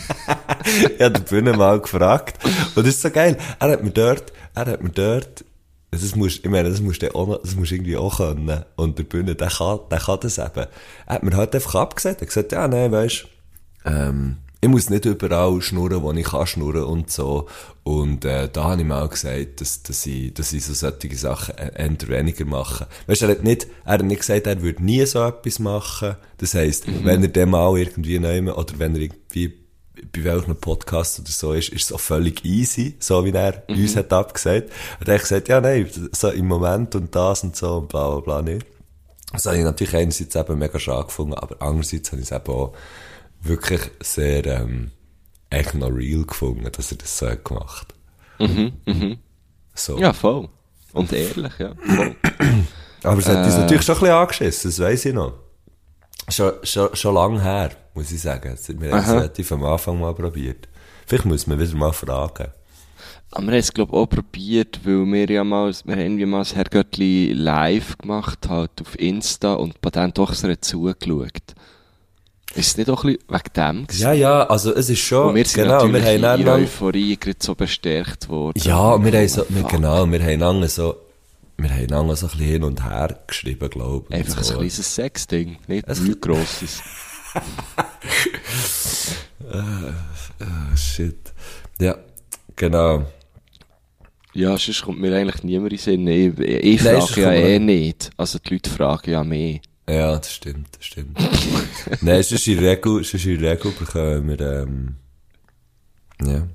ich 0.65 1.01
habe 1.01 1.11
den 1.11 1.23
Bühnen 1.23 1.57
mal 1.57 1.79
gefragt. 1.79 2.43
Und 2.75 2.85
das 2.85 2.95
ist 2.95 3.01
so 3.01 3.09
geil. 3.09 3.37
Er 3.59 3.69
hat 3.71 3.83
mir 3.83 3.91
dort, 3.91 4.33
er 4.53 4.65
hat 4.65 4.83
mir 4.83 4.89
dort, 4.89 5.45
das 5.91 6.15
musst, 6.15 6.43
ich 6.43 6.51
meine, 6.51 6.69
das 6.69 6.81
musst 6.81 7.01
du 7.01 7.15
auch, 7.15 7.39
das 7.41 7.55
musst 7.55 7.71
irgendwie 7.71 7.97
auch 7.97 8.17
können. 8.17 8.65
Und 8.75 8.97
der 8.97 9.03
Bühne, 9.03 9.35
der 9.35 9.49
kann, 9.49 9.79
der 9.89 9.99
kann 9.99 10.19
das 10.21 10.37
eben. 10.37 10.65
Er 11.05 11.15
hat 11.15 11.23
mir 11.23 11.35
halt 11.35 11.55
einfach 11.55 11.75
abgesagt. 11.75 12.17
Er 12.17 12.21
hat 12.21 12.27
gesagt, 12.27 12.51
ja, 12.51 12.67
nein, 12.67 12.91
weisst, 12.91 13.27
ähm, 13.85 14.37
ich 14.61 14.69
muss 14.69 14.89
nicht 14.89 15.05
überall 15.05 15.61
schnurren, 15.61 16.01
wo 16.01 16.11
ich 16.11 16.25
kann 16.25 16.47
schnurren 16.47 16.85
und 16.85 17.11
so. 17.11 17.47
Und 17.83 18.25
äh, 18.25 18.49
da 18.51 18.63
habe 18.63 18.81
ich 18.81 18.87
mal 18.87 19.07
gesagt, 19.07 19.61
dass, 19.61 19.83
dass, 19.83 20.05
ich, 20.07 20.33
dass 20.33 20.53
ich 20.53 20.65
so 20.65 20.73
solche 20.73 21.15
Sachen 21.15 21.55
eher 21.55 22.07
weniger 22.07 22.45
mache. 22.45 22.87
Weißt 23.05 23.21
du, 23.21 23.25
er 23.27 23.31
hat 23.33 23.43
nicht, 23.43 23.67
er 23.85 23.93
hat 23.93 24.03
nicht 24.03 24.21
gesagt, 24.21 24.47
er 24.47 24.61
würde 24.63 24.83
nie 24.83 25.05
so 25.05 25.23
etwas 25.23 25.59
machen. 25.59 26.15
Das 26.37 26.55
heisst, 26.55 26.85
wenn 27.05 27.21
er 27.21 27.29
dem 27.29 27.51
mal 27.51 27.77
irgendwie 27.77 28.17
nehmen 28.17 28.53
oder 28.53 28.79
wenn 28.79 28.95
er 28.95 29.01
irgendwie 29.01 29.53
bei 30.11 30.23
welchem 30.23 30.55
Podcast 30.57 31.19
oder 31.19 31.29
so 31.29 31.53
ist, 31.53 31.69
ist 31.69 31.85
es 31.85 31.91
auch 31.93 31.99
völlig 31.99 32.43
easy, 32.45 32.95
so 32.99 33.23
wie 33.25 33.31
er 33.31 33.63
uns 33.67 33.95
hat 33.95 34.11
abgesagt. 34.13 34.69
Und 34.99 35.07
er 35.07 35.15
hat 35.15 35.21
gesagt, 35.21 35.47
ja, 35.47 35.61
nein, 35.61 35.89
so 36.11 36.29
im 36.29 36.47
Moment 36.47 36.95
und 36.95 37.15
das 37.15 37.43
und 37.43 37.55
so 37.55 37.77
und 37.77 37.89
bla 37.89 38.09
bla 38.09 38.19
bla 38.19 38.41
nicht. 38.41 38.65
Das 39.31 39.45
habe 39.45 39.57
ich 39.57 39.63
natürlich 39.63 39.95
einerseits 39.95 40.35
eben 40.35 40.57
mega 40.59 40.79
schade 40.79 41.05
gefunden, 41.05 41.33
aber 41.33 41.55
andererseits 41.61 42.11
habe 42.11 42.21
ich 42.21 42.29
es 42.31 42.35
eben 42.35 42.53
auch 42.53 42.73
wirklich 43.41 43.81
sehr, 44.01 44.45
ähm, 44.45 44.91
echt 45.49 45.73
noch 45.75 45.89
real 45.89 46.23
gefunden, 46.25 46.67
dass 46.71 46.91
er 46.91 46.97
das 46.97 47.17
so 47.17 47.29
hat 47.29 47.43
gemacht. 47.45 47.93
So. 49.73 49.97
Ja, 49.99 50.13
voll. 50.13 50.47
Und 50.93 51.11
ehrlich, 51.13 51.53
ja. 51.59 51.73
Voll. 51.95 52.15
Aber 53.03 53.19
es 53.19 53.27
hat 53.27 53.45
uns 53.45 53.55
Äh. 53.55 53.59
natürlich 53.59 53.83
schon 53.83 53.95
ein 53.95 53.99
bisschen 54.01 54.15
angeschissen, 54.15 54.71
das 54.71 54.79
weiss 54.79 55.05
ich 55.05 55.13
noch. 55.13 55.33
Schon, 56.29 56.53
schon, 56.63 56.95
schon 56.95 57.13
lange 57.15 57.41
her, 57.41 57.71
muss 57.93 58.11
ich 58.11 58.21
sagen. 58.21 58.57
Wir 58.67 58.91
haben 58.91 58.99
es 58.99 59.09
relativ 59.09 59.51
am 59.51 59.63
Anfang 59.63 59.99
mal 59.99 60.13
probiert. 60.13 60.67
Vielleicht 61.05 61.25
muss 61.25 61.45
man 61.45 61.59
wieder 61.59 61.75
mal 61.75 61.93
fragen. 61.93 62.47
Aber 63.31 63.47
wir 63.47 63.51
haben 63.51 63.59
es, 63.59 63.73
glaube 63.73 63.91
ich, 63.91 63.97
auch 63.97 64.07
probiert, 64.07 64.79
weil 64.83 65.05
wir 65.05 65.29
ja 65.29 65.43
mal, 65.43 65.71
wir 65.83 65.93
haben 65.93 66.01
irgendwie 66.01 66.25
mal 66.25 66.39
das 66.39 66.55
Herr 66.55 66.63
Göttli 66.63 67.33
live 67.33 67.97
gemacht, 67.97 68.47
halt 68.47 68.71
auf 68.81 68.97
Insta, 68.97 69.53
und 69.55 69.81
bei 69.81 69.89
dem 69.89 70.13
doch 70.13 70.33
so 70.33 70.53
zugeschaut. 70.55 71.53
Ist 72.55 72.67
es 72.67 72.77
nicht 72.77 72.89
auch 72.89 73.03
ein 73.03 73.17
bisschen 73.17 73.29
wegen 73.29 73.53
dem 73.53 73.87
gewesen? 73.87 74.01
Ja, 74.01 74.13
ja, 74.13 74.43
also 74.43 74.73
es 74.73 74.89
ist 74.89 74.99
schon, 74.99 75.29
Und 75.29 75.35
wir 75.35 75.45
sind 75.45 75.63
genau, 75.63 75.91
wir 75.91 76.01
haben 76.01 76.41
in 76.41 76.47
Euphorie 76.47 77.17
gerade 77.17 77.37
so 77.39 77.53
bestärkt 77.53 78.29
worden. 78.29 78.61
Ja, 78.63 79.03
wir 79.03 79.11
haben 79.11 79.27
so, 79.27 79.45
wir, 79.49 79.63
genau, 79.63 80.09
wir 80.09 80.23
haben 80.23 80.39
lange 80.39 80.69
so, 80.69 80.95
wir 81.57 81.69
haben 81.69 81.87
lange 81.87 82.15
so 82.15 82.25
ein 82.27 82.31
bisschen 82.31 82.45
hin 82.47 82.63
und 82.63 82.83
her 82.83 83.19
geschrieben, 83.27 83.69
glaube 83.69 84.07
ich. 84.09 84.15
Einfach 84.15 84.43
so. 84.43 84.53
ein 84.53 84.59
kleines 84.59 84.95
Sexding, 84.95 85.57
nicht 85.67 85.87
Es- 85.87 85.99
nichts 86.01 86.21
Grosses. 86.21 86.81
Ah, 89.51 90.75
shit. 90.75 91.33
Ja, 91.79 91.97
genau. 92.55 93.05
Ja, 94.33 94.57
sonst 94.57 94.81
kommt 94.81 94.99
mir 94.99 95.15
eigentlich 95.15 95.43
niemand 95.43 95.71
in 95.73 95.77
Sinn. 95.77 96.07
Ich, 96.07 96.37
ich 96.39 96.83
Nein, 96.83 96.95
frage 96.95 97.01
sonst 97.01 97.15
ja 97.17 97.31
eh 97.33 97.59
nicht. 97.59 98.09
Also 98.17 98.39
die 98.39 98.53
Leute 98.53 98.69
fragen 98.69 99.11
ja 99.11 99.23
mehr. 99.23 99.59
Ja, 99.87 100.17
das 100.17 100.33
stimmt, 100.33 100.67
das 100.75 100.85
stimmt. 100.85 101.17
Nein, 102.01 102.19
ist 102.19 102.47
in 102.47 102.59
Regel, 102.59 103.01
ist 103.01 103.13
in 103.13 103.39
Regel 103.45 103.71
bekommen 103.71 104.27
wir, 104.27 104.39
ähm, 104.41 104.95
ja. 106.25 106.47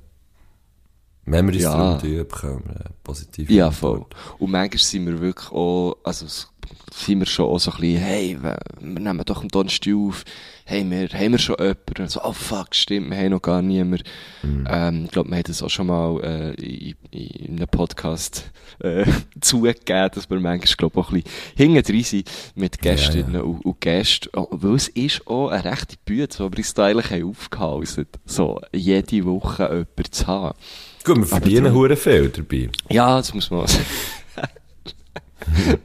Wenn 1.25 1.47
wir 1.47 1.53
uns 1.53 1.63
Ja. 1.63 1.77
darum 1.77 1.99
tun, 1.99 2.17
bekommen 2.17 2.63
wir 2.65 2.85
positive 3.03 3.53
Ja, 3.53 3.71
voll. 3.71 4.05
Und 4.39 4.51
manchmal 4.51 4.79
sind 4.79 5.05
wir 5.05 5.19
wirklich 5.19 5.51
auch, 5.51 5.95
also 6.03 6.25
sind 6.93 7.19
wir 7.19 7.25
schon 7.25 7.45
auch 7.45 7.59
so 7.59 7.71
ein 7.71 7.79
bisschen, 7.79 7.97
hey, 8.01 8.37
wir 8.41 8.57
nehmen 8.81 9.23
doch 9.25 9.41
am 9.41 9.47
Donnerstag 9.49 9.93
auf, 9.93 10.23
hey, 10.65 10.89
wir, 10.89 11.07
haben 11.09 11.31
wir 11.33 11.39
schon 11.39 11.55
jemanden? 11.59 12.07
So, 12.07 12.21
oh 12.23 12.33
fuck, 12.33 12.73
stimmt, 12.75 13.09
wir 13.09 13.17
haben 13.17 13.29
noch 13.31 13.41
gar 13.41 13.61
niemanden. 13.61 14.03
Ähm, 14.43 15.05
ich 15.05 15.11
glaube, 15.11 15.29
wir 15.29 15.37
haben 15.37 15.43
das 15.43 15.61
auch 15.63 15.69
schon 15.69 15.87
mal 15.87 16.19
äh, 16.23 16.53
in, 16.55 16.95
in 17.11 17.57
einem 17.57 17.67
Podcast 17.67 18.51
äh, 18.79 19.05
zugegeben, 19.41 20.09
dass 20.13 20.29
wir 20.29 20.39
manchmal, 20.39 20.75
glaube 20.77 20.99
ich, 20.99 21.05
auch 21.05 21.11
ein 21.11 21.21
bisschen 21.23 21.73
hinten 21.75 22.03
sind 22.03 22.31
mit 22.55 22.79
Gästinnen 22.81 23.41
Und, 23.41 23.65
und 23.65 23.81
Gästen. 23.81 24.29
Oh, 24.35 24.47
weil 24.51 24.75
es 24.75 24.87
ist 24.89 25.27
auch 25.27 25.49
eine 25.49 25.65
rechte 25.65 25.95
Bühne, 26.05 26.27
wo 26.37 26.51
wir 26.51 26.57
uns 26.57 26.73
da 26.73 26.85
eigentlich 26.85 27.23
aufgehalten 27.23 28.07
so 28.25 28.59
jede 28.73 29.25
Woche 29.25 29.63
jemanden 29.63 30.11
zu 30.11 30.27
haben. 30.27 30.57
Gut, 31.03 31.17
wir 31.17 31.25
verdienen 31.25 31.73
hure 31.73 31.95
viel 31.95 32.29
dabei. 32.29 32.69
Ja, 32.89 33.17
das 33.17 33.33
muss 33.33 33.49
man 33.49 33.61
auch 33.61 33.67
sagen. 33.67 33.85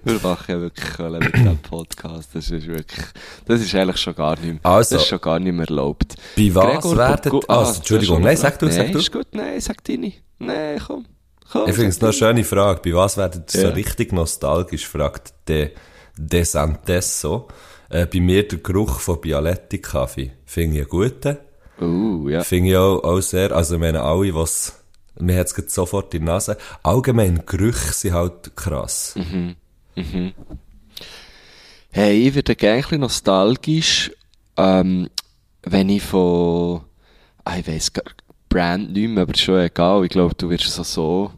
Wir 0.04 0.20
machen 0.22 0.44
ja 0.48 0.60
wirklich 0.60 0.86
Köln 0.94 1.18
mit 1.18 1.34
diesem 1.34 1.58
Podcast. 1.58 2.28
Das 2.34 2.50
ist 2.50 2.66
wirklich, 2.66 3.06
das 3.46 3.60
ist 3.62 3.74
eigentlich 3.74 3.96
schon 3.96 4.14
gar 4.14 4.34
nicht 4.38 4.44
mehr, 4.44 4.60
Also. 4.62 4.94
das 4.94 5.02
ist 5.02 5.08
schon 5.08 5.20
gar 5.20 5.38
nicht 5.40 5.52
mehr 5.54 5.66
erlaubt. 5.66 6.14
Bei 6.36 6.54
was 6.54 6.64
Gregor 6.82 6.96
werden- 6.98 7.32
Burgu- 7.32 7.44
Ah, 7.48 7.60
das 7.60 7.78
Entschuldigung, 7.78 8.20
nein, 8.22 8.36
sag 8.36 8.58
du, 8.58 8.70
sag 8.70 8.92
du. 8.92 8.98
ist 8.98 9.10
gut, 9.10 9.26
nein, 9.32 9.58
sag 9.60 9.82
deine. 9.84 10.12
Nein, 10.38 10.80
komm. 10.86 11.06
komm 11.50 11.68
Ich 11.68 11.74
finde 11.74 11.88
es 11.88 12.00
noch 12.00 12.08
eine 12.08 12.12
schöne 12.12 12.44
Frage. 12.44 12.80
Bei 12.84 12.92
was 12.96 13.16
werdet 13.16 13.52
ihr 13.54 13.60
so 13.62 13.66
Ja. 13.68 13.72
richtig 13.72 14.12
nostalgisch, 14.12 14.86
fragt 14.86 15.32
De, 15.48 15.70
De 16.16 16.44
Santesso. 16.44 17.48
Äh, 17.88 18.06
bei 18.06 18.20
mir 18.20 18.46
der 18.46 18.58
Geruch 18.58 19.00
von 19.00 19.20
Bialetti-Kaffee. 19.20 20.32
Finde 20.44 20.76
ich 20.76 20.82
einen 20.82 20.88
guten. 20.90 21.38
Uh, 21.80 22.28
ja. 22.28 22.42
Finde 22.44 22.70
ich 22.70 22.76
auch, 22.76 23.02
auch 23.02 23.20
sehr, 23.20 23.52
also 23.52 23.74
ich 23.74 23.80
meine, 23.80 24.02
alle, 24.02 24.34
was, 24.34 24.80
mir 25.18 25.38
hat's 25.38 25.54
grad 25.54 25.70
sofort 25.70 26.14
in 26.14 26.20
die 26.20 26.26
Nase. 26.26 26.56
Allgemein, 26.82 27.42
Gerüche 27.46 27.92
sind 27.92 28.14
halt 28.14 28.56
krass. 28.56 29.14
Hey, 31.90 32.28
ich 32.28 32.34
werde 32.34 32.54
gerne 32.54 32.76
ein 32.76 32.82
bisschen 32.82 33.00
nostalgisch, 33.00 34.12
ähm, 34.56 35.08
wenn 35.62 35.88
ich 35.88 36.02
von, 36.02 36.82
ah, 37.44 37.56
ich 37.56 37.66
weiss 37.66 37.92
gar, 37.92 38.04
Brand 38.48 38.92
nicht 38.92 39.08
mehr, 39.08 39.22
aber 39.22 39.34
ist 39.34 39.40
schon 39.40 39.60
egal. 39.60 40.04
Ich 40.04 40.10
glaube, 40.10 40.34
du 40.34 40.50
wirst 40.50 40.66
es 40.66 40.78
auch 40.78 40.84
so, 40.84 41.32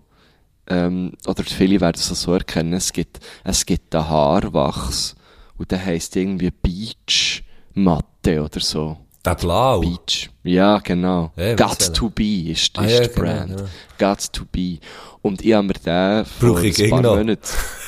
ähm, 0.69 1.13
oder 1.27 1.45
viele 1.45 1.81
werden 1.81 1.97
es 1.97 2.11
auch 2.11 2.17
so 2.17 2.35
erkennen. 2.35 2.73
Es 2.73 2.93
gibt, 2.93 3.21
es 3.45 3.65
gibt 3.65 3.95
einen 3.95 4.09
Haarwachs 4.09 5.15
und 5.57 5.71
der 5.71 5.85
heisst 5.85 6.17
irgendwie 6.17 6.51
Beach 6.51 7.45
Matte 7.75 8.43
oder 8.43 8.61
so. 8.61 8.99
Der 9.29 9.35
Blau. 9.35 9.81
Beach. 9.81 10.31
Ja, 10.43 10.79
genau. 10.79 11.33
Ich 11.37 11.55
Got 11.57 11.95
to 11.95 12.09
be 12.09 12.51
ist, 12.51 12.63
ist 12.63 12.79
Ah, 12.79 12.87
ja, 12.87 13.01
der 13.01 13.09
genau, 13.09 13.21
Brand. 13.21 13.61
ja. 13.61 13.67
Got 14.15 14.33
to 14.33 14.45
be. 14.51 14.79
Und 15.21 15.45
ich 15.45 15.53
habe 15.53 15.67
mir 15.67 15.75
den 15.75 16.25
vor 16.25 16.63
ich 16.63 16.83
ein 16.83 16.91
paar 16.91 17.03
noch. 17.03 17.17
Monaten... 17.17 17.43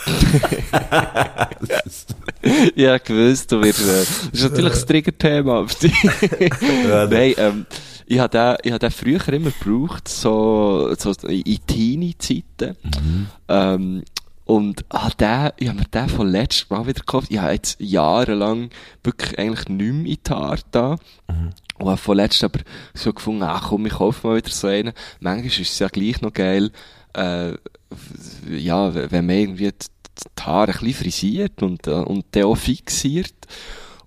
ja, 2.74 2.98
gewusst, 2.98 3.52
du 3.52 3.62
wirst, 3.62 3.80
das 3.80 4.28
ist 4.32 4.42
natürlich 4.42 4.72
das 4.72 4.86
Triggerthema 4.86 5.66
Nein, 7.10 7.34
ähm, 7.36 7.66
ich 8.06 8.18
habe 8.18 8.28
den, 8.30 8.56
ich 8.62 8.72
hab 8.72 8.80
den 8.80 8.90
früher 8.90 9.28
immer 9.28 9.50
gebraucht, 9.50 10.08
so, 10.08 10.94
so 10.98 11.12
in 11.28 11.58
Teenie-Zeiten. 11.66 12.76
Ähm, 13.48 14.02
und 14.50 14.84
ah, 14.88 15.10
den, 15.10 15.52
ich 15.58 15.68
habe 15.68 15.78
mir 15.78 15.84
den 15.84 16.08
von 16.08 16.26
letztem 16.26 16.76
Mal 16.76 16.84
wieder 16.84 16.98
gekauft. 16.98 17.28
Ich 17.30 17.38
habe 17.38 17.52
jetzt 17.52 17.76
jahrelang 17.78 18.70
wirklich 19.04 19.38
eigentlich 19.38 19.68
nicht 19.68 19.92
mehr 19.92 20.06
in 20.06 20.18
die 20.26 20.28
Haare 20.28 20.60
da. 20.72 20.96
Und 21.78 21.86
habe 21.86 21.96
von 21.96 22.16
letztem 22.16 22.50
aber 22.52 22.64
so 22.92 23.12
gefunden, 23.12 23.44
ach 23.44 23.68
komm, 23.68 23.86
ich 23.86 23.92
kaufe 23.92 24.26
mal 24.26 24.38
wieder 24.38 24.50
so 24.50 24.66
einen. 24.66 24.92
Manchmal 25.20 25.46
ist 25.46 25.60
es 25.60 25.78
ja 25.78 25.86
gleich 25.86 26.20
noch 26.20 26.32
geil, 26.32 26.72
äh, 27.14 27.52
ja, 28.50 28.92
wenn 28.92 29.26
man 29.26 29.36
irgendwie 29.36 29.70
die, 29.70 29.86
die 30.36 30.42
Haare 30.42 30.72
ein 30.72 30.78
bisschen 30.80 30.94
frisiert 30.94 31.62
und, 31.62 31.86
äh, 31.86 31.92
und 31.92 32.24
dann 32.32 32.42
auch 32.42 32.56
fixiert. 32.56 33.46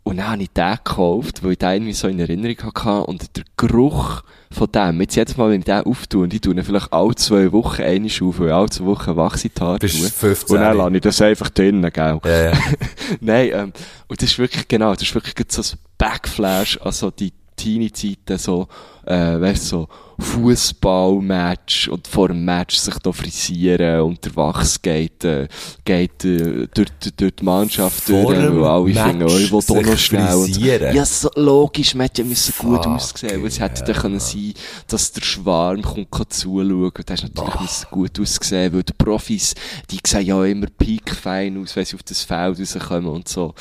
Und 0.04 0.18
dann 0.18 0.32
habe 0.32 0.44
ich 0.44 0.50
den 0.50 0.76
gekauft, 0.76 1.44
weil 1.44 1.54
ich 1.54 1.58
den 1.60 1.72
irgendwie 1.72 1.94
so 1.94 2.08
in 2.08 2.20
Erinnerung 2.20 2.58
hatte. 2.62 3.06
Und 3.06 3.38
der 3.38 3.46
Geruch 3.56 4.22
von 4.52 4.72
dem, 4.72 5.02
jetzt 5.02 5.16
jedes 5.16 5.38
Mal, 5.38 5.50
wenn 5.50 5.60
ich 5.60 5.66
den 5.66 5.86
auftue, 5.86 6.24
und 6.24 6.34
ich 6.34 6.42
tue 6.42 6.54
ihn 6.54 6.64
vielleicht 6.64 6.92
alle 6.92 7.16
zwei 7.16 7.52
Wochen 7.52 7.82
einmal 7.82 8.10
auf, 8.22 8.40
weil 8.40 8.48
ich 8.48 8.54
alle 8.54 8.70
zwei 8.70 8.86
Wochen 8.86 9.16
wachse 9.16 9.50
die 9.50 9.62
Haare 9.62 9.80
Bist 9.80 9.98
tue. 9.98 10.10
15. 10.10 10.56
Und 10.56 10.62
dann 10.62 10.78
lasse 10.78 10.96
ich 10.96 11.02
das 11.02 11.22
einfach 11.22 11.50
drinnen, 11.50 11.92
gell? 11.92 12.20
Ja, 12.26 12.44
ja. 12.52 12.52
Nein, 13.22 13.50
ähm, 13.54 13.74
und 14.08 14.22
das 14.22 14.32
ist 14.32 14.40
wirklich, 14.40 14.68
genau, 14.68 14.94
das 14.94 15.04
ist 15.04 15.16
wirklich 15.16 15.36
so 15.50 15.62
ein 15.62 15.80
Backflash, 15.98 16.80
also 16.82 17.10
die 17.10 17.32
Teenie-Zeiten, 17.56 18.38
so, 18.38 18.68
äh, 19.06 19.40
weißt 19.40 19.68
so, 19.68 19.88
Fußballmatch 20.20 21.88
und 21.90 22.08
vor 22.08 22.28
dem 22.28 22.46
Match 22.46 22.78
sich 22.78 22.94
da 23.00 23.12
frisieren 23.12 24.02
und 24.02 24.24
der 24.24 24.36
Wachs 24.36 24.82
geht, 24.82 25.24
äh, 25.24 25.48
geht 25.84 26.24
äh, 26.24 26.68
durch, 26.74 26.90
durch 27.18 27.36
die 27.36 27.44
Mannschaft 27.44 28.04
Vor 28.04 28.34
durch, 28.34 28.54
weil 28.54 28.64
alle 28.64 28.84
Match 28.86 29.00
finden, 29.04 29.24
oh, 29.24 29.38
ich 29.38 29.52
will 29.52 29.62
da 29.84 29.92
noch 29.92 29.98
schnell. 29.98 30.36
Und, 30.36 30.58
ja, 30.58 31.06
so, 31.06 31.30
logisch, 31.36 31.96
man 31.96 32.06
hätte 32.08 32.22
ja 32.22 32.28
müssen 32.28 32.54
gut 32.58 32.86
aussehen, 32.86 33.42
weil 33.42 33.48
es 33.48 33.60
hätte 33.60 33.84
dann 33.84 33.96
können 33.96 34.20
sein, 34.20 34.54
dass 34.88 35.12
der 35.12 35.22
Schwarm 35.22 35.82
kommt, 35.82 36.12
kann 36.12 36.30
zuschauen, 36.30 36.72
und 36.72 37.10
das 37.10 37.24
ist 37.24 37.36
natürlich 37.36 37.60
müssen 37.62 37.88
gut 37.92 38.20
aussehen, 38.20 38.74
weil 38.74 38.84
die 38.84 38.94
Profis, 38.94 39.56
die 39.90 40.00
sehen 40.06 40.26
ja 40.26 40.44
immer 40.46 40.68
piekfein 40.68 41.62
aus, 41.62 41.76
wenn 41.76 41.86
sie 41.86 41.96
auf 41.96 42.04
das 42.04 42.22
Feld 42.22 42.60
rauskommen 42.60 43.08
und 43.08 43.28
so. 43.28 43.54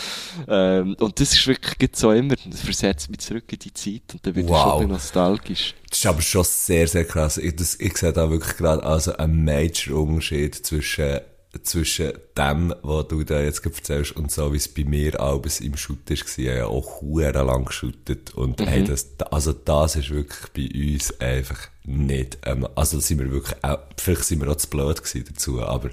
Ähm, 0.49 0.97
und 1.01 1.19
das 1.19 1.33
ist 1.33 1.47
wirklich 1.47 1.91
so 1.95 2.13
immer, 2.13 2.35
das 2.47 2.61
versetzt 2.61 3.11
mich 3.11 3.21
zurück 3.21 3.45
in 3.53 3.59
die 3.59 3.73
Zeit 3.73 4.03
und 4.13 4.27
dann 4.27 4.37
ich 4.37 4.49
Wow. 4.49 4.73
schon 4.81 4.83
ein 4.83 4.89
bisschen 4.89 5.13
nostalgisch. 5.33 5.75
Das 5.89 5.99
ist 5.99 6.07
aber 6.07 6.23
schon 6.23 6.45
sehr, 6.45 6.87
sehr 6.89 7.05
krass. 7.05 7.39
Ich, 7.39 7.57
das, 7.57 7.77
ich 7.79 7.97
sehe 7.97 8.13
da 8.13 8.31
wirklich 8.31 8.57
gerade 8.57 8.83
also 8.83 9.17
einen 9.17 9.45
major 9.45 10.01
Unterschied 10.03 10.55
zwischen, 10.55 11.21
zwischen 11.63 12.13
dem, 12.37 12.75
was 12.83 13.09
du 13.09 13.23
da 13.25 13.41
jetzt 13.41 13.65
erzählst 13.65 14.17
und 14.17 14.31
so, 14.31 14.53
wie 14.53 14.57
es 14.57 14.69
bei 14.69 14.85
mir 14.85 15.21
abends 15.21 15.61
im 15.61 15.77
Shoot 15.77 16.09
ist, 16.11 16.27
war. 16.39 16.45
Ich 16.45 16.49
habe 16.49 16.59
ja 16.59 16.67
auch 16.67 17.03
lang 17.47 17.65
geshootet 17.67 18.33
und 18.35 18.61
hey, 18.67 18.85
das, 18.85 19.09
also 19.31 19.53
das 19.53 19.97
ist 19.97 20.11
wirklich 20.11 20.51
bei 20.55 20.95
uns 20.95 21.21
einfach 21.21 21.69
nicht, 21.85 22.39
ähm, 22.45 22.67
also 22.75 23.01
sind 23.01 23.19
wir 23.19 23.31
wirklich, 23.31 23.63
auch, 23.63 23.79
vielleicht 23.99 24.25
sind 24.25 24.41
wir 24.41 24.51
auch 24.51 24.57
zu 24.57 24.69
blöd 24.69 25.03
gewesen 25.03 25.25
dazu, 25.29 25.61
aber 25.63 25.91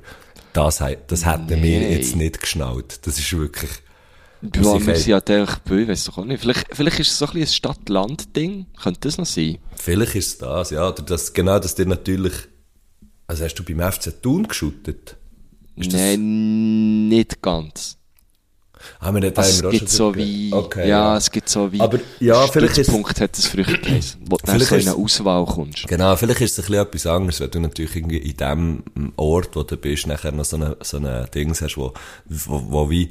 das, 0.54 0.82
das 1.08 1.26
hätten 1.26 1.50
wir 1.50 1.58
Nee. 1.58 1.94
jetzt 1.96 2.16
nicht 2.16 2.40
geschnallt. 2.42 3.06
Das 3.06 3.20
ist 3.20 3.38
wirklich, 3.38 3.70
Ja, 4.42 4.52
wir 4.86 4.96
sind 4.96 5.08
ja 5.08 5.18
eigentlich, 5.18 5.50
ich 5.82 5.88
weiss 5.88 6.06
doch 6.06 6.18
auch 6.20 6.26
nicht, 6.26 6.40
vielleicht, 6.42 6.68
vielleicht 6.72 7.00
ist 7.00 7.12
es 7.12 7.18
so 7.18 7.26
ein 7.26 7.34
bisschen 7.34 7.48
ein 7.50 7.54
Stadt-Land-Ding, 7.54 8.68
könnte 8.82 9.00
das 9.02 9.18
noch 9.18 9.26
sein? 9.26 9.58
vielleicht 9.76 10.16
ist 10.16 10.28
es 10.28 10.38
das, 10.38 10.70
ja, 10.72 10.88
oder 10.88 11.04
das, 11.04 11.34
genau, 11.34 11.60
dass 11.60 11.76
dir 11.76 11.86
natürlich, 11.86 12.34
also 13.28 13.44
hast 13.44 13.56
du 13.56 13.64
beim 13.64 13.80
FC 13.92 14.22
Thun 14.22 14.48
das- 15.76 15.92
Nein, 15.94 17.08
nicht 17.10 17.42
ganz. 17.42 17.98
Haben 19.02 19.22
wir 19.22 19.38
Also, 19.38 19.68
es 19.68 19.72
gibt 19.80 19.90
so 19.90 20.16
wie? 20.16 20.54
Okay, 20.54 20.88
ja, 20.88 21.18
es 21.18 21.30
gibt 21.30 21.50
so 21.50 21.70
wie, 21.72 21.82
Aber, 21.82 22.00
ja, 22.22 22.48
vielleicht 22.48 22.78
ist- 22.78 22.86
Stützpunkt 22.86 23.20
hat 23.20 23.38
es 23.38 23.46
früher 23.48 23.66
geheißen, 23.66 24.22
wo 24.26 24.38
du 24.38 24.60
so 24.60 24.76
in 24.76 24.88
eine 24.88 24.96
Auswahl 24.96 25.46
kommst. 25.46 25.86
Genau, 25.88 26.16
vielleicht 26.16 26.40
ist 26.42 26.54
es 26.58 26.60
ein 26.60 26.68
bisschen 26.72 26.86
etwas 26.88 27.06
anderes, 27.06 27.40
wenn 27.42 27.52
du 27.52 27.60
natürlich 27.60 27.96
irgendwie 27.98 28.18
in 28.20 28.38
dem 28.38 28.84
Ort, 29.18 29.54
wo 29.56 29.64
du 29.64 29.76
bist, 29.76 30.08
nachher 30.08 30.32
noch 30.32 30.46
so 30.46 30.56
eine, 30.56 30.78
so 30.82 30.96
eine 30.98 31.26
Dings 31.34 31.62
hast, 31.62 31.76
wo, 31.78 31.94
wo, 32.26 32.64
wo 32.72 32.90
wie 32.90 33.10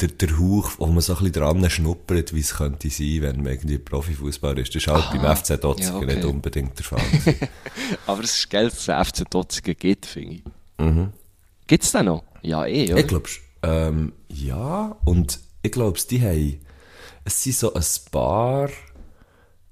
der, 0.00 0.08
der 0.08 0.38
Hauch, 0.38 0.72
wo 0.78 0.86
man 0.86 1.00
so 1.00 1.14
ein 1.14 1.18
bisschen 1.18 1.32
dran 1.32 1.70
schnuppert, 1.70 2.32
wie 2.34 2.40
es 2.40 2.54
könnte 2.54 2.88
sein, 2.88 3.18
wenn 3.20 3.36
man 3.38 3.52
irgendwie 3.52 3.78
Profifußball 3.78 4.58
ist. 4.58 4.74
Das 4.74 4.82
ist 4.82 4.88
halt 4.88 5.10
beim 5.10 5.36
FC 5.36 5.60
Dotziger 5.60 5.90
ja, 5.90 5.96
okay. 5.96 6.14
nicht 6.14 6.24
unbedingt 6.24 6.78
der 6.78 6.84
Fall. 6.84 7.02
Aber 8.06 8.22
es 8.22 8.38
ist 8.38 8.50
geil, 8.50 8.66
dass 8.66 8.78
es 8.78 8.88
einen 8.88 9.04
FC 9.04 9.28
Dotzigen 9.28 9.76
gibt, 9.76 10.06
finde 10.06 10.34
ich. 10.34 10.42
Gibt's 11.66 11.92
den 11.92 12.06
noch? 12.06 12.22
Ja, 12.42 12.64
eh, 12.64 12.84
oder? 12.84 12.94
Mhm. 12.94 12.98
ich 12.98 13.06
glaube, 13.08 13.28
ähm, 13.62 14.12
ja, 14.28 14.96
und 15.04 15.40
ich 15.62 15.72
glaube, 15.72 15.98
die 16.08 16.22
haben, 16.22 16.60
es 17.24 17.42
sind 17.42 17.56
so 17.56 17.74
ein 17.74 17.84
paar, 18.12 18.70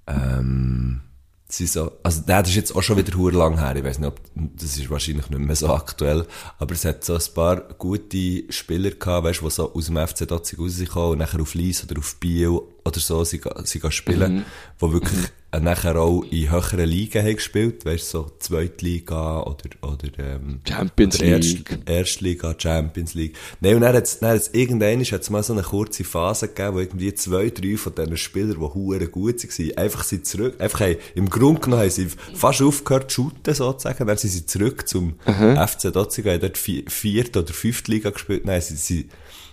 ähm, 0.09 1.03
sind 1.49 1.71
so, 1.71 1.93
also, 2.03 2.23
nein, 2.27 2.43
das 2.43 2.51
ist 2.51 2.57
jetzt 2.57 2.75
auch 2.75 2.83
schon 2.83 2.97
wieder 2.97 3.17
hure 3.17 3.33
lang 3.33 3.59
her, 3.59 3.77
ich 3.77 3.85
weiß 3.85 4.01
nicht, 4.01 4.09
ob, 4.09 4.21
das 4.35 4.77
ist 4.77 4.91
wahrscheinlich 4.91 5.31
nicht 5.31 5.39
mehr 5.39 5.55
so 5.55 5.73
aktuell, 5.73 6.27
aber 6.59 6.75
es 6.75 6.85
hat 6.85 7.05
so 7.05 7.15
ein 7.15 7.23
paar 7.35 7.61
gute 7.75 8.53
Spieler 8.53 8.91
gehabt, 8.91 9.25
weißt, 9.25 9.43
die 9.43 9.51
so 9.51 9.73
aus 9.73 9.87
dem 9.87 9.97
FC 9.97 10.27
Dotzig 10.27 10.59
rausgekommen 10.59 11.13
und 11.13 11.19
nachher 11.19 11.41
auf 11.41 11.55
Lies 11.55 11.85
oder 11.85 11.99
auf 12.01 12.17
Biel 12.17 12.49
oder 12.85 13.01
so, 13.01 13.23
sie, 13.23 13.41
sie 13.65 13.93
spielen, 13.93 14.45
die 14.81 14.93
wirklich 14.93 15.25
äh, 15.46 15.46
nachher 15.61 15.97
auch 15.97 16.23
in 16.31 16.51
höheren 16.51 16.89
Ligen 16.89 17.23
haben 17.25 17.35
gespielt, 17.37 17.85
weißt, 17.85 18.11
so 18.11 18.31
Zweitliga 18.39 19.41
oder, 19.43 19.69
oder, 19.83 20.09
ähm, 20.19 20.61
Champions 20.69 21.17
oder 21.21 21.29
Erst- 21.29 21.53
League. 21.53 21.79
Erstliga, 21.87 22.55
Champions 22.59 23.15
League. 23.15 23.37
Nein, 23.61 23.77
und 23.77 23.81
dann 23.83 23.95
hat's, 23.95 24.19
dann 24.19 24.31
hat's 24.31 24.51
irgendwann 24.53 25.03
hat's 25.05 25.31
mal 25.31 25.43
so 25.43 25.53
eine 25.53 25.63
kurze 25.63 26.05
Phase 26.05 26.49
gegeben, 26.49 26.75
wo 26.77 26.81
irgendwie 26.81 27.15
zwei, 27.15 27.51
drei 27.51 27.77
von 27.77 27.95
diesen 27.95 28.17
Spielern, 28.17 28.53
die 28.61 28.75
hure 28.75 29.09
gut 29.09 29.43
waren, 29.45 29.79
einfach 29.79 30.05
sind 30.05 30.27
zurück, 30.27 30.61
einfach 30.61 30.81
haben, 30.81 30.97
im 31.15 31.29
Grunde 31.31 31.61
genommen 31.61 31.83
haben 31.83 31.91
sie 31.91 32.09
fast 32.35 32.63
aufgehört 32.63 33.11
zu 33.11 33.23
shooten, 33.31 33.55
sozusagen, 33.55 34.07
dann 34.07 34.17
sind 34.17 34.31
sie 34.31 34.47
zurück 34.47 34.89
zum 34.89 35.15
FC 35.25 35.93
Dotziger, 35.93 36.33
haben 36.33 36.41
dort 36.41 36.59
vier, 36.59 36.85
vierte 36.89 37.41
oder 37.41 37.53
fünfte 37.53 37.91
Liga 37.93 38.11
gespielt, 38.11 38.45
nein, 38.45 38.61
sie, 38.61 38.77
sie, 38.77 39.09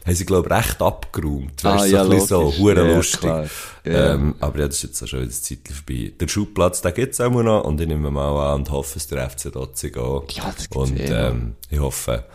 haben 0.06 0.16
sie, 0.16 0.26
glaube 0.26 0.50
ich, 0.50 0.56
recht 0.56 0.82
abgeräumt. 0.82 1.64
Ah, 1.64 1.76
Weißt, 1.76 1.92
ja, 1.92 2.04
so 2.04 2.12
ein 2.12 2.16
bisschen 2.18 2.28
so, 2.28 2.54
hure 2.58 2.88
Ja, 2.90 2.96
lustig. 2.96 3.24
Ja. 3.86 4.14
Ähm, 4.14 4.36
aber 4.40 4.60
ja, 4.60 4.68
das 4.68 4.78
ist 4.78 4.84
jetzt 4.84 5.04
auch 5.04 5.08
schon 5.08 5.20
wieder 5.22 5.30
ein 5.30 5.34
Zeitchen 5.34 5.76
vorbei. 5.76 6.14
Der 6.20 6.28
Schubplatz, 6.28 6.82
den 6.82 6.94
gibt's 6.94 7.22
auch 7.22 7.30
noch, 7.32 7.64
und 7.64 7.80
ich 7.82 7.88
nehme 7.88 8.12
mal 8.12 8.54
an 8.54 8.62
und 8.62 8.72
hoffe, 8.72 8.98
es 8.98 9.08
der 9.08 9.30
FC 9.30 9.52
Dotzig 9.52 9.98
auch. 9.98 10.26
Ja, 10.32 10.54
das 10.56 10.68
Und, 10.68 11.00
eh 11.00 11.06
ähm, 11.06 11.56
ich 11.70 11.80
hoffe, 11.80 12.26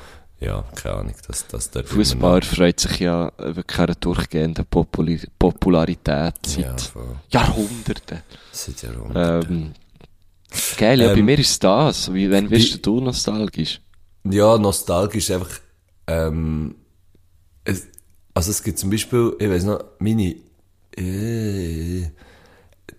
Ja, 0.41 0.64
keine 0.77 0.95
Ahnung, 0.97 1.14
dass 1.27 1.47
das 1.49 1.71
dort 1.71 1.89
Fußball 1.89 2.43
freut 2.43 2.79
sich 2.79 3.01
ja 3.01 3.33
wirklich 3.39 3.79
einer 3.81 3.95
durchgehenden 3.97 4.66
Populi 4.66 5.21
Popularität 5.37 6.35
seit 6.47 6.93
Ja. 6.95 7.41
Jahrhunderten. 7.41 8.23
Seit 8.53 8.83
Jahrhunderten. 8.83 9.53
Ähm, 9.53 9.73
geil, 10.79 11.01
ja, 11.01 11.09
bei 11.09 11.19
Ähm, 11.19 11.25
mir 11.25 11.39
ist 11.41 11.62
das. 11.64 12.12
Wie, 12.14 12.31
wenn 12.31 12.49
wirst 12.51 12.87
du 12.87 13.01
nostalgisch? 13.01 13.81
Ja, 14.31 14.57
nostalgisch 14.59 15.31
einfach, 15.33 15.51
ähm, 16.07 16.75
es, 17.69 17.87
also 18.35 18.51
es 18.51 18.62
gibt 18.62 18.79
zum 18.79 18.91
Beispiel, 18.91 19.37
ich 19.39 19.49
weiß 19.49 19.64
noch, 19.64 19.85
meine, 19.99 20.37
äh, 20.97 22.07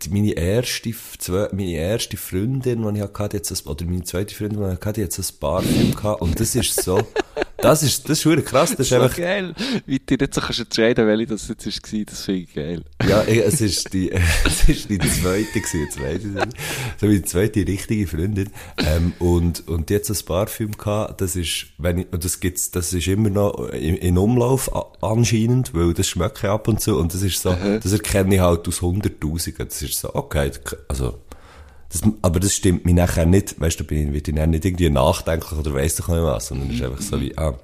die, 0.01 0.09
meine 0.11 0.31
erste, 0.33 0.93
zwei, 1.17 1.49
meine 1.51 1.71
erste 1.71 2.17
Freundin, 2.17 2.93
die 2.93 2.99
ich 2.99 3.19
hatte, 3.19 3.41
so 3.43 3.55
ein, 3.55 3.67
oder 3.71 3.85
meine 3.85 4.03
zweite 4.03 4.35
Freundin, 4.35 4.59
die 4.59 4.73
ich 4.79 4.85
hatte, 4.85 5.09
so 5.09 5.21
ein 5.21 5.39
Parfüm 5.39 5.95
gehabt, 5.95 6.21
und 6.21 6.39
das 6.39 6.55
ist 6.55 6.83
so, 6.83 6.99
das 7.61 7.83
ist, 7.83 8.07
das 8.09 8.19
ist 8.19 8.25
wirklich 8.25 8.45
krass, 8.45 8.71
das 8.71 8.79
ist 8.81 8.89
so 8.89 8.95
einfach, 8.95 9.17
geil. 9.17 9.53
Wie 9.85 9.99
du 9.99 10.15
jetzt 10.19 10.35
so 10.35 10.41
kannst 10.41 10.59
entscheiden, 10.59 11.07
welche 11.07 11.27
das 11.27 11.47
jetzt 11.47 11.65
war, 11.65 12.03
das 12.05 12.23
finde 12.25 12.39
ich 12.41 12.53
geil. 12.53 12.83
Ja, 13.07 13.23
ich- 13.23 13.39
es 13.39 13.61
ist 13.61 13.93
die, 13.93 14.11
es 14.45 14.67
ist 14.69 14.89
die 14.89 14.97
zweite 14.99 15.45
gewesen, 15.59 15.81
jetzt 15.85 16.01
weiss 16.01 16.19
ich 16.19 16.25
nicht. 16.25 16.47
So 16.99 17.09
wie 17.09 17.15
die 17.17 17.23
zweite 17.25 17.67
richtige 17.67 18.07
Freundin. 18.07 18.49
Ähm, 18.77 19.13
und, 19.19 19.67
und 19.67 19.89
so 20.03 20.13
ein 20.13 20.25
Parfüm 20.25 20.71
gehabt, 20.77 21.21
das 21.21 21.35
ist, 21.35 21.67
wenn 21.77 21.99
ich, 21.99 22.07
und 22.11 22.23
das 22.23 22.39
gibt's, 22.39 22.71
das 22.71 22.93
ist 22.93 23.07
immer 23.07 23.29
noch 23.29 23.69
in, 23.69 23.95
in 23.95 24.17
Umlauf 24.17 24.71
anscheinend, 25.03 25.73
weil 25.73 25.93
das 25.93 26.07
schmeckt 26.07 26.41
ja 26.43 26.53
ab 26.53 26.67
und 26.67 26.79
zu, 26.81 26.97
und 26.97 27.13
das 27.13 27.21
ist 27.21 27.41
so, 27.41 27.55
das 27.81 27.91
erkenne 27.91 28.35
ich 28.35 28.41
halt 28.41 28.67
aus 28.67 28.81
Hunderttausenden. 28.81 29.67
Das 29.67 29.81
ist 29.81 29.99
so, 29.99 30.13
okay, 30.13 30.51
also, 30.87 31.19
das, 31.91 32.03
aber 32.21 32.39
das 32.39 32.55
stimmt 32.55 32.85
mich 32.85 32.93
nachher 32.93 33.25
nicht, 33.25 33.59
weißt 33.59 33.79
du, 33.79 33.83
bin 33.83 34.13
ich, 34.13 34.23
dann 34.23 34.51
nicht 34.51 34.65
irgendwie 34.65 34.89
nachdenklich 34.89 35.59
oder 35.59 35.73
weiss 35.73 35.95
doch 35.95 36.07
nicht 36.07 36.21
was, 36.21 36.47
sondern 36.47 36.69
es 36.69 36.75
ist 36.75 36.83
einfach 36.83 37.01
so 37.01 37.19
wie, 37.19 37.35
ah, 37.37 37.57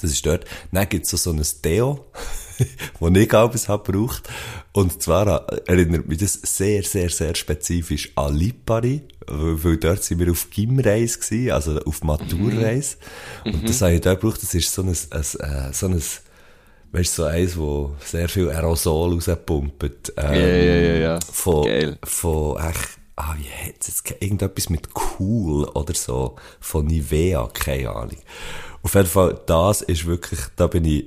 das 0.00 0.10
ist 0.12 0.24
dort. 0.24 0.44
Dann 0.72 0.88
gibt's 0.88 1.10
so, 1.10 1.16
so 1.16 1.32
ein 1.32 1.42
Deo, 1.64 2.06
wo 2.98 3.08
ich 3.08 3.28
glaube, 3.28 3.54
es 3.54 3.68
hat 3.68 3.84
gebraucht. 3.84 4.28
Und 4.72 5.02
zwar 5.02 5.46
erinnert 5.66 6.08
mich 6.08 6.18
das 6.18 6.34
sehr, 6.34 6.82
sehr, 6.82 7.10
sehr 7.10 7.34
spezifisch 7.34 8.12
an 8.14 8.34
Lipari, 8.36 9.02
weil, 9.26 9.76
dort 9.76 10.04
sind 10.04 10.20
wir 10.20 10.30
auf 10.30 10.48
Gimreise 10.50 11.18
gewesen, 11.18 11.52
also 11.52 11.80
auf 11.80 12.02
Maturreise. 12.02 12.96
Und 13.44 13.68
das 13.68 13.82
habe 13.82 13.94
ich 13.94 14.00
dort 14.00 14.20
gebraucht, 14.20 14.42
das 14.42 14.54
ist 14.54 14.72
so 14.72 14.82
ein, 14.82 14.88
ein, 14.88 15.20
äh, 15.20 15.72
so 15.72 15.86
ein, 15.86 16.02
weißt 16.92 17.18
du, 17.18 17.22
so 17.22 17.24
eins, 17.24 17.56
wo 17.56 17.94
sehr 18.04 18.28
viel 18.28 18.48
Aerosol 18.48 19.14
rauspumpt. 19.14 20.12
Ähm, 20.16 20.34
Ja, 20.34 20.34
ja, 20.34 20.76
ja, 20.76 20.94
ja. 20.96 21.18
Von, 21.32 21.64
Geil. 21.64 21.98
von, 22.04 22.58
echt, 22.58 22.99
ah, 23.20 23.34
wie 23.38 23.48
heisst 23.48 23.88
es 23.88 24.02
jetzt? 24.06 24.22
Irgendetwas 24.22 24.70
mit 24.70 24.88
Cool 24.94 25.64
oder 25.64 25.94
so. 25.94 26.36
Von 26.60 26.86
Nivea, 26.86 27.48
keine 27.52 27.90
Ahnung. 27.90 28.18
Auf 28.82 28.94
jeden 28.94 29.06
Fall, 29.06 29.40
das 29.46 29.82
ist 29.82 30.06
wirklich, 30.06 30.40
da 30.56 30.66
bin 30.66 30.84
ich, 30.84 31.06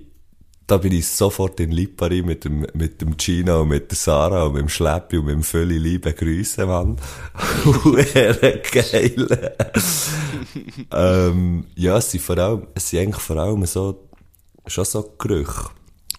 da 0.68 0.78
bin 0.78 0.94
ich 0.94 1.08
sofort 1.08 1.60
in 1.60 1.72
Lipari 1.72 2.22
mit 2.22 2.46
dem, 2.46 2.68
mit 2.74 3.02
dem 3.02 3.18
Gino 3.18 3.62
und 3.62 3.70
mit 3.70 3.92
der 3.92 3.98
Sarah 3.98 4.44
und 4.44 4.54
mit 4.54 4.62
dem 4.62 4.70
Schleppi 4.70 5.18
und 5.18 5.26
mit 5.26 5.36
dem 5.36 5.44
Völli 5.44 5.78
liebe 5.78 6.14
Grüße, 6.14 6.66
Mann. 6.66 6.98
Geil. 8.72 9.50
ähm, 10.92 11.66
ja, 11.76 11.98
es 11.98 12.12
sind 12.12 12.22
vor 12.22 12.38
allem, 12.38 12.68
es 12.76 12.90
sind 12.90 13.00
eigentlich 13.00 13.24
vor 13.24 13.38
allem 13.38 13.66
so, 13.66 14.08
schon 14.68 14.86
so 14.86 15.16
Gerüche. 15.18 15.70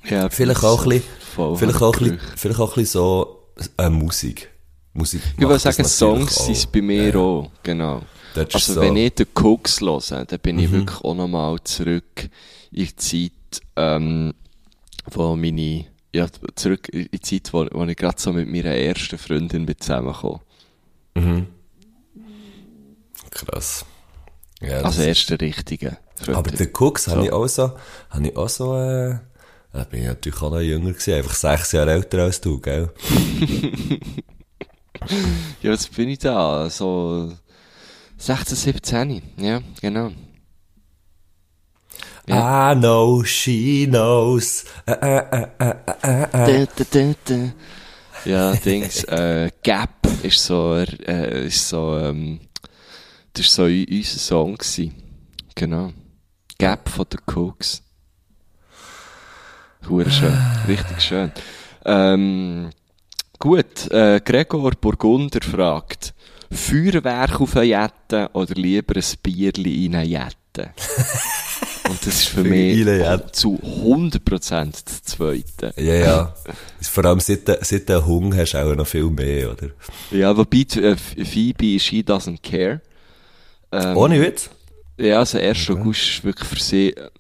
Ja, 0.05 0.29
Vielleicht 0.29 0.65
auch 0.65 0.83
ein 0.85 0.89
bisschen, 0.91 1.57
vielleicht 1.57 1.83
auch 1.83 1.95
ein 1.95 1.99
bisschen, 2.01 2.21
vielleicht 2.37 2.61
auch 2.61 2.73
ein 2.73 2.83
bisschen 2.83 3.01
so, 3.01 3.49
äh, 3.79 3.89
Musik. 3.89 4.54
Musik. 4.95 5.21
Ich 5.37 5.41
würde 5.43 5.59
sagen, 5.59 5.85
Songs 5.85 6.35
sind 6.47 6.57
es 6.57 6.67
bei 6.67 6.81
mir 6.81 7.09
Ja. 7.13 7.17
auch, 7.17 7.51
genau. 7.63 8.03
Also 8.37 8.59
so. 8.75 8.81
Mhm. 8.81 8.87
wenn 8.87 8.97
ich 8.97 9.15
den 9.15 9.27
Cooks 9.35 9.81
höre, 9.81 10.25
dann 10.25 10.39
bin 10.41 10.59
ich 10.59 10.71
wirklich 10.73 11.01
auch 11.05 11.15
nochmal 11.15 11.59
zurück 11.65 12.29
in 12.73 12.89
die 12.89 12.97
Zeit, 12.97 13.63
ähm, 13.77 14.35
wo 15.11 15.37
meine, 15.37 15.87
ja, 16.15 16.27
zurück 16.57 16.89
in 16.89 17.09
die 17.13 17.21
Zeit, 17.21 17.53
wo, 17.53 17.67
wo 17.73 17.85
ich 17.85 17.97
gerade 17.97 18.21
so 18.21 18.33
mit 18.33 18.49
meiner 18.49 18.75
ersten 18.75 19.19
Freundin 19.19 19.67
bin 19.67 19.77
zusammengekommen. 19.79 20.41
Krass. 23.31 23.85
Ja, 24.61 24.77
das 24.83 24.85
Also 24.85 25.03
erste 25.03 25.41
richtige 25.41 25.99
Freundin. 26.17 26.35
aber 26.37 26.51
den 26.51 26.71
Cooks 26.73 27.09
habe 27.09 27.21
So. 27.21 27.27
ich 27.27 27.33
auch 27.33 27.47
so, 27.49 27.73
habe 28.11 28.27
ich 28.29 28.37
auch 28.37 28.49
so, 28.49 28.77
äh, 28.77 29.19
da 29.73 29.85
bin 29.85 30.01
ich 30.03 30.07
natürlich 30.07 30.41
auch 30.43 30.51
noch 30.51 30.61
jünger 30.61 30.93
gewesen, 30.93 31.15
einfach 31.15 31.35
sechs 31.35 31.73
Jahre 31.73 31.93
älter 31.93 32.23
als 32.23 32.41
du, 32.41 32.59
gell? 32.61 32.93
Ja, 35.63 35.73
was 35.73 35.87
bin 35.89 36.09
ich 36.09 36.19
da? 36.19 36.69
So 36.71 37.33
16, 38.19 38.57
17, 38.57 39.23
ja, 39.39 39.61
genau. 39.81 40.11
Ja. 42.27 42.73
I 42.73 42.77
know, 42.77 43.23
she 43.25 43.87
knows. 43.87 44.65
Äh, 44.87 44.93
äh, 44.93 45.49
äh. 45.59 45.75
Da, 46.33 46.85
da, 46.91 47.15
da. 47.25 47.53
Ja, 48.25 48.53
Dings, 48.55 49.05
äh, 49.05 49.51
Gap 49.63 49.91
ist 50.23 50.43
so, 50.43 50.75
äh, 50.77 51.47
ist 51.47 51.69
so, 51.69 51.99
ähm, 51.99 52.41
das 53.35 53.47
ist 53.47 53.55
so 53.55 53.65
unser 53.65 54.19
Song 54.19 54.55
gewesen. 54.55 54.95
Genau. 55.55 55.93
Gap 56.59 56.89
von 56.89 57.07
den 57.13 57.21
Cooks. 57.27 57.83
Hure 59.89 60.11
schön. 60.11 60.35
Richtig 60.67 61.03
schön. 61.03 61.33
Ähm, 61.85 62.71
gut, 63.39 63.91
äh, 63.91 64.21
Gregor 64.25 64.73
Burgunder 64.81 65.41
fragt, 65.43 66.15
Feuerwerk 66.51 67.41
auf 67.41 67.57
eine 67.57 67.67
Jette 67.67 68.31
oder 68.33 68.55
lieber 68.55 68.97
ein 68.97 69.05
Bierli 69.23 69.87
in 69.87 69.97
eine 69.97 70.07
Jette? 70.07 70.71
Und 71.89 72.01
das 72.07 72.15
ist 72.15 72.29
für 72.29 72.43
Für 72.43 72.49
mich 72.49 72.79
Jette. 72.79 73.31
zu 73.33 73.59
100% 73.63 74.85
das 74.85 75.03
Zweite. 75.03 75.75
Ja, 75.77 75.95
ja. 75.95 76.35
Vor 76.81 77.05
allem 77.05 77.21
seit, 77.21 77.47
du- 77.47 77.59
seit 77.61 77.89
du 77.89 77.97
einen 77.99 78.07
Hunger 78.07 78.39
hast, 78.39 78.55
auch 78.55 78.75
noch 78.75 78.87
viel 78.87 79.05
mehr, 79.11 79.53
oder? 79.53 79.69
Ja, 80.11 80.35
wobei 80.35 80.65
äh, 80.81 80.97
Phoebe, 80.97 81.79
she 81.79 82.01
doesn't 82.01 82.41
care. 82.43 82.81
Ähm, 83.71 83.97
Ohne 83.99 84.19
Witz? 84.21 84.49
Ja, 84.97 85.19
also 85.19 85.39
1. 85.39 85.69
August 85.71 86.19
war 86.25 86.29
wirklich 86.31 86.49
für 86.49 86.61
sie 86.61 86.91
äh, 86.97 87.11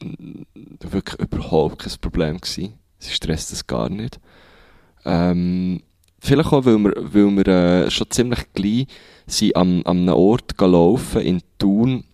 wirklich 0.81 1.21
überhaupt 1.21 1.81
kein 1.81 1.93
Problem 2.01 2.41
gewesen. 2.41 2.75
Sie 2.99 3.11
stresst 3.12 3.53
das 3.53 3.67
gar 3.67 3.91
nicht. 3.91 4.19
Ähm, 5.05 5.83
vielleicht 6.25 6.53
auch, 6.53 6.64
weil 6.64 6.79
wir, 6.79 6.93
weil 6.97 7.37
wir 7.37 7.47
äh, 7.47 7.91
schon 7.91 8.11
ziemlich 8.11 8.53
gleich 8.53 8.87
sind 9.27 9.57
am, 9.57 9.83
am 9.85 9.99
einem 9.99 10.14
Ort 10.14 10.59
gelaufen, 10.59 11.22
in 11.22 11.43
Thun, 11.59 12.05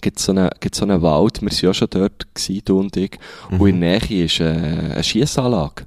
gibt 0.00 0.18
so 0.18 0.32
einen, 0.32 0.50
gibt's 0.60 0.78
so 0.78 0.84
einen 0.84 1.02
Wald, 1.02 1.42
wir 1.42 1.50
sind 1.50 1.62
ja 1.62 1.74
schon 1.74 1.88
dort 1.90 2.34
gewesen, 2.34 2.62
du 2.64 2.78
und 2.78 2.96
ich, 2.96 3.18
und 3.50 3.68
in 3.68 3.80
der 3.80 4.00
Nähe 4.00 4.24
ist 4.24 4.40
äh, 4.40 4.44
eine 4.44 5.04
Schiessanlage. 5.04 5.86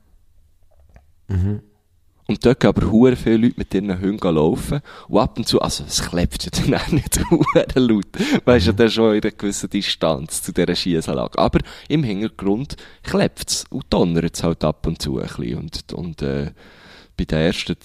Und 2.28 2.46
dort 2.46 2.62
gehen 2.62 2.70
aber 2.70 2.90
hure 2.90 3.16
viele 3.18 3.38
Leute 3.38 3.56
mit 3.58 3.74
ihren 3.74 4.00
Hunden 4.00 4.36
laufen. 4.36 4.80
Und 5.10 5.20
ab 5.20 5.38
und 5.38 5.48
zu, 5.48 5.62
also, 5.62 5.84
es 5.86 6.02
klebt 6.02 6.44
ja 6.46 6.52
dann 6.64 6.76
auch 6.82 6.88
nicht 6.88 7.20
hure 7.30 7.66
laut. 7.76 8.06
Weisst 8.46 8.68
du, 8.68 8.74
dann 8.74 8.90
schon 8.90 9.16
in 9.16 9.22
einer 9.22 9.32
gewissen 9.32 9.70
Distanz 9.70 10.42
zu 10.42 10.54
dieser 10.54 10.76
Schiessanlage. 10.76 11.38
Aber 11.38 11.60
im 11.90 12.04
Hintergrund 12.04 12.78
klebt's 13.04 13.66
und 13.70 13.86
donnert's 13.90 14.44
halt 14.44 14.64
ab 14.64 14.88
und 14.88 15.02
zu 15.02 15.18
ein 15.18 15.28
bisschen. 15.28 15.58
Und, 15.58 15.94
und, 15.94 16.22
äh, 16.22 16.52
bei 17.22 17.26
den 17.26 17.40
ersten 17.40 17.76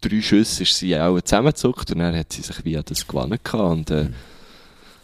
drei 0.00 0.20
Schüssen 0.20 0.62
ist 0.62 0.76
sie 0.76 0.98
auch 0.98 1.20
zusammengezuckt 1.20 1.92
und 1.92 1.98
dann 1.98 2.16
hat 2.16 2.32
sie 2.32 2.42
sich 2.42 2.64
wie 2.64 2.76
an 2.76 2.84
das 2.86 3.06
gewonnen 3.06 3.38
gehabt. 3.42 3.88
Und, 3.88 3.90
äh, 3.90 4.08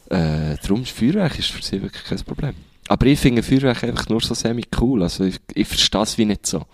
äh, 0.08 0.56
darum 0.62 0.82
ist 0.82 0.90
Feuerwerk 0.90 1.38
ist 1.38 1.50
für 1.50 1.62
sie 1.62 1.82
wirklich 1.82 2.04
kein 2.04 2.18
Problem. 2.24 2.54
Aber 2.88 3.06
ich 3.06 3.18
finde 3.18 3.42
Feuerwerk 3.42 3.84
einfach 3.84 4.08
nur 4.08 4.20
so 4.20 4.34
semi 4.34 4.64
cool. 4.80 5.02
Also, 5.02 5.24
ich, 5.24 5.38
ich 5.54 5.68
verstehe 5.68 6.02
es 6.02 6.18
wie 6.18 6.24
nicht 6.24 6.46
so. 6.46 6.64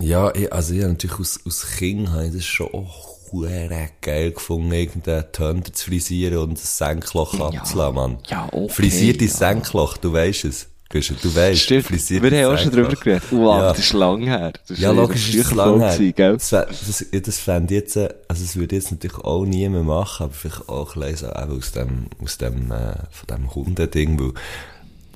Ja, 0.00 0.34
ich, 0.34 0.52
also 0.52 0.74
ich 0.74 0.80
habe 0.80 0.92
natürlich 0.92 1.18
aus, 1.18 1.40
aus 1.46 1.66
Kind 1.78 2.10
habe 2.10 2.26
ich 2.26 2.34
das 2.34 2.44
schon 2.44 2.72
auch 2.74 3.16
hure 3.32 3.88
geil 4.02 4.32
gefunden, 4.32 4.72
irgendeinen 4.72 5.32
Tönder 5.32 5.72
zu 5.72 5.86
frisieren 5.86 6.38
und 6.38 6.52
ein 6.52 6.56
Senkloch 6.56 7.40
abzulassen, 7.40 7.94
Mann. 7.94 8.18
Ja, 8.28 8.48
okay, 8.52 8.68
Frisierte 8.68 9.24
ja. 9.24 9.30
Senkloch, 9.30 9.96
du 9.96 10.12
weißt 10.12 10.44
es. 10.44 10.68
Gusch, 10.96 11.12
Du 11.22 11.34
weißt, 11.34 11.60
Stimmt, 11.60 11.84
frisierte 11.86 12.30
wir 12.30 12.44
haben 12.46 12.54
auch 12.54 12.58
schon 12.60 12.72
drüber 12.72 12.94
geredet. 12.94 13.22
Wow, 13.30 13.58
Ja. 13.58 13.68
das 13.68 13.78
ist 13.80 13.92
lang 13.92 14.22
her. 14.22 14.52
Das 14.66 14.78
Ja, 14.78 14.90
logisch 14.92 15.34
ist 15.34 15.46
es 15.46 15.54
lang 15.54 15.80
her. 15.80 15.92
gewesen, 15.96 16.14
gell? 16.14 16.32
Das, 16.34 16.50
das, 16.50 17.06
das 17.22 17.38
fände 17.38 17.74
ich 17.74 17.80
jetzt, 17.82 17.96
äh, 17.96 18.08
also 18.28 18.44
es 18.44 18.56
würde 18.56 18.76
jetzt 18.76 18.90
natürlich 18.90 19.18
auch 19.18 19.44
niemand 19.44 19.86
machen, 19.86 20.24
aber 20.24 20.32
vielleicht 20.34 20.68
auch 20.68 20.96
ein 20.96 21.02
bisschen 21.02 21.28
so 21.34 21.42
eben 21.42 21.56
aus 21.58 21.72
dem, 21.72 22.06
aus 22.22 22.38
dem, 22.38 22.70
äh, 22.72 22.94
von 23.10 23.26
dem 23.30 23.54
Hundending, 23.54 24.18
weil, 24.20 24.32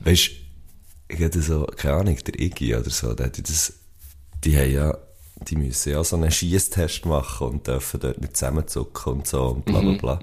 weisst, 0.05 0.31
ich 1.09 1.18
hätte 1.18 1.43
so, 1.43 1.66
keine 1.76 1.95
Ahnung, 1.97 2.18
der 2.26 2.39
Iggy 2.41 2.76
oder 2.76 2.91
so, 2.91 3.14
der 3.14 3.26
hat 3.26 3.39
das, 3.49 3.72
die 4.45 4.57
haben 4.57 4.72
ja, 4.72 4.97
die 5.49 5.57
müssen 5.57 5.93
ja 5.93 6.05
so 6.05 6.16
einen 6.16 6.31
Schiesstest 6.31 7.07
machen 7.07 7.49
und 7.49 7.66
dürfen 7.66 7.99
dort 8.01 8.20
nicht 8.20 8.37
zusammenzucken 8.37 9.12
und 9.14 9.26
so 9.26 9.43
und 9.47 9.64
bla 9.64 9.81
bla 9.81 9.93
bla. 9.95 10.20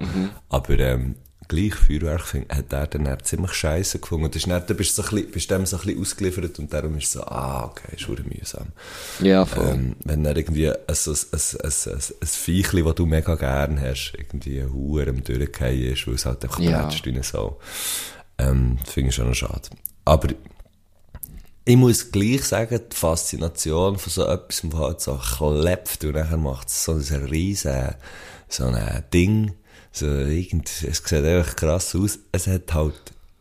Aber, 0.50 0.80
ähm, 0.80 1.16
gleich 1.48 1.76
Feuerwerk 1.76 2.22
finden, 2.26 2.56
hat 2.56 2.72
er 2.74 2.88
dann 2.88 3.06
eher 3.06 3.20
ziemlich 3.20 3.54
scheiße 3.54 4.00
gefunden. 4.00 4.26
Und 4.26 4.36
das 4.36 4.44
ist 4.44 4.50
dann, 4.50 4.64
dann 4.66 4.78
bist 4.78 4.98
du 4.98 5.02
so 5.02 5.08
ein 5.10 5.16
bisschen, 5.16 5.32
bist 5.32 5.52
dem 5.52 5.66
so 5.66 5.78
ein 5.78 5.84
bisschen 5.84 6.02
ausgeliefert 6.02 6.60
und 6.60 6.74
darum 6.74 6.98
ist 6.98 7.12
so, 7.12 7.24
ah, 7.24 7.66
okay, 7.66 7.96
ist 7.96 8.06
verdammt 8.06 8.38
mühsam. 8.38 8.68
Ja, 9.22 9.46
voll. 9.46 9.68
Ähm, 9.70 9.96
wenn 10.04 10.24
dann 10.24 10.36
irgendwie 10.36 10.70
ein, 10.70 10.76
so 10.92 11.12
ein, 11.12 11.18
ein, 11.32 11.40
ein, 11.64 11.94
ein, 12.22 12.28
Viechli, 12.28 12.84
das 12.84 12.96
du 12.96 13.06
mega 13.06 13.36
gern 13.36 13.80
hast, 13.82 14.14
irgendwie 14.18 14.64
Huren 14.64 15.10
am 15.10 15.24
Durchgehen 15.24 15.94
ist, 15.94 16.08
weil 16.08 16.16
es 16.16 16.26
halt 16.26 16.44
einfach 16.44 16.60
Ja. 16.60 16.84
plätscht 16.84 17.06
wie 17.06 17.24
Sau. 17.24 17.60
Ähm, 18.38 18.78
das 18.84 18.94
finde 18.94 19.10
ich 19.10 19.16
schon 19.16 19.34
schade. 19.34 19.70
Aber 20.06 20.30
ich 21.66 21.76
muss 21.76 22.12
gleich 22.12 22.44
sagen, 22.44 22.80
die 22.92 22.96
Faszination 22.96 23.98
von 23.98 24.12
so 24.12 24.26
etwas, 24.26 24.62
was 24.72 24.80
halt 24.80 25.02
so 25.02 25.18
klebt 25.18 26.04
und 26.06 26.16
nachher 26.16 26.38
macht 26.38 26.70
es 26.70 26.86
so 26.86 26.94
ein 26.94 27.26
riesen, 27.30 27.96
so 28.48 28.66
ein 28.68 29.04
Ding, 29.14 29.54
so 29.92 30.06
irgend, 30.06 30.68
es 30.84 30.98
sieht 31.04 31.24
einfach 31.24 31.56
krass 31.56 31.96
aus. 31.96 32.20
Es 32.32 32.48
hat 32.48 32.74
halt, 32.74 32.94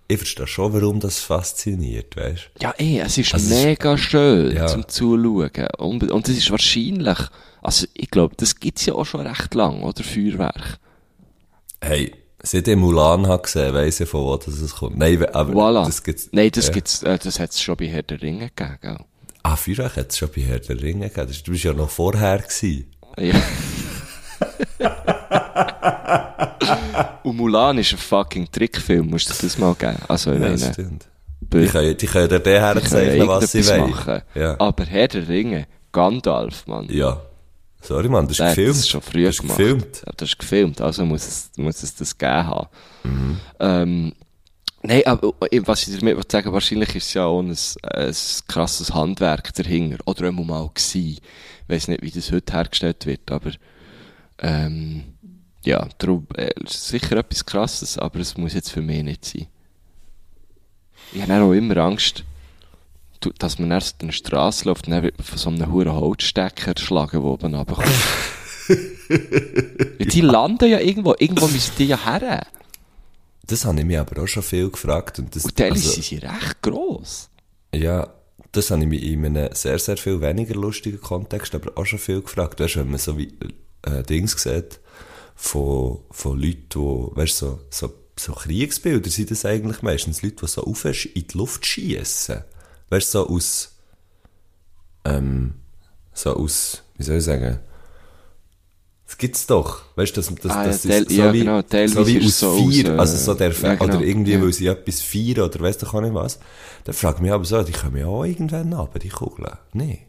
ich 0.09 0.19
verstehe 0.19 0.47
schon, 0.47 0.73
warum 0.73 1.01
das 1.01 1.19
fasziniert, 1.21 2.17
weißt 2.17 2.51
Ja, 2.61 2.75
eh, 2.79 3.01
es 3.01 3.19
ist 3.19 3.35
Also 3.35 3.47
es 3.47 3.53
ist- 3.59 3.65
mega 3.65 3.99
schön 3.99 4.55
Ja. 4.57 4.67
zum 4.67 4.87
Zuschauen. 4.89 5.51
Und, 5.79 6.11
und 6.11 6.29
das 6.29 6.37
ist 6.37 6.51
wahrscheinlich, 6.51 7.19
also 7.63 7.87
ich 7.95 8.11
glaube, 8.11 8.35
das 8.39 8.59
gibt's 8.61 8.87
ja 8.87 8.95
auch 8.95 9.05
schon 9.05 9.27
recht 9.27 9.55
lang, 9.55 9.83
oder? 9.83 10.03
Feuerwerk. 10.05 10.79
Hey, 11.81 12.13
seit 12.43 12.69
ich 12.69 12.77
Mulan 12.77 13.27
habe 13.27 13.43
gesehen, 13.43 13.75
weiss 13.75 14.01
ich 14.01 14.09
von 14.09 14.23
wo 14.25 14.37
das 14.37 14.55
es 14.61 14.75
kommt. 14.77 14.97
Nein, 14.97 15.25
aber 15.35 15.53
Voilà. 15.53 15.85
das 15.85 16.03
gibt's. 16.03 16.29
Nein, 16.33 16.51
das 16.53 16.69
ja. 16.69 16.73
gibt's, 16.73 17.03
äh, 17.03 17.19
das 17.19 17.39
hat's 17.41 17.61
schon 17.61 17.77
bei 17.77 17.89
Herr 17.89 18.03
der 18.03 18.23
Ringe 18.23 18.51
gegeben, 18.55 18.79
gell? 18.81 18.99
Ah, 19.43 19.57
Feuerwerk 19.57 19.97
hat 19.97 20.11
es 20.11 20.19
schon 20.19 20.31
bei 20.35 20.43
Herr 20.43 20.59
der 20.61 20.81
Ringe 20.81 21.09
gegeben. 21.11 21.33
Du 21.45 21.51
bist 21.53 21.65
ja 21.65 21.73
noch 21.73 21.91
vorher 21.91 22.39
gewesen. 22.39 22.87
Ja. 23.19 23.35
Und 27.23 27.37
Mulan 27.37 27.79
ist 27.79 27.93
ein 27.93 27.99
fucking 27.99 28.51
Trickfilm, 28.51 29.09
musst 29.11 29.29
du 29.31 29.35
das 29.47 29.59
mal 29.59 29.75
geben. 29.75 29.97
Also, 30.09 30.33
ich 30.33 30.41
Ja, 30.41 30.49
meine, 30.49 30.59
stimmt. 30.73 31.07
Die 31.41 31.67
können, 31.67 31.97
die 31.97 32.07
können 32.07 32.29
dir 32.29 32.41
den 32.41 32.61
herzeichnen, 32.61 33.29
was 33.29 33.53
sie 33.53 33.65
wollen. 33.67 34.23
Ja. 34.35 34.59
Aber 34.59 34.85
Herr 34.85 35.09
der 35.09 35.29
Ringe, 35.29 35.67
Gandalf, 35.93 36.67
Mann. 36.67 36.87
ja. 36.91 37.21
Sorry, 37.83 38.09
Mann, 38.09 38.27
das 38.27 38.41
ist 38.41 38.45
gefilmt. 38.47 38.77
das 38.79 38.89
schon 38.89 39.03
früher 39.03 39.27
das 39.27 39.35
ist 39.37 39.41
gemacht. 39.43 39.59
gefilmt. 39.59 40.03
Das 40.17 40.29
ist 40.29 40.39
gefilmt, 40.39 40.81
also 40.81 41.05
muss 41.05 41.25
es, 41.29 41.51
muss 41.57 41.83
es 41.85 41.95
das 41.95 42.19
gegeben 42.19 42.47
haben. 42.49 42.69
Ähm, 43.61 44.13
nein, 44.83 45.03
aber 45.07 45.33
äh, 45.53 45.61
was 45.65 45.87
ich 45.87 45.97
damit 46.01 46.33
sagen 46.33 46.53
wahrscheinlich 46.53 46.97
ist 46.97 47.07
es 47.07 47.15
ja 47.15 47.27
auch 47.27 47.41
ein, 47.41 47.51
ein 47.83 48.15
krasses 48.49 48.93
Handwerk 48.93 49.55
dahinter. 49.55 49.99
Oder 50.07 50.29
einmal 50.29 50.45
mal 50.45 50.69
gewesen. 50.75 50.99
Ich 51.13 51.23
weiss 51.69 51.87
nicht, 51.87 52.03
wie 52.03 52.11
das 52.11 52.33
heute 52.33 52.53
hergestellt 52.55 53.07
wird, 53.07 53.31
aber 53.31 53.53
ähm, 54.39 55.05
ja, 55.67 55.89
darum, 55.99 56.27
äh, 56.35 56.53
sicher 56.67 57.17
etwas 57.17 57.45
krasses, 57.45 57.99
aber 57.99 58.21
es 58.21 58.37
muss 58.37 58.55
jetzt 58.55 58.71
für 58.71 58.83
mich 58.83 59.03
nicht 59.03 59.25
sein. 59.25 59.47
Ich 61.13 61.23
habe 61.23 61.43
auch 61.43 61.53
immer 61.53 61.77
Angst, 61.79 62.25
dass 63.39 63.59
man 63.59 63.71
erst 63.71 64.01
in 64.01 64.09
der 64.09 64.13
Straße 64.13 64.69
läuft 64.69 64.87
und 64.87 64.93
dann 64.93 65.03
wird 65.03 65.19
man 65.19 65.27
von 65.27 65.39
so 65.39 65.51
einem 65.51 65.73
hohen 65.73 65.93
Holzstecker 65.93 66.73
erschlagen, 66.73 67.21
der 67.21 67.25
oben 67.25 67.55
runterkommt. 67.55 67.89
ja, 69.99 70.07
die 70.07 70.21
landen 70.21 70.71
ja 70.71 70.79
irgendwo, 70.79 71.15
irgendwo 71.19 71.49
müssen 71.49 71.73
die 71.79 71.87
ja 71.87 72.05
her. 72.05 72.47
Das 73.47 73.65
habe 73.65 73.81
ich 73.81 73.85
mich 73.85 73.99
aber 73.99 74.23
auch 74.23 74.27
schon 74.27 74.43
viel 74.43 74.71
gefragt. 74.71 75.19
Und 75.19 75.35
das, 75.35 75.45
Und 75.45 75.61
also, 75.61 75.91
sind 75.91 76.05
sie 76.05 76.17
recht 76.19 76.63
gross. 76.63 77.29
ja, 77.75 78.13
das 78.53 78.71
habe 78.71 78.83
ich 78.83 78.89
mich 78.89 79.03
in 79.03 79.25
einem 79.25 79.53
sehr, 79.53 79.79
sehr 79.79 79.97
viel 79.97 80.21
weniger 80.21 80.55
lustigen 80.55 81.01
Kontext 81.01 81.55
aber 81.55 81.77
auch 81.77 81.87
schon 81.87 81.99
viel 81.99 82.23
gefragt. 82.23 82.61
Weißt 82.61 82.77
du, 82.77 82.81
wenn 82.81 82.91
man 82.91 82.99
so 82.99 83.19
wie, 83.19 83.33
äh, 83.83 84.03
Dings 84.03 84.41
sieht, 84.41 84.81
von, 85.37 86.01
von 86.11 86.41
Leuten, 86.41 86.67
die, 86.75 87.17
weißt 87.17 87.43
du, 87.43 87.47
so, 87.47 87.61
so, 87.71 87.93
so 88.19 88.33
Kriegsbilder 88.33 89.11
sind 89.11 89.31
das 89.31 89.45
eigentlich 89.45 89.83
meistens 89.83 90.23
Leute, 90.23 90.37
die 90.43 90.49
so 90.49 90.65
auf 90.65 90.85
in 90.87 90.95
die 91.15 91.27
Luft 91.39 91.65
schießen. 91.65 92.43
Weißt 92.89 93.15
du, 93.15 93.19
so 93.19 93.29
aus, 93.29 93.77
ähm, 95.05 95.55
so 96.15 96.35
aus, 96.35 96.83
wie 96.97 97.03
soll 97.05 97.19
ich 97.19 97.25
sagen, 97.25 97.59
das 99.07 99.19
gibt's 99.19 99.47
doch. 99.47 99.83
Weißt 99.95 100.17
du, 100.17 100.21
das, 100.21 100.35
das, 100.35 100.51
Ah, 100.53 100.63
ja, 100.65 100.69
das 100.69 100.83
teil- 100.83 101.03
ist 101.03 101.11
so 101.11 101.15
ja, 101.23 101.33
wie, 101.33 101.39
genau, 101.41 101.63
so 101.87 102.07
wie 102.09 102.25
aus 102.27 102.41
so 102.41 102.57
Feier, 102.57 102.67
aus, 102.95 102.97
äh, 102.97 102.99
also 102.99 103.17
so 103.19 103.35
der, 103.35 103.53
ja, 103.53 103.75
genau, 103.75 103.85
oder 103.85 104.01
irgendwie, 104.05 104.33
ja. 104.33 104.43
weil 104.43 104.53
sie 104.53 104.67
etwas 104.67 105.01
feiern 105.03 105.41
oder 105.49 105.61
weiss 105.61 105.79
doch 105.79 105.95
auch 105.95 106.01
nicht 106.01 106.15
was. 106.15 106.41
Dann 106.85 106.95
fragt 106.95 107.21
mich 107.21 107.31
aber 107.31 107.45
so, 107.45 107.63
die 107.63 107.73
kommen 107.73 107.99
ja 107.99 108.07
auch 108.07 108.25
irgendwann 108.25 108.73
ab, 108.75 108.99
die 109.01 109.09
Kugeln. 109.11 109.59
Nee. 109.75 110.07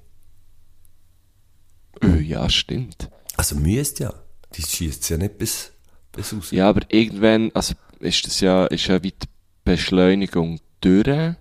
Äh, 2.02 2.22
ja, 2.22 2.50
stimmt. 2.50 3.10
Also 3.36 3.56
müsst 3.56 4.00
ja. 4.00 4.14
Die 4.54 4.62
schießt 4.62 5.10
ja 5.10 5.18
nicht 5.18 5.38
bis, 5.38 5.72
bis 6.12 6.34
raus. 6.34 6.52
Ja, 6.52 6.70
aber 6.70 6.82
irgendwann, 6.90 7.52
also 7.54 7.74
ist 8.00 8.26
das 8.26 8.40
ja, 8.40 8.66
ist 8.68 8.88
ja 8.88 9.02
wie 9.04 9.12
die 9.12 9.28
Beschleunigung 9.64 10.60
durch. 10.82 11.36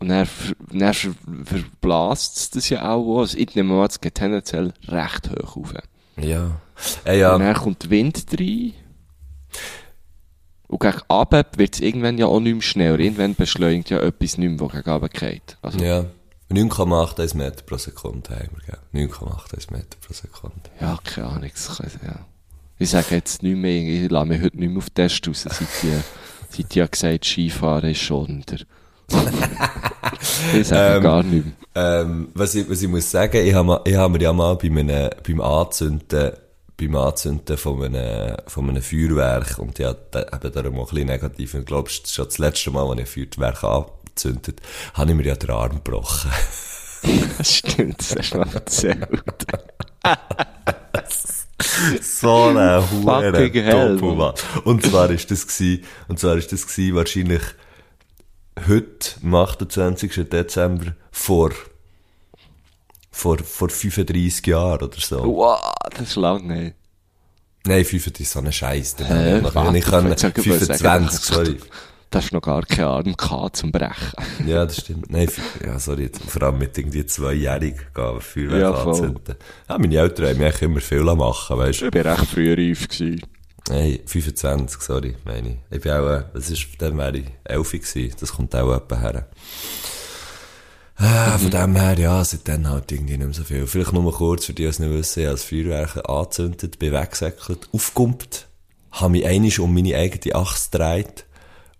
Und 0.00 0.08
dann, 0.08 0.26
ver, 0.26 0.54
verblasst 1.44 2.36
es 2.36 2.50
das 2.50 2.68
ja 2.68 2.88
auch. 2.90 3.20
Also 3.20 3.36
ich 3.36 3.54
nehme 3.54 3.74
an, 3.80 3.86
es 3.86 4.00
geht 4.00 4.14
tendenziell 4.14 4.72
recht 4.86 5.30
hoch 5.30 5.56
rauf. 5.56 5.74
Ja. 6.16 6.60
Äh, 7.04 7.18
ja. 7.18 7.34
Und 7.34 7.40
dann 7.42 7.54
kommt 7.54 7.90
Wind 7.90 8.24
rein. 8.38 8.74
Und 10.68 10.80
gegen 10.80 11.00
Abend 11.08 11.46
wird 11.56 11.74
es 11.74 11.80
irgendwann 11.80 12.18
ja 12.18 12.26
auch 12.26 12.40
nicht 12.40 12.52
mehr 12.52 12.62
schneller. 12.62 12.98
Irgendwann 12.98 13.34
beschleunigt 13.34 13.90
ja 13.90 14.00
etwas 14.00 14.38
nicht 14.38 14.50
mehr, 14.50 14.68
das 14.68 14.72
gegen 14.76 14.90
Abend 14.90 15.14
geht. 15.14 15.56
Also, 15.62 15.78
Ja. 15.78 16.04
9,81 16.50 17.36
Meter 17.36 17.62
pro 17.64 17.76
Sekunde 17.76 18.30
haben 18.30 18.48
wir, 18.56 18.78
gell? 18.92 19.08
9,81 19.08 19.72
Meter 19.72 19.96
pro 20.00 20.14
Sekunde. 20.14 20.56
ja, 20.80 20.98
keine 21.04 21.26
Ahnung. 21.28 21.50
Ja. 22.06 22.26
Ich 22.78 22.90
sage 22.90 23.16
jetzt 23.16 23.42
nicht 23.42 23.56
mehr, 23.56 24.04
ich 24.04 24.10
lasse 24.10 24.26
mich 24.26 24.40
heute 24.40 24.56
nicht 24.56 24.68
mehr 24.70 24.78
auf 24.78 24.88
den 24.90 24.94
Test 24.94 25.28
raus, 25.28 25.42
seit 25.42 25.60
ich, 25.60 25.68
seit 26.50 26.70
ich 26.70 26.74
ja 26.74 26.86
gesagt 26.86 27.24
Skifahren 27.24 27.90
ist 27.90 28.00
schonender. 28.00 28.58
ich 30.54 30.66
sage 30.68 30.96
Ähm, 30.96 31.02
gar 31.02 31.22
nicht 31.22 31.44
mehr. 31.44 31.54
Ähm, 31.74 32.28
was 32.34 32.54
ich, 32.54 32.68
was 32.68 32.82
ich 32.82 32.88
muss 32.88 33.10
sagen, 33.10 33.46
ich 33.46 33.54
habe 33.54 33.80
ich 33.84 33.94
hab 33.94 34.10
mir 34.10 34.20
ja 34.20 34.32
mal 34.32 34.56
bei 34.56 34.68
einem, 34.68 35.10
beim 35.26 35.40
Anzünden, 35.40 36.32
beim 36.76 36.96
Anzünden 36.96 37.56
von 37.56 37.82
einem, 37.84 38.36
von 38.46 38.68
einem 38.70 38.82
Feuerwerk, 38.82 39.58
und 39.58 39.78
ich 39.78 39.84
habe 39.84 40.26
eben 40.32 40.52
darum 40.52 40.78
auch 40.78 40.90
ein 40.90 40.94
bisschen 40.94 41.06
negativ, 41.08 41.54
ich 41.54 41.66
glaube, 41.66 41.88
das 41.88 41.98
ist 41.98 42.14
schon 42.14 42.24
das 42.26 42.38
letzte 42.38 42.70
Mal, 42.70 42.88
als 42.88 43.00
ich 43.00 43.24
ein 43.24 43.30
Feuerwerk 43.32 43.64
anzündet, 44.18 44.60
habe 44.94 45.10
ich 45.10 45.16
mir 45.16 45.24
ja 45.26 45.36
den 45.36 45.50
Arm 45.50 45.76
gebrochen. 45.76 46.30
Das 47.38 47.54
stimmt, 47.54 48.00
das 48.00 48.16
hast 48.18 48.34
du 48.34 48.38
mal 48.38 48.52
erzählt. 48.52 49.08
so 52.02 52.46
eine 52.46 52.82
hure 52.90 53.32
Fucking 53.32 53.62
hell, 53.64 53.96
Doppel, 53.96 54.16
Mann. 54.16 54.34
Und 54.64 54.84
zwar 54.84 55.08
ist 55.10 55.30
das 55.30 55.46
gsi, 55.46 55.84
und 56.08 56.18
zwar 56.18 56.36
ist 56.36 56.50
das 56.50 56.66
gsi 56.66 56.92
wahrscheinlich 56.94 57.42
heute, 58.66 59.10
am 59.22 59.34
28. 59.36 60.28
Dezember, 60.28 60.94
vor, 61.12 61.52
vor, 63.12 63.38
vor 63.38 63.68
35 63.70 64.44
Jahren 64.48 64.82
oder 64.82 65.00
so. 65.00 65.22
Wow, 65.24 65.60
das 65.96 66.08
ist 66.08 66.16
lang, 66.16 66.50
ey. 66.50 66.74
Nein, 67.64 67.84
35 67.84 68.20
ist 68.26 68.32
so 68.32 68.40
ein 68.40 68.52
Scheiß. 68.52 68.96
Habe 69.54 69.78
ich 69.78 69.84
sagen, 69.84 70.42
25, 70.42 70.76
das- 71.06 71.26
sorry. 71.26 71.58
Da 72.10 72.20
hast 72.20 72.30
du 72.30 72.36
noch 72.36 72.42
gar 72.42 72.64
keinen 72.64 73.16
Arm 73.18 73.52
zum 73.52 73.70
Brechen. 73.70 74.14
Ja, 74.46 74.64
das 74.64 74.78
stimmt. 74.78 75.10
Nein, 75.10 75.28
ja, 75.64 75.78
sorry. 75.78 76.04
jetzt 76.04 76.22
Vor 76.22 76.42
allem 76.42 76.58
mit 76.58 76.76
irgendwie 76.78 77.04
zweijährigen 77.04 77.80
gehen 77.94 78.20
Feuerwerk 78.20 78.60
Ja, 78.60 78.84
anzünden. 78.84 79.36
Ja, 79.68 79.78
meine 79.78 79.96
Eltern 79.96 80.28
haben 80.28 80.38
mich 80.38 80.62
immer 80.62 80.80
viel 80.80 81.02
machen, 81.02 81.58
weißt 81.58 81.82
du. 81.82 81.84
Ich 81.86 81.90
bin 81.90 82.02
recht 82.02 82.26
früh 82.26 82.54
reif 82.54 82.88
gewesen. 82.88 83.22
Nein, 83.68 83.98
25, 84.06 84.80
sorry, 84.80 85.14
meine 85.26 85.48
ich. 85.50 85.56
Ich 85.70 85.82
bin 85.82 85.92
auch, 85.92 86.08
äh, 86.08 86.24
das 86.32 86.48
ist, 86.48 86.66
dann 86.78 86.96
wäre 86.96 87.18
ich 87.18 87.26
11 87.44 87.72
gewesen. 87.72 88.14
Das 88.18 88.32
kommt 88.32 88.56
auch 88.56 88.74
etwa 88.74 88.98
her. 88.98 89.28
Ah, 90.96 91.36
von 91.36 91.50
dem 91.50 91.76
her, 91.76 91.98
ja, 91.98 92.24
seitdem 92.24 92.68
halt 92.68 92.90
irgendwie 92.90 93.18
nicht 93.18 93.26
mehr 93.26 93.34
so 93.34 93.44
viel. 93.44 93.66
Vielleicht 93.66 93.92
nur 93.92 94.02
mal 94.02 94.12
kurz, 94.12 94.46
für 94.46 94.54
die, 94.54 94.62
die 94.62 94.68
es 94.68 94.78
nicht 94.78 94.90
wissen, 94.90 95.20
ich 95.20 95.26
habe 95.26 95.34
das 95.34 95.44
Feuerwerk 95.44 96.08
angezündet, 96.08 96.78
bin 96.78 96.92
weggesäckelt, 96.92 97.68
aufgekumpelt, 97.72 98.46
habe 98.92 99.10
mich 99.10 99.26
einmal 99.26 99.52
um 99.60 99.74
meine 99.74 99.94
eigene 99.94 100.34
Achse 100.34 100.70
gedreht 100.70 101.26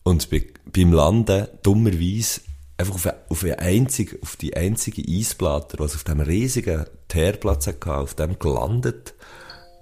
und 0.09 0.28
bin 0.30 0.44
beim 0.72 0.92
Landen 0.92 1.48
dummerweise 1.62 2.40
einfach 2.76 2.94
auf, 2.94 3.06
eine- 3.06 3.16
auf, 3.28 3.44
eine 3.44 3.59
einzige, 3.59 4.18
auf 4.22 4.36
die 4.36 4.56
einzige 4.56 5.02
Eisplatte, 5.02 5.78
was 5.78 5.94
auf 5.94 6.04
dem 6.04 6.20
riesigen 6.20 6.84
Teerplatz 7.09 7.66
hatte, 7.66 7.94
auf 7.96 8.14
dem 8.14 8.38
gelandet. 8.38 9.14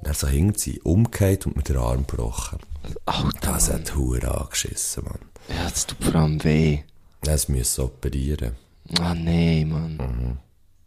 Dann 0.02 0.14
so 0.14 0.26
hing 0.28 0.54
sie, 0.56 0.80
umgekehrt 0.80 1.46
und 1.46 1.56
mit 1.56 1.68
den 1.68 1.76
Arm 1.78 2.06
gebrochen. 2.06 2.58
Alter, 3.06 3.52
Das 3.52 3.72
hat 3.72 3.94
Hure 3.96 4.40
angeschissen, 4.40 5.04
Mann. 5.04 5.18
ja, 5.48 5.64
das 5.68 5.86
tut 5.86 6.02
vor 6.04 6.14
allem 6.14 6.42
weh. 6.44 6.80
Das 7.22 7.48
müssen 7.48 7.84
operieren. 7.84 8.52
Ah, 9.00 9.14
nee, 9.14 9.64
Mann. 9.64 10.38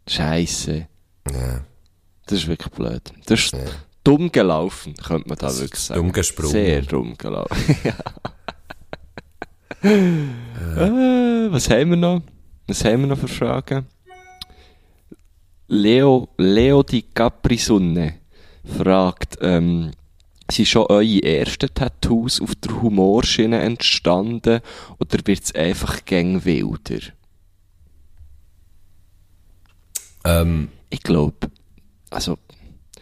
Scheisse. 0.08 0.86
Ja. 1.30 1.64
Das 2.26 2.38
ist 2.38 2.46
wirklich 2.48 2.72
blöd. 2.72 3.02
Das 3.26 3.40
ist 3.40 3.56
dumm 4.04 4.32
gelaufen, 4.32 4.94
könnte 4.94 5.28
man 5.28 5.36
da 5.38 5.54
wirklich 5.58 5.80
sagen. 5.82 6.00
dumm 6.00 6.12
gesprungen. 6.12 6.52
Sehr 6.52 6.82
dumm 6.82 7.18
gelaufen. 7.18 7.76
ja. 7.84 7.94
Äh, 9.82 11.50
was 11.50 11.70
haben 11.70 11.90
wir 11.90 11.96
noch? 11.96 12.22
Was 12.66 12.84
haben 12.84 13.00
wir 13.00 13.06
noch 13.08 13.18
für 13.18 13.28
Fragen? 13.28 13.86
Leo, 15.68 16.28
Leo 16.36 16.82
di 16.82 17.02
Caprisonne 17.02 18.14
fragt, 18.64 19.38
ähm, 19.40 19.92
sind 20.50 20.66
schon 20.68 20.86
eure 20.86 21.22
ersten 21.22 21.72
Tattoos 21.72 22.40
auf 22.40 22.54
der 22.56 22.82
Humorschiene 22.82 23.60
entstanden 23.60 24.60
oder 24.98 25.18
wird 25.24 25.44
es 25.44 25.54
einfach 25.54 26.04
gäng 26.04 26.44
wilder? 26.44 27.00
Ähm, 30.24 30.68
Ich 30.90 31.02
glaube, 31.02 31.50
also 32.10 32.36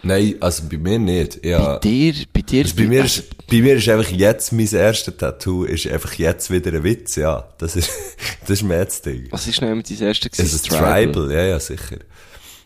nein, 0.02 0.34
also 0.40 0.64
bei 0.70 0.78
mir 0.78 0.98
nicht. 0.98 1.44
Ja. 1.44 1.74
bei 1.74 1.78
dir, 1.80 2.14
bei 2.32 2.40
dir, 2.42 2.64
Also 2.64 2.76
bei, 2.76 2.84
mir 2.86 3.04
ist, 3.04 3.24
bei 3.46 3.60
mir 3.60 3.74
ist 3.76 3.88
einfach 3.88 4.10
jetzt 4.10 4.52
mein 4.52 4.68
erstes 4.72 5.16
Tattoo, 5.16 5.64
ist 5.64 5.86
einfach 5.86 6.12
jetzt 6.14 6.50
wieder 6.50 6.72
ein 6.72 6.84
Witz, 6.84 7.16
ja. 7.16 7.48
Das 7.58 7.76
ist, 7.76 7.90
das 8.42 8.50
ist 8.50 8.62
mir 8.62 8.78
jetzt 8.78 9.04
Ding. 9.06 9.28
was 9.30 9.46
ist 9.46 9.60
denn 9.60 9.82
dein 9.82 10.00
erstes 10.00 10.38
Es 10.38 10.52
ist 10.54 10.66
Tribal. 10.68 11.30
ja, 11.32 11.44
ja, 11.44 11.60
sicher. 11.60 11.98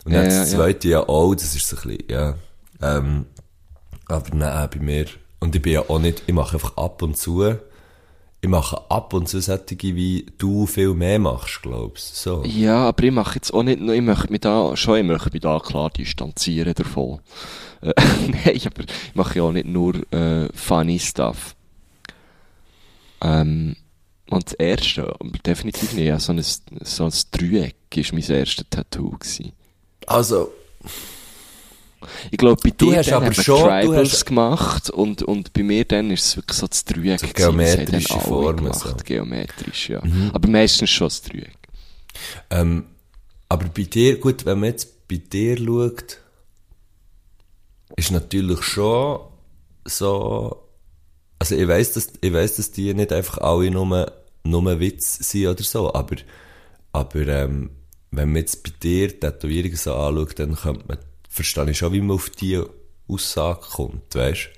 Und 0.04 0.12
Ja, 0.12 0.24
jetzt 0.24 0.34
ja, 0.34 0.40
das 0.40 0.50
zweite 0.50 0.88
ja 0.88 1.00
auch, 1.08 1.34
das 1.34 1.54
ist 1.54 1.68
so 1.68 1.76
ein 1.76 1.82
bisschen, 1.88 2.04
ja. 2.10 2.34
Ähm, 2.80 3.26
aber 4.06 4.34
nein, 4.34 4.68
bei 4.72 4.80
mir, 4.80 5.06
und 5.38 5.54
ich 5.54 5.62
bin 5.62 5.72
ja 5.74 5.80
auch 5.88 5.98
nicht, 6.00 6.22
ich 6.26 6.34
mache 6.34 6.54
einfach 6.54 6.76
ab 6.76 7.02
und 7.02 7.16
zu, 7.16 7.54
ich 8.44 8.48
mache 8.48 8.90
ab 8.90 9.14
und 9.14 9.28
zu 9.28 9.40
solche, 9.40 9.94
wie 9.94 10.26
du 10.36 10.66
viel 10.66 10.94
mehr 10.94 11.20
machst, 11.20 11.62
glaubst 11.62 12.16
so. 12.16 12.42
Ja, 12.44 12.88
aber 12.88 13.04
ich 13.04 13.12
mache 13.12 13.36
jetzt 13.36 13.54
auch 13.54 13.62
nicht 13.62 13.80
nur, 13.80 13.94
ich 13.94 14.02
möchte 14.02 14.32
mich 14.32 14.40
da, 14.40 14.76
schon, 14.76 14.98
ich 14.98 15.04
möchte 15.04 15.30
mich 15.32 15.42
da 15.42 15.60
klar 15.60 15.90
distanzieren 15.90 16.74
davon. 16.74 17.20
Äh, 17.82 17.92
Nein, 18.44 18.60
aber 18.66 18.82
ich 18.82 19.14
mache 19.14 19.38
ja 19.38 19.44
auch 19.44 19.52
nicht 19.52 19.68
nur 19.68 19.94
äh, 20.12 20.48
funny 20.54 20.98
Stuff. 20.98 21.54
Ähm, 23.20 23.76
und 24.28 24.46
das 24.46 24.54
erste, 24.54 25.14
aber 25.20 25.38
definitiv 25.46 25.92
nicht, 25.92 26.06
ja, 26.06 26.18
so 26.18 26.32
ein, 26.32 26.42
so 26.42 27.04
ein 27.04 27.12
Dreieck 27.30 27.76
war 27.94 28.04
mein 28.12 28.24
erstes 28.24 28.66
Tattoo. 28.68 29.10
Gewesen. 29.10 29.52
Also, 30.06 30.52
Ich 32.30 32.38
glaube, 32.38 32.60
bei 32.62 32.70
Du 32.76 32.90
dir 32.90 32.98
hast 32.98 33.12
aber 33.12 33.32
schon- 33.32 33.58
du 33.60 33.68
Tribals 33.68 34.12
hast- 34.12 34.26
gemacht 34.26 34.90
und, 34.90 35.22
und 35.22 35.52
bei 35.52 35.62
mir 35.62 35.84
dann 35.84 36.10
ist 36.10 36.24
es 36.26 36.36
wirklich 36.36 36.58
so 36.58 36.66
das 36.66 36.84
Dreieck. 36.84 37.20
So 37.20 37.26
geometrische 37.32 38.20
Formen, 38.20 38.72
so. 38.72 38.88
Mhm. 38.90 38.96
Geometrisch, 39.04 39.88
ja. 39.90 40.02
Aber 40.32 40.48
meistens 40.48 40.90
schon 40.90 41.06
das 41.08 41.22
Dreieck. 41.22 41.56
ähm, 42.50 42.84
aber 43.48 43.66
bei 43.68 43.82
dir, 43.82 44.18
gut, 44.18 44.44
wenn 44.46 44.60
man 44.60 44.70
jetzt 44.70 45.08
bei 45.08 45.16
dir 45.16 45.56
schaut, 45.58 46.18
ist 47.96 48.10
natürlich 48.10 48.62
schon 48.62 49.20
so, 49.84 50.68
also 51.38 51.54
ich 51.56 51.68
weiss, 51.68 51.92
dass, 51.92 52.12
ich 52.20 52.32
weiss, 52.32 52.56
dass 52.56 52.70
die 52.70 52.94
nicht 52.94 53.12
einfach 53.12 53.38
alle 53.38 53.70
nur, 53.70 54.10
nur 54.44 54.80
Witz 54.80 55.18
sind 55.30 55.46
oder 55.48 55.62
so, 55.62 55.92
aber, 55.92 56.16
aber, 56.92 57.26
ähm, 57.28 57.70
wenn 58.10 58.28
man 58.28 58.36
jetzt 58.42 58.62
bei 58.62 58.70
dir 58.82 59.18
Tätowierungen 59.18 59.76
so 59.76 59.94
anschaut, 59.94 60.38
dann 60.38 60.54
könnte 60.54 60.84
man, 60.86 60.98
verstehe 61.32 61.70
ich 61.70 61.78
schon, 61.78 61.92
wie 61.94 62.00
man 62.00 62.16
auf 62.16 62.28
die 62.30 62.62
Aussage 63.08 63.60
kommt, 63.60 64.14
weißt 64.14 64.50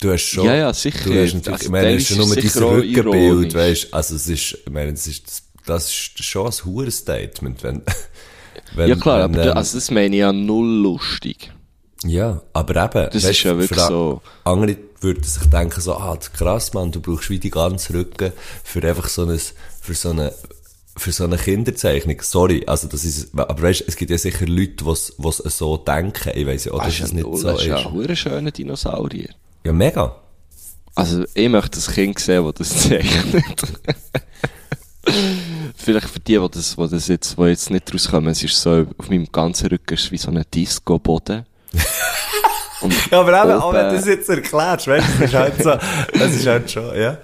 Du 0.00 0.12
hast 0.12 0.22
schon, 0.22 0.46
Ja, 0.46 0.54
ja, 0.54 0.74
sicher. 0.74 1.04
Du 1.04 1.14
hast 1.14 1.34
natürlich, 1.34 1.46
Also, 1.48 1.64
ich 1.64 1.70
meine, 1.70 1.94
es 1.94 2.02
ist 2.02 2.08
schon 2.08 2.28
nur 2.28 2.36
es 2.36 2.52
dein 2.52 2.62
Rückenbild, 2.62 3.54
weißt 3.54 3.94
also 3.94 4.14
es 4.16 4.28
ist, 4.28 4.58
ich 4.64 4.70
meine, 4.70 4.92
das 4.92 5.06
ist, 5.06 5.42
das 5.66 5.88
ist 5.88 6.24
schon 6.24 6.46
ein 6.46 6.52
hohes 6.64 6.98
Statement, 6.98 7.62
wenn, 7.62 7.82
wenn, 8.74 8.88
ja 8.88 8.96
klar, 8.96 9.28
wenn, 9.28 9.40
aber 9.40 9.50
ähm, 9.50 9.56
also 9.56 9.76
das 9.78 9.90
meine 9.90 10.14
ich 10.14 10.20
ja 10.20 10.32
null 10.32 10.82
lustig. 10.82 11.52
ja, 12.04 12.42
aber 12.52 12.84
eben. 12.84 13.10
Das 13.12 13.24
ist 13.24 13.42
ja 13.42 13.58
wirklich 13.58 13.80
so. 13.80 14.20
Andere 14.44 14.76
würden 15.00 15.22
sich 15.22 15.44
denken 15.46 15.80
so, 15.80 15.94
ah, 15.94 16.16
krass, 16.32 16.74
Mann, 16.74 16.92
du 16.92 17.00
brauchst 17.00 17.30
wie 17.30 17.38
die 17.38 17.50
ganze 17.50 17.94
Rücken 17.94 18.32
für 18.62 18.86
einfach 18.86 19.08
so 19.08 19.24
ein, 19.24 19.40
für 19.80 19.94
so 19.94 20.10
eine, 20.10 20.32
für 20.96 21.12
so 21.12 21.24
eine 21.24 21.36
Kinderzeichnung. 21.36 22.20
Sorry, 22.22 22.64
also 22.66 22.86
das 22.88 23.04
ist, 23.04 23.36
aber 23.36 23.62
weißt, 23.62 23.84
es 23.86 23.96
gibt 23.96 24.10
ja 24.10 24.18
sicher 24.18 24.46
Leute, 24.46 24.84
die 24.84 24.90
es 24.90 25.12
so 25.58 25.76
denken. 25.76 26.32
Ich 26.34 26.46
weiss 26.46 26.64
ja 26.64 26.72
auch, 26.72 26.78
dass 26.78 26.98
Das 26.98 27.08
es 27.08 27.12
nicht 27.12 27.24
so 27.24 27.48
das 27.48 27.60
ist 27.60 27.66
ja 27.66 27.76
ein 27.88 28.16
schöner 28.16 28.50
Dinosaurier. 28.50 29.30
Ja, 29.64 29.72
mega. 29.72 30.16
Also, 30.94 31.24
ich 31.34 31.48
möchte 31.48 31.80
ein 31.80 31.94
Kind 31.94 32.18
sehen, 32.20 32.44
das 32.44 32.54
das 32.54 32.88
zeichnet. 32.88 33.62
Vielleicht 35.76 36.08
für 36.08 36.20
die, 36.20 36.38
die 36.38 36.48
das, 36.50 36.76
die 36.76 36.88
das 36.88 37.08
jetzt, 37.08 37.36
die 37.36 37.42
jetzt 37.42 37.70
nicht 37.70 37.92
rauskommen, 37.92 38.30
es 38.30 38.42
ist 38.42 38.60
so, 38.60 38.86
auf 38.96 39.10
meinem 39.10 39.26
ganzen 39.30 39.66
Rücken 39.66 39.94
ist 39.94 40.10
wie 40.12 40.16
so 40.16 40.30
ein 40.30 40.42
Disco-Boden. 40.52 41.46
Ja, 43.10 43.20
aber 43.20 43.42
eben, 43.42 43.52
auch 43.62 43.72
wenn 43.72 43.88
du 43.88 43.94
das 43.94 44.04
jetzt 44.04 44.28
erklärst, 44.28 44.88
weißt 44.88 45.06
du, 45.08 45.22
das 45.22 45.30
ist 45.30 45.34
halt 45.34 45.62
so, 45.62 46.18
das 46.18 46.34
ist 46.34 46.46
halt 46.46 46.70
schon, 46.70 46.94
ja. 46.98 47.16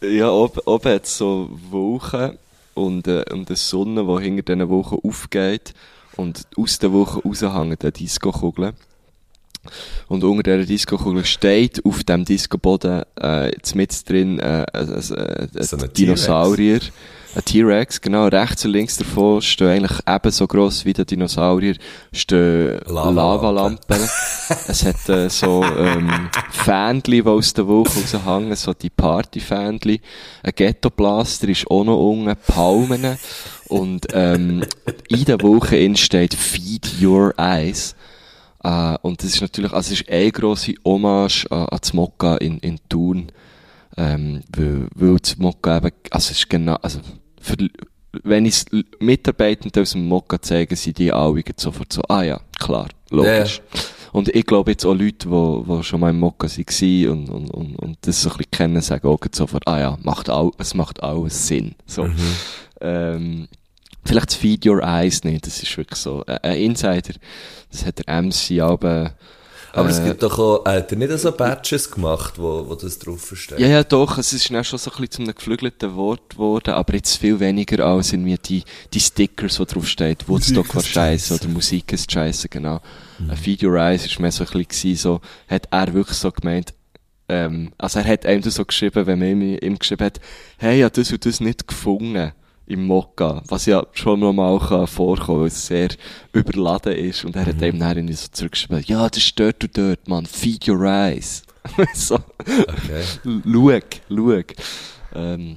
Ja, 0.00 0.30
oben, 0.30 0.60
oben 0.64 0.92
hat 0.94 1.04
es 1.04 1.18
so 1.18 1.50
Wolken 1.70 2.38
und, 2.74 3.08
äh, 3.08 3.24
und 3.32 3.48
eine 3.48 3.56
Sonne, 3.56 4.04
die 4.04 4.24
hinter 4.24 4.42
diesen 4.56 4.68
Wolken 4.68 4.98
aufgeht. 5.02 5.74
Und 6.16 6.46
aus 6.56 6.78
den 6.78 6.92
Wolken 6.92 7.22
raushängen 7.22 7.78
eine 7.80 7.92
Disco-Kugel. 7.92 8.74
Und 10.08 10.24
unter 10.24 10.42
dieser 10.42 10.66
Disco-Kugel 10.66 11.24
steht 11.24 11.84
auf 11.84 12.04
dem 12.04 12.24
Disco-Boden 12.24 13.02
äh, 13.20 13.50
mit 13.74 14.08
drin 14.08 14.38
äh, 14.38 14.66
ein, 14.72 14.94
ein, 14.94 15.48
So 15.60 15.76
ein 15.76 15.92
Dinosaurier. 15.92 16.80
Ein 17.36 17.44
T-Rex, 17.44 18.00
genau. 18.00 18.28
Rechts 18.28 18.64
und 18.64 18.70
links 18.70 18.96
davon 18.96 19.42
stehen 19.42 19.84
eigentlich 19.84 19.98
ebenso 20.06 20.46
gross 20.46 20.84
wie 20.84 20.92
der 20.92 21.04
Dinosaurier 21.04 21.74
stehen 22.12 22.78
Lavalampen. 22.86 23.16
Lavalampen. 23.16 23.96
es 24.68 24.84
hat 24.84 25.08
äh, 25.08 25.28
so 25.28 25.64
ähm, 25.64 26.30
Fähnchen, 26.52 27.02
die 27.02 27.22
aus 27.24 27.52
den 27.52 27.66
Wolken 27.66 28.04
raushängen, 28.04 28.54
so 28.54 28.72
die 28.72 28.90
Party-Fähnchen. 28.90 29.98
Ein 30.44 30.52
Ghetto-Blaster 30.54 31.48
ist 31.48 31.68
auch 31.68 31.82
noch 31.82 31.98
unten, 31.98 32.36
Palmen. 32.46 33.18
Und 33.66 34.06
ähm, 34.12 34.64
in 35.08 35.24
den 35.24 35.42
Wolken 35.42 35.78
innen 35.78 35.96
steht 35.96 36.34
«Feed 36.34 36.88
your 37.02 37.34
eyes». 37.36 37.96
Äh, 38.64 38.96
und 39.02 39.22
das 39.22 39.34
ist 39.34 39.40
natürlich, 39.42 39.72
also 39.72 39.92
es 39.92 40.00
ist 40.00 40.10
eine 40.10 40.32
grosse 40.32 40.74
Hommage 40.84 41.46
an, 41.50 41.66
an 41.66 41.78
das 41.80 41.92
Mokka 41.92 42.36
in, 42.38 42.58
in 42.58 42.80
Thun. 42.88 43.30
Ähm, 43.96 44.42
weil, 44.56 44.88
weil 44.94 45.16
das 45.18 45.36
Mokka 45.36 45.76
eben, 45.76 45.92
also 46.10 46.30
es 46.30 46.38
ist 46.38 46.50
genau, 46.50 46.74
also, 46.82 46.98
für, 47.40 47.56
wenn 48.24 48.46
ich 48.46 48.54
es 48.54 48.66
Mitarbeitenden 48.98 49.82
aus 49.82 49.92
dem 49.92 50.08
Mokka 50.08 50.40
zeige, 50.40 50.74
sind 50.74 50.98
die 50.98 51.12
alle 51.12 51.42
gleich 51.42 51.60
sofort 51.60 51.92
so, 51.92 52.02
ah 52.08 52.22
ja, 52.22 52.40
klar, 52.58 52.88
logisch. 53.10 53.60
Und 54.12 54.28
ich 54.28 54.46
glaube 54.46 54.72
jetzt 54.72 54.84
auch 54.84 54.94
Leute, 54.94 55.28
die, 55.28 55.72
die 55.72 55.82
schon 55.84 56.00
mal 56.00 56.10
im 56.10 56.20
Mokka 56.20 56.48
waren 56.48 57.08
und, 57.08 57.28
und, 57.28 57.50
und, 57.50 57.76
und 57.76 57.98
das 58.02 58.22
so 58.22 58.30
ein 58.30 58.36
bisschen 58.36 58.50
kennen, 58.50 58.80
sagen 58.80 59.06
auch 59.08 59.18
sofort, 59.32 59.66
ah 59.66 59.78
ja, 59.78 59.98
macht 60.02 60.30
all, 60.30 60.50
es 60.58 60.74
macht 60.74 61.02
alles 61.02 61.46
Sinn. 61.46 61.74
So. 61.86 62.08
Ähm, 62.80 63.48
vielleicht 64.04 64.30
das 64.30 64.36
Feed 64.36 64.66
Your 64.66 64.82
Eyes 64.82 65.24
nicht, 65.24 65.46
das 65.46 65.62
ist 65.62 65.76
wirklich 65.76 65.98
so, 65.98 66.24
äh, 66.26 66.38
ein 66.42 66.58
Insider, 66.60 67.14
das 67.70 67.84
hat 67.86 67.98
der 68.06 68.22
MC 68.22 68.60
aber, 68.60 69.14
Aber 69.72 69.88
es 69.88 69.98
Äh, 69.98 70.04
gibt 70.04 70.22
doch 70.22 70.38
auch, 70.38 70.64
äh, 70.66 70.76
hat 70.78 70.92
er 70.92 70.98
nicht 70.98 71.18
so 71.18 71.32
Badges 71.32 71.90
gemacht, 71.90 72.34
wo, 72.38 72.68
wo 72.68 72.74
das 72.76 72.96
drauf 73.00 73.32
steht? 73.34 73.58
Ja, 73.58 73.66
ja, 73.66 73.82
doch, 73.82 74.18
es 74.18 74.32
ist 74.32 74.48
dann 74.50 74.62
schon 74.62 74.78
so 74.78 74.90
ein 74.90 74.96
bisschen 75.00 75.10
zu 75.10 75.22
einem 75.22 75.34
geflügelten 75.34 75.96
Wort 75.96 76.30
geworden, 76.30 76.74
aber 76.74 76.94
jetzt 76.94 77.16
viel 77.16 77.40
weniger 77.40 77.84
als 77.84 78.12
irgendwie 78.12 78.38
die, 78.38 78.62
die 78.92 79.00
Stickers, 79.00 79.58
wo 79.58 79.64
drauf 79.64 79.88
steht, 79.88 80.28
Woodstock 80.28 80.72
war 80.74 80.82
scheiße 80.82 81.34
oder 81.34 81.48
Musik 81.48 81.92
ist 81.92 82.10
scheiße, 82.12 82.48
genau. 82.48 82.80
Ein 83.28 83.36
Feed 83.36 83.64
Your 83.64 83.76
Eyes 83.76 84.06
ist 84.06 84.20
mehr 84.20 84.30
so 84.30 84.44
ein 84.44 84.46
bisschen 84.46 84.68
gewesen, 84.68 84.96
so, 84.96 85.20
hat 85.48 85.66
er 85.72 85.92
wirklich 85.92 86.18
so 86.18 86.30
gemeint, 86.30 86.72
ähm, 87.28 87.72
also 87.78 87.98
er 87.98 88.04
hat 88.04 88.26
einem 88.26 88.42
das 88.42 88.54
so 88.54 88.64
geschrieben, 88.64 89.06
wenn 89.06 89.18
man 89.18 89.28
ihm, 89.28 89.58
ihm 89.60 89.78
geschrieben 89.78 90.04
hat, 90.04 90.20
hey, 90.58 90.82
hab 90.82 90.92
das 90.92 91.10
und 91.10 91.24
das 91.26 91.40
nicht 91.40 91.66
gefunden 91.66 92.32
im 92.66 92.86
Mokka, 92.86 93.42
was 93.48 93.66
ja 93.66 93.86
schon 93.92 94.20
normal 94.20 94.58
kann 94.58 94.86
vorkommen, 94.86 95.40
weil 95.42 95.48
es 95.48 95.66
sehr 95.66 95.88
überladen 96.32 96.94
ist 96.94 97.24
und 97.24 97.36
er 97.36 97.46
hat 97.46 97.62
einem 97.62 97.78
dann 97.78 97.96
irgendwie 97.96 98.14
so 98.14 98.28
zurückgeschrieben, 98.30 98.84
ja, 98.86 99.08
das 99.08 99.18
ist 99.18 99.38
dort 99.38 99.62
und 99.62 99.76
dort, 99.76 100.08
man, 100.08 100.26
feed 100.26 100.66
your 100.68 100.82
eyes. 100.82 101.42
so. 101.94 102.16
Okay. 102.38 103.02
Schau, 103.24 103.80
schau. 104.08 104.42
Ähm, 105.14 105.56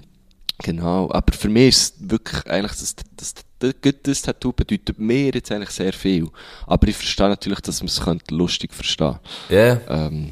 genau. 0.60 1.10
Aber 1.12 1.34
für 1.34 1.50
mich 1.50 1.70
ist 1.70 1.96
es 2.02 2.10
wirklich 2.10 2.46
eigentlich, 2.48 2.72
das, 2.72 2.96
das, 3.16 3.34
das, 3.60 3.94
das, 4.04 4.22
Tattoo 4.22 4.54
bedeutet 4.54 5.00
mir 5.00 5.32
jetzt 5.34 5.52
eigentlich 5.52 5.72
sehr 5.72 5.94
viel. 5.94 6.30
Aber 6.66 6.88
ich 6.88 6.96
verstehe 6.96 7.30
natürlich, 7.30 7.62
dass 7.62 7.82
man 7.82 7.88
es 7.88 8.00
könnte 8.00 8.34
lustig 8.34 8.74
verstehen 8.74 9.20
Ja. 9.50 9.80
ähm, 9.90 10.32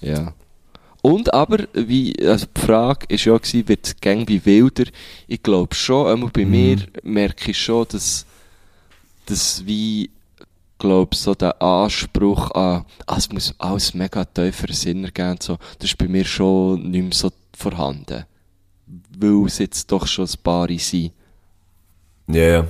ja. 0.00 0.32
Und 1.02 1.32
aber, 1.32 1.66
wie, 1.72 2.14
also 2.26 2.46
die 2.54 2.60
Frage 2.60 3.06
ist 3.08 3.24
ja 3.24 3.36
gewesen, 3.36 3.68
wird 3.68 3.86
es 3.86 3.96
gang 4.00 4.28
wie 4.28 4.44
wilder? 4.44 4.84
Ich 5.26 5.42
glaube 5.42 5.74
schon, 5.74 6.08
einmal 6.08 6.30
bei 6.30 6.44
mir 6.44 6.78
merke 7.02 7.52
ich 7.52 7.58
schon, 7.58 7.86
dass, 7.88 8.26
dass 9.24 9.64
wie, 9.64 10.10
glaube 10.80 11.14
so 11.14 11.34
der 11.34 11.60
Anspruch 11.62 12.50
an, 12.50 12.84
ah, 13.06 13.16
es 13.16 13.30
muss 13.30 13.54
alles 13.58 13.94
mega 13.94 14.24
tiefer 14.24 14.72
Sinn 14.72 15.04
ergeben, 15.04 15.38
so, 15.40 15.58
das 15.78 15.90
ist 15.90 15.98
bei 15.98 16.08
mir 16.08 16.24
schon 16.24 16.90
nicht 16.90 17.02
mehr 17.02 17.12
so 17.12 17.30
vorhanden. 17.56 18.24
Weil 19.16 19.46
es 19.46 19.58
jetzt 19.58 19.92
doch 19.92 20.06
schon 20.06 20.26
ein 20.26 20.42
paar 20.42 20.68
sind. 20.78 21.12
Ja, 22.34 22.42
ja. 22.42 22.66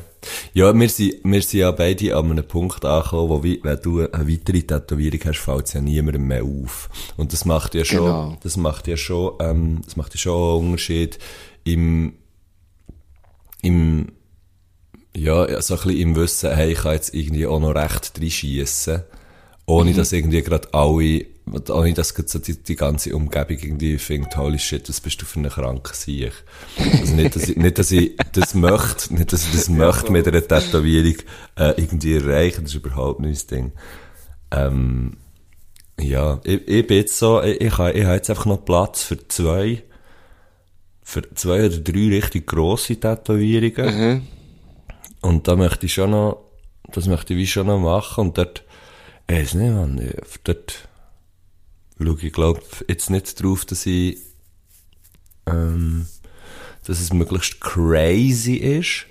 Ja, 0.53 0.79
wir 0.79 0.89
sind, 0.91 1.15
wir 1.25 1.41
sind 1.41 1.61
ja 1.61 1.71
beide 1.71 2.15
an 2.15 2.31
einem 2.31 2.47
Punkt 2.47 2.85
angekommen, 2.85 3.29
wo, 3.31 3.43
wie, 3.43 3.59
wenn 3.63 3.81
du 3.81 4.01
eine 4.11 4.29
weitere 4.29 4.61
Tätowierung 4.63 5.21
hast, 5.25 5.39
fällt 5.39 5.67
es 5.67 5.73
ja 5.73 5.81
niemandem 5.81 6.27
mehr 6.27 6.45
auf. 6.45 6.91
Und 7.17 7.33
das 7.33 7.47
macht 7.47 7.75
ja 7.75 7.85
schon, 7.87 8.05
Genau. 8.05 8.37
das 8.43 8.59
macht 8.59 8.87
ja 8.87 8.99
schon, 8.99 9.33
ähm, 9.41 9.81
das 9.85 9.97
macht 9.97 10.13
ja 10.15 10.19
schon 10.19 10.59
einen 10.61 10.67
Unterschied 10.73 11.19
im, 11.65 12.13
im, 13.63 14.13
ja, 15.17 15.61
so 15.63 15.75
ein 15.75 15.81
bisschen 15.81 16.01
im 16.01 16.17
Wissen, 16.17 16.55
hey, 16.55 16.73
ich 16.73 16.79
kann 16.81 16.93
jetzt 16.93 17.15
irgendwie 17.15 17.47
auch 17.47 17.61
noch 17.61 17.75
recht 17.75 18.13
reinschiessen. 18.21 19.03
Ohne 19.67 19.95
dass 19.95 20.13
irgendwie 20.13 20.43
gerade 20.43 20.69
alle, 20.75 21.25
ohne 21.47 21.95
dass 21.95 22.15
so 22.27 22.39
die, 22.39 22.63
die 22.63 22.77
ganze 22.77 23.15
Umgebung 23.17 23.59
irgendwie 23.59 23.99
findet, 23.99 24.37
holy 24.37 24.59
shit, 24.59 24.89
was 24.89 25.01
bist 25.01 25.21
du 25.21 25.27
für 25.27 25.39
eine 25.39 25.49
kranke 25.49 25.95
Sieg. 25.95 26.33
Also 26.79 27.15
nicht, 27.15 27.35
dass 27.35 27.49
ich, 27.49 27.57
nicht, 27.57 27.79
dass 27.79 27.91
ich 27.91 28.17
das 28.33 28.55
möchte, 28.55 29.15
nicht, 29.15 29.33
dass 29.33 29.47
ich 29.47 29.53
das 29.53 29.69
möchte 29.69 30.13
mit 30.13 30.29
einer 30.29 30.47
Tätowierung, 30.47 31.17
äh, 31.57 31.75
irgendwie 31.77 32.15
erreichen, 32.15 32.63
das 32.63 32.75
ist 32.75 32.85
überhaupt 32.85 33.21
nicht 33.21 33.51
mein 33.51 33.59
Ding. 33.59 33.73
Ähm, 34.53 35.17
ja, 36.01 36.41
ich, 36.45 36.67
ich 36.67 36.87
bin 36.87 36.97
jetzt 36.99 37.19
so, 37.19 37.43
ich, 37.43 37.61
ich, 37.61 37.79
habe, 37.79 37.93
ich 37.93 38.05
habe 38.05 38.15
jetzt 38.15 38.31
einfach 38.31 38.47
noch 38.47 38.65
Platz 38.65 39.03
für 39.03 39.27
zwei, 39.29 39.83
für 41.03 41.23
zwei 41.35 41.67
oder 41.67 41.79
drei 41.79 42.09
richtig 42.09 42.47
grosse 42.47 42.97
Tätowierungen. 42.97 43.99
Mhm. 43.99 44.23
Und 45.23 45.49
da 45.49 45.57
möchte 45.57 45.87
ich 45.87 45.95
schon 45.95 46.11
noch, 46.11 46.45
das 46.93 47.07
möchte 47.07 47.35
ich 47.35 47.39
wie 47.39 47.47
schon 47.47 47.67
noch 47.67 47.79
machen. 47.79 48.29
Und 48.29 48.39
dort, 48.39 48.65
ich 49.29 49.37
weiß 49.37 49.55
nicht, 49.55 49.73
man, 49.73 50.11
dort 50.45 50.89
schaue 52.07 52.19
ich, 52.21 52.33
glaube 52.33 52.61
jetzt 52.89 53.11
nicht 53.11 53.43
drauf, 53.43 53.65
dass 53.65 53.87
ich, 53.87 54.19
ähm, 55.47 56.07
dass 56.87 57.01
es 57.01 57.13
möglichst 57.13 57.61
crazy 57.61 58.55
ist. 58.55 59.07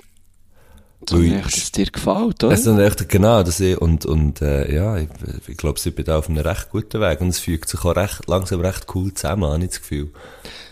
So 1.08 1.16
Ui. 1.16 1.30
nicht, 1.30 1.46
dass 1.46 1.58
es 1.58 1.72
dir 1.72 1.86
gefällt, 1.86 2.44
oder? 2.44 2.50
Also 2.50 2.78
echt, 2.78 3.08
genau, 3.08 3.42
dass 3.42 3.60
ich, 3.60 3.78
und, 3.78 4.06
und, 4.06 4.42
äh, 4.42 4.74
ja, 4.74 4.98
ich, 4.98 5.08
ich 5.48 5.58
glaube, 5.58 5.80
sie 5.80 5.92
bin 5.92 6.06
da 6.06 6.18
auf 6.18 6.30
einem 6.30 6.40
recht 6.40 6.70
guten 6.72 7.00
Weg. 7.00 7.22
Und 7.22 7.30
es 7.30 7.40
fügt 7.40 7.70
sich 7.70 7.84
auch 7.86 7.96
recht, 7.96 8.28
langsam 8.28 8.60
recht 8.60 8.86
cool 8.94 9.14
zusammen, 9.14 9.46
habe 9.46 9.64
ich 9.64 9.70
das 9.70 9.80
Gefühl. 9.80 10.12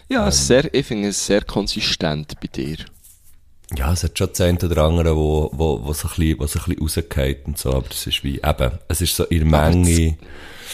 ja, 0.10 0.30
sehr, 0.30 0.74
ich 0.74 0.86
finde 0.86 1.10
es 1.10 1.26
sehr 1.26 1.44
konsistent 1.44 2.40
bei 2.42 2.48
dir. 2.48 2.78
Ja, 3.76 3.92
es 3.92 4.04
hat 4.04 4.18
schon 4.18 4.30
das 4.30 4.42
eine 4.42 4.58
oder 4.60 4.84
andere, 4.84 5.16
wo, 5.16 5.50
wo, 5.54 5.84
wo 5.84 5.94
so 5.94 6.08
ein 6.08 6.16
bisschen, 6.16 6.40
wo 6.40 6.48
so 6.48 6.60
ein 6.60 6.66
bisschen 6.66 7.04
rausgeht 7.04 7.46
und 7.46 7.58
so, 7.58 7.74
aber 7.74 7.88
es 7.92 8.08
ist 8.08 8.24
wie, 8.24 8.36
eben, 8.42 8.72
es 8.88 9.02
ist 9.02 9.16
so 9.16 9.26
in 9.26 9.50
der 9.50 9.72
Menge, 9.72 10.18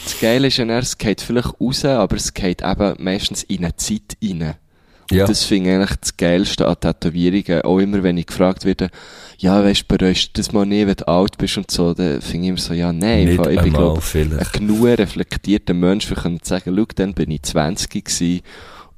Das 0.03 0.19
Geile 0.19 0.47
ist 0.47 0.57
ja, 0.57 0.65
es 0.77 0.97
geht 0.97 1.21
vielleicht 1.21 1.59
raus, 1.59 1.85
aber 1.85 2.15
es 2.15 2.33
geht 2.33 2.61
eben 2.61 2.93
meistens 2.99 3.43
in 3.43 3.63
eine 3.63 3.75
Zeit 3.77 4.17
rein. 4.23 4.55
Und 5.11 5.17
Ja. 5.17 5.25
das 5.25 5.43
finde 5.43 5.69
ich 5.69 5.75
eigentlich 5.75 5.99
das 5.99 6.17
Geilste 6.17 6.67
an 6.67 6.79
Tätowierungen. 6.79 7.61
Auch 7.63 7.79
immer, 7.79 8.03
wenn 8.03 8.17
ich 8.17 8.27
gefragt 8.27 8.63
werde, 8.63 8.89
ja, 9.37 9.63
weißt 9.63 9.83
du, 9.89 9.97
bereust 9.97 10.29
du 10.29 10.41
das 10.41 10.51
mal 10.53 10.65
nie, 10.65 10.87
wenn 10.87 10.95
du 10.95 11.07
alt 11.07 11.37
bist 11.37 11.57
und 11.57 11.69
so, 11.69 11.93
dann 11.93 12.21
finde 12.21 12.45
ich 12.45 12.49
immer 12.49 12.57
so, 12.59 12.73
ja, 12.73 12.93
nein, 12.93 13.25
Nicht 13.25 13.45
ich 13.45 13.61
bin, 13.61 13.73
glaube 13.73 14.01
ein 14.15 14.39
genug 14.53 14.85
reflektierter 14.85 15.73
Mensch, 15.73 16.05
für 16.05 16.15
zu 16.15 16.37
sagen, 16.43 16.75
schau, 16.77 16.85
dann 16.95 17.13
bin 17.13 17.31
ich 17.31 17.43
20 17.43 18.05
gewesen 18.05 18.41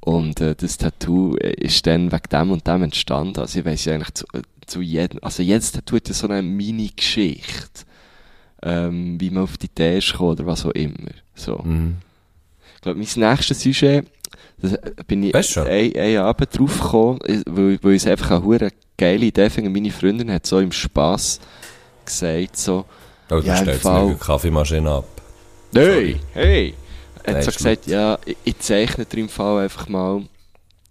und 0.06 0.40
äh, 0.40 0.54
das 0.54 0.78
Tattoo 0.78 1.34
äh, 1.36 1.52
ist 1.54 1.84
dann 1.86 2.12
wegen 2.12 2.28
dem 2.30 2.50
und 2.52 2.64
dem 2.66 2.84
entstanden. 2.84 3.40
Also 3.40 3.58
ich 3.58 3.64
weiss 3.64 3.84
ja 3.86 3.94
eigentlich 3.94 4.14
zu, 4.14 4.24
äh, 4.34 4.42
zu 4.64 4.80
jedem, 4.80 5.18
also 5.22 5.42
jedes 5.42 5.72
Tattoo 5.72 5.96
hat 5.96 6.06
ja 6.08 6.14
so 6.14 6.28
eine 6.28 6.42
Mini-Geschichte, 6.42 7.82
ähm, 8.62 9.20
wie 9.20 9.30
man 9.30 9.42
auf 9.42 9.56
die 9.58 9.66
Idee 9.66 9.98
ist 9.98 10.12
gekommen 10.12 10.30
oder 10.30 10.46
was 10.46 10.64
auch 10.64 10.70
immer. 10.70 11.10
So. 11.34 11.58
Mhm. 11.58 11.96
Ich 12.76 12.80
glaube, 12.82 12.98
mein 13.00 13.30
nächstes 13.30 13.60
Sujet, 13.62 14.06
das 14.62 14.74
äh, 14.74 14.92
bin 15.08 15.24
ich 15.24 15.34
Weißt 15.34 15.50
du 15.50 15.52
schon? 15.60 15.66
ein, 15.66 15.96
ein 15.96 16.16
Abend 16.18 16.56
drauf 16.56 16.80
gekommen, 16.80 17.18
weil, 17.46 17.78
weil 17.82 17.92
ich 17.94 18.02
es 18.02 18.06
einfach 18.06 18.30
eine 18.30 18.44
hure 18.44 18.70
geile 18.96 19.26
Idee 19.26 19.50
finde. 19.50 19.70
Meine 19.70 19.90
Freundin 19.90 20.30
hat 20.30 20.46
so 20.46 20.60
im 20.60 20.70
Spass 20.72 21.40
gesagt, 22.04 22.56
so, 22.56 22.84
Oh, 23.28 23.40
du 23.40 23.46
Ja, 23.46 23.56
stellst 23.56 23.82
Fall. 23.82 24.04
mir 24.04 24.10
eine 24.10 24.18
Kaffeemaschine 24.18 24.88
ab. 24.88 25.04
Hey, 25.74 26.20
hey! 26.32 26.74
Er 27.26 27.36
hat 27.36 27.44
so 27.44 27.50
gesagt, 27.50 27.86
ja, 27.86 28.18
ich, 28.24 28.36
ich 28.44 28.58
zeichne 28.60 29.04
dir 29.04 29.18
im 29.18 29.28
Fall 29.28 29.64
einfach 29.64 29.88
mal 29.88 30.22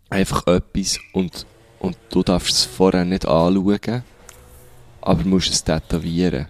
einfach 0.10 0.46
etwas 0.48 1.00
und, 1.14 1.46
und 1.80 1.98
du 2.10 2.24
darfst 2.24 2.52
es 2.52 2.66
vorher 2.66 3.06
nicht 3.06 3.26
anschauen, 3.26 4.04
aber 5.02 5.24
musst 5.24 5.52
es 5.52 5.64
tätowieren. 5.64 6.48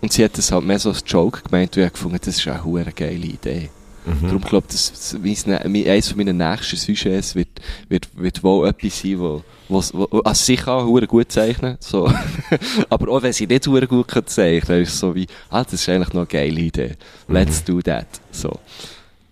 Und 0.00 0.12
sie 0.12 0.24
hat 0.24 0.38
das 0.38 0.50
halt 0.50 0.64
mehr 0.64 0.78
so 0.78 0.90
als 0.90 1.04
Joke 1.06 1.42
gemeint, 1.42 1.76
und 1.76 1.82
ich 1.82 1.86
habe 1.86 1.92
gefunden, 1.92 2.18
das 2.24 2.38
ist 2.38 2.48
eine 2.48 2.92
geile 2.92 3.26
Idee. 3.26 3.70
Mhm. 4.06 4.26
Darum 4.26 4.40
glaube 4.42 4.66
ich, 4.70 4.88
das 4.90 5.16
mein, 5.22 5.86
eines 5.86 6.08
von 6.08 6.16
meinen 6.16 6.36
nächsten 6.38 6.76
Sujets 6.76 7.34
wird, 7.34 7.48
wird, 7.88 8.08
wird 8.16 8.42
wohl 8.42 8.68
etwas 8.68 9.00
sein, 9.02 9.18
wo, 9.20 9.42
wo's- 9.68 9.92
wo, 9.92 10.04
also 10.20 10.42
sie 10.44 10.56
kann 10.56 10.86
hure 10.86 11.06
gut 11.06 11.30
zeichnen, 11.30 11.76
so. 11.80 12.10
aber 12.88 13.12
auch 13.12 13.22
wenn 13.22 13.32
sie 13.32 13.46
nicht 13.46 13.66
hure 13.66 13.86
gut 13.86 14.08
kann 14.08 14.26
zeichnen, 14.26 14.82
ist 14.82 14.98
so 14.98 15.14
wie, 15.14 15.26
ah, 15.50 15.62
das 15.64 15.74
ist 15.74 15.88
eigentlich 15.88 16.12
noch 16.14 16.20
eine 16.22 16.26
geile 16.26 16.60
Idee. 16.60 16.92
Let's 17.28 17.62
do 17.62 17.80
that. 17.82 18.06
So. 18.32 18.58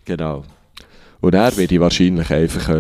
Genau. 0.05 0.45
Und 1.21 1.35
er 1.35 1.57
werde 1.57 1.75
ich 1.75 1.81
wahrscheinlich 1.81 2.31
einfach, 2.31 2.69
äh, 2.69 2.73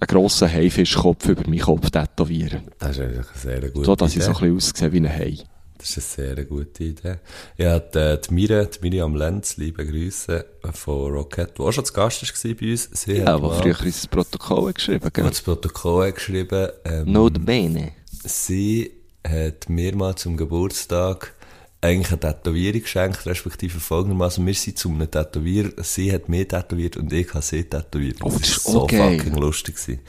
einen 0.00 0.06
grossen 0.06 0.52
Haifischkopf 0.52 1.28
über 1.28 1.42
meinen 1.48 1.58
Kopf 1.60 1.90
tätowieren. 1.90 2.60
Das 2.78 2.90
ist 2.90 3.00
eigentlich 3.00 3.26
eine 3.32 3.38
sehr 3.60 3.70
gute 3.70 3.84
So, 3.84 3.96
dass 3.96 4.14
ich 4.14 4.22
so 4.22 4.28
ein 4.30 4.34
bisschen 4.34 4.56
aussehe 4.56 4.92
wie 4.92 4.98
ein 5.00 5.08
Hai. 5.08 5.38
Das 5.78 5.96
ist 5.96 6.18
eine 6.18 6.34
sehr 6.34 6.44
gute 6.44 6.84
Idee. 6.84 7.16
Ja, 7.56 7.78
die, 7.78 8.18
die 8.28 8.34
Miriam, 8.34 8.66
die 8.74 8.78
Miriam 8.80 9.14
Lenz, 9.14 9.56
liebe 9.58 9.86
Grüße 9.86 10.44
von 10.74 11.12
Rocket, 11.12 11.56
die 11.56 11.62
auch 11.62 11.70
schon 11.72 11.84
zu 11.84 11.92
Gast 11.92 12.22
war 12.22 12.54
bei 12.54 12.70
uns. 12.72 12.88
Sie 12.92 13.12
Ja, 13.18 13.38
mal- 13.38 13.60
früher 13.62 13.76
unser 13.80 14.08
Protokoll 14.08 14.72
geschrieben, 14.72 15.08
gell? 15.12 15.24
das 15.24 15.40
Protokoll 15.40 16.12
geschrieben. 16.12 16.68
Ähm, 16.84 17.12
Not 17.12 17.44
bene. 17.46 17.92
Sie 18.24 18.90
hat 19.26 19.68
mir 19.68 19.94
mal 19.94 20.16
zum 20.16 20.36
Geburtstag 20.36 21.32
eigentlich 21.80 22.10
eine 22.10 22.20
Tätowierung 22.20 22.82
geschenkt, 22.82 23.24
respektive 23.26 23.78
folgendermaßen, 23.78 24.44
wir 24.44 24.54
sind 24.54 24.78
zu 24.78 24.88
einem 24.88 25.08
Tätowierer, 25.08 25.70
sie 25.84 26.12
hat 26.12 26.28
mich 26.28 26.48
tätowiert 26.48 26.96
und 26.96 27.12
ich 27.12 27.28
habe 27.32 27.42
sie 27.42 27.62
tätowiert. 27.62 28.16
Oh, 28.22 28.30
das 28.30 28.40
ist 28.48 28.56
ist 28.56 28.64
so 28.64 28.80
fucking 28.88 29.36
lustig 29.36 29.76
gewesen. 29.76 30.00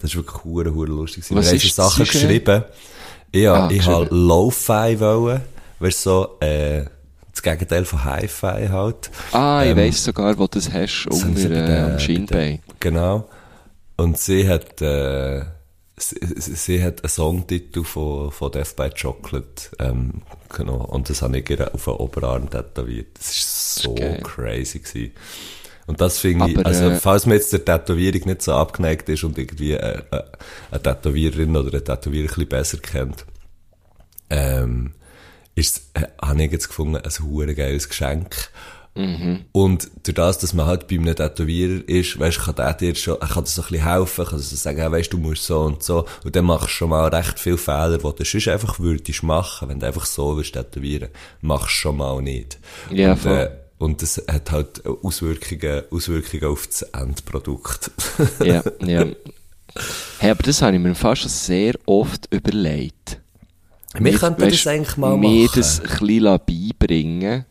Das 0.00 0.10
ist 0.10 0.16
wirklich 0.16 0.42
hure, 0.44 0.74
hure 0.74 0.88
lustig 0.88 1.22
gewesen. 1.22 1.36
Was 1.36 1.52
wir 1.52 1.52
haben 1.52 1.60
so 1.60 1.82
das 1.82 1.92
Sachen 1.94 2.04
geschrieben. 2.04 2.64
Ja, 3.34 3.66
Ah, 3.66 3.70
ich 3.70 3.86
habe 3.86 4.06
Lo-Fi 4.14 4.98
wollen, 5.00 5.40
weißt 5.80 6.02
so, 6.02 6.36
äh, 6.40 6.84
das 7.32 7.42
Gegenteil 7.42 7.84
von 7.84 8.04
Hi-Fi 8.04 8.68
halt. 8.70 9.10
Ah, 9.32 9.62
ich 9.64 9.70
Ähm, 9.70 9.76
weiss 9.76 10.04
sogar, 10.04 10.38
wo 10.38 10.46
du 10.46 10.58
das 10.60 10.72
hast, 10.72 11.06
das 11.10 11.22
unter 11.24 11.50
äh, 11.50 11.80
am 11.80 11.92
bei 11.94 11.98
Schienbein. 11.98 12.60
Genau. 12.78 13.28
Und 13.96 14.18
sie 14.18 14.48
hat, 14.48 14.80
äh, 14.82 15.42
sie, 15.96 16.16
sie 16.36 16.82
hat 16.82 17.02
einen 17.02 17.10
Songtitel 17.10 17.82
von, 17.82 18.30
von 18.30 18.52
Death 18.52 18.76
by 18.76 18.88
Chocolate, 18.90 19.70
ähm, 19.80 20.22
genau. 20.56 20.84
Und 20.84 21.10
das 21.10 21.22
habe 21.22 21.38
ich 21.38 21.50
ihr 21.50 21.74
auf 21.74 21.84
den 21.84 21.94
Oberarm 21.94 22.48
tätowiert. 22.50 23.18
Das 23.18 23.30
ist 23.30 23.74
so 23.82 23.94
geil. 23.96 24.20
crazy 24.22 24.78
gewesen. 24.78 25.12
Und 25.86 26.00
das 26.00 26.18
finde 26.18 26.50
ich, 26.50 26.66
also, 26.66 26.90
äh, 26.90 26.96
falls 26.96 27.26
man 27.26 27.36
jetzt 27.36 27.52
der 27.52 27.64
Tätowierung 27.64 28.22
nicht 28.26 28.42
so 28.42 28.54
abgeneigt 28.54 29.08
ist 29.08 29.24
und 29.24 29.36
irgendwie 29.36 29.72
äh, 29.72 30.02
äh, 30.10 30.22
eine 30.70 30.82
Tätowiererin 30.82 31.56
oder 31.56 31.72
einen 31.72 31.84
Tätowierer 31.84 32.24
ein 32.24 32.28
bisschen 32.28 32.48
besser 32.48 32.78
kennt, 32.78 33.26
ähm, 34.30 34.94
ist, 35.54 35.90
äh, 35.94 36.06
habe 36.20 36.42
ich 36.42 36.52
jetzt 36.52 36.68
gefunden, 36.68 36.96
ein 36.96 37.24
hure 37.24 37.54
geiles 37.54 37.88
Geschenk. 37.88 38.50
Und 39.50 39.90
durch 40.04 40.14
das, 40.14 40.38
dass 40.38 40.54
man 40.54 40.66
halt 40.66 40.86
bei 40.86 40.96
einem 40.96 41.16
Tätowierer 41.16 41.86
ist, 41.88 42.18
weißt, 42.18 42.38
kann 42.38 42.54
der 42.54 42.74
dir 42.74 42.94
schon, 42.94 43.20
er 43.20 43.26
kann 43.26 43.44
dir 43.44 43.50
so 43.50 43.62
ein 43.62 43.68
bisschen 43.68 43.84
helfen, 43.84 44.24
kann 44.24 44.38
so 44.38 44.56
sagen, 44.56 44.92
weißt, 44.92 45.12
du 45.12 45.18
musst 45.18 45.44
so 45.44 45.60
und 45.62 45.82
so. 45.82 46.06
Und 46.24 46.36
dann 46.36 46.44
machst 46.44 46.66
du 46.66 46.70
schon 46.70 46.90
mal 46.90 47.08
recht 47.08 47.40
viele 47.40 47.58
Fehler, 47.58 47.98
die 47.98 48.02
du 48.02 48.24
sonst 48.24 48.48
einfach 48.48 48.78
würdest 48.78 49.22
machen, 49.24 49.68
wenn 49.68 49.80
du 49.80 49.86
einfach 49.86 50.06
so 50.06 50.36
willst 50.36 50.54
tätowieren, 50.54 51.08
machst 51.40 51.66
du 51.66 51.70
schon 51.70 51.96
mal 51.96 52.22
nicht. 52.22 52.58
Ja, 52.90 53.12
und, 53.12 53.18
voll. 53.18 53.36
äh, 53.36 53.50
und 53.78 54.02
das 54.02 54.22
hat 54.28 54.50
halt 54.52 54.84
Auswirkungen, 54.86 55.82
Auswirkungen 55.90 56.44
auf 56.44 56.66
das 56.66 56.82
Endprodukt. 56.82 57.90
ja, 58.42 58.62
ja. 58.80 59.06
Hey, 60.18 60.30
aber 60.30 60.42
das 60.42 60.62
habe 60.62 60.76
ich 60.76 60.82
mir 60.82 60.94
fast 60.94 61.22
schon 61.22 61.30
sehr 61.30 61.74
oft 61.86 62.32
überlegt. 62.32 63.20
Wir 63.98 64.18
könnten 64.18 64.40
das 64.42 64.52
Weisst, 64.52 64.66
eigentlich 64.66 64.96
mal 64.96 65.16
mir 65.16 65.44
machen. 65.44 65.52
das 65.56 65.80
ein 65.80 66.06
bisschen 66.06 66.40
beibringen 66.46 67.44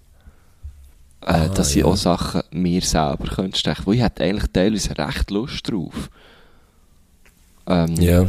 äh, 1.26 1.50
dass 1.50 1.76
ich 1.76 1.84
Ah, 1.84 1.88
ja. 1.88 1.94
auch 1.94 1.96
Sachen 1.96 2.44
mir 2.52 2.82
selber 2.82 3.26
könnte 3.34 3.58
stechen. 3.58 3.86
Weil 3.86 3.96
ich 3.96 4.02
hätte 4.02 4.24
eigentlich 4.24 4.52
teilweise 4.52 4.98
recht 4.98 5.32
Lust 5.32 5.70
drauf. 5.70 6.10
Ähm, 7.68 7.96
Ja. 7.96 8.28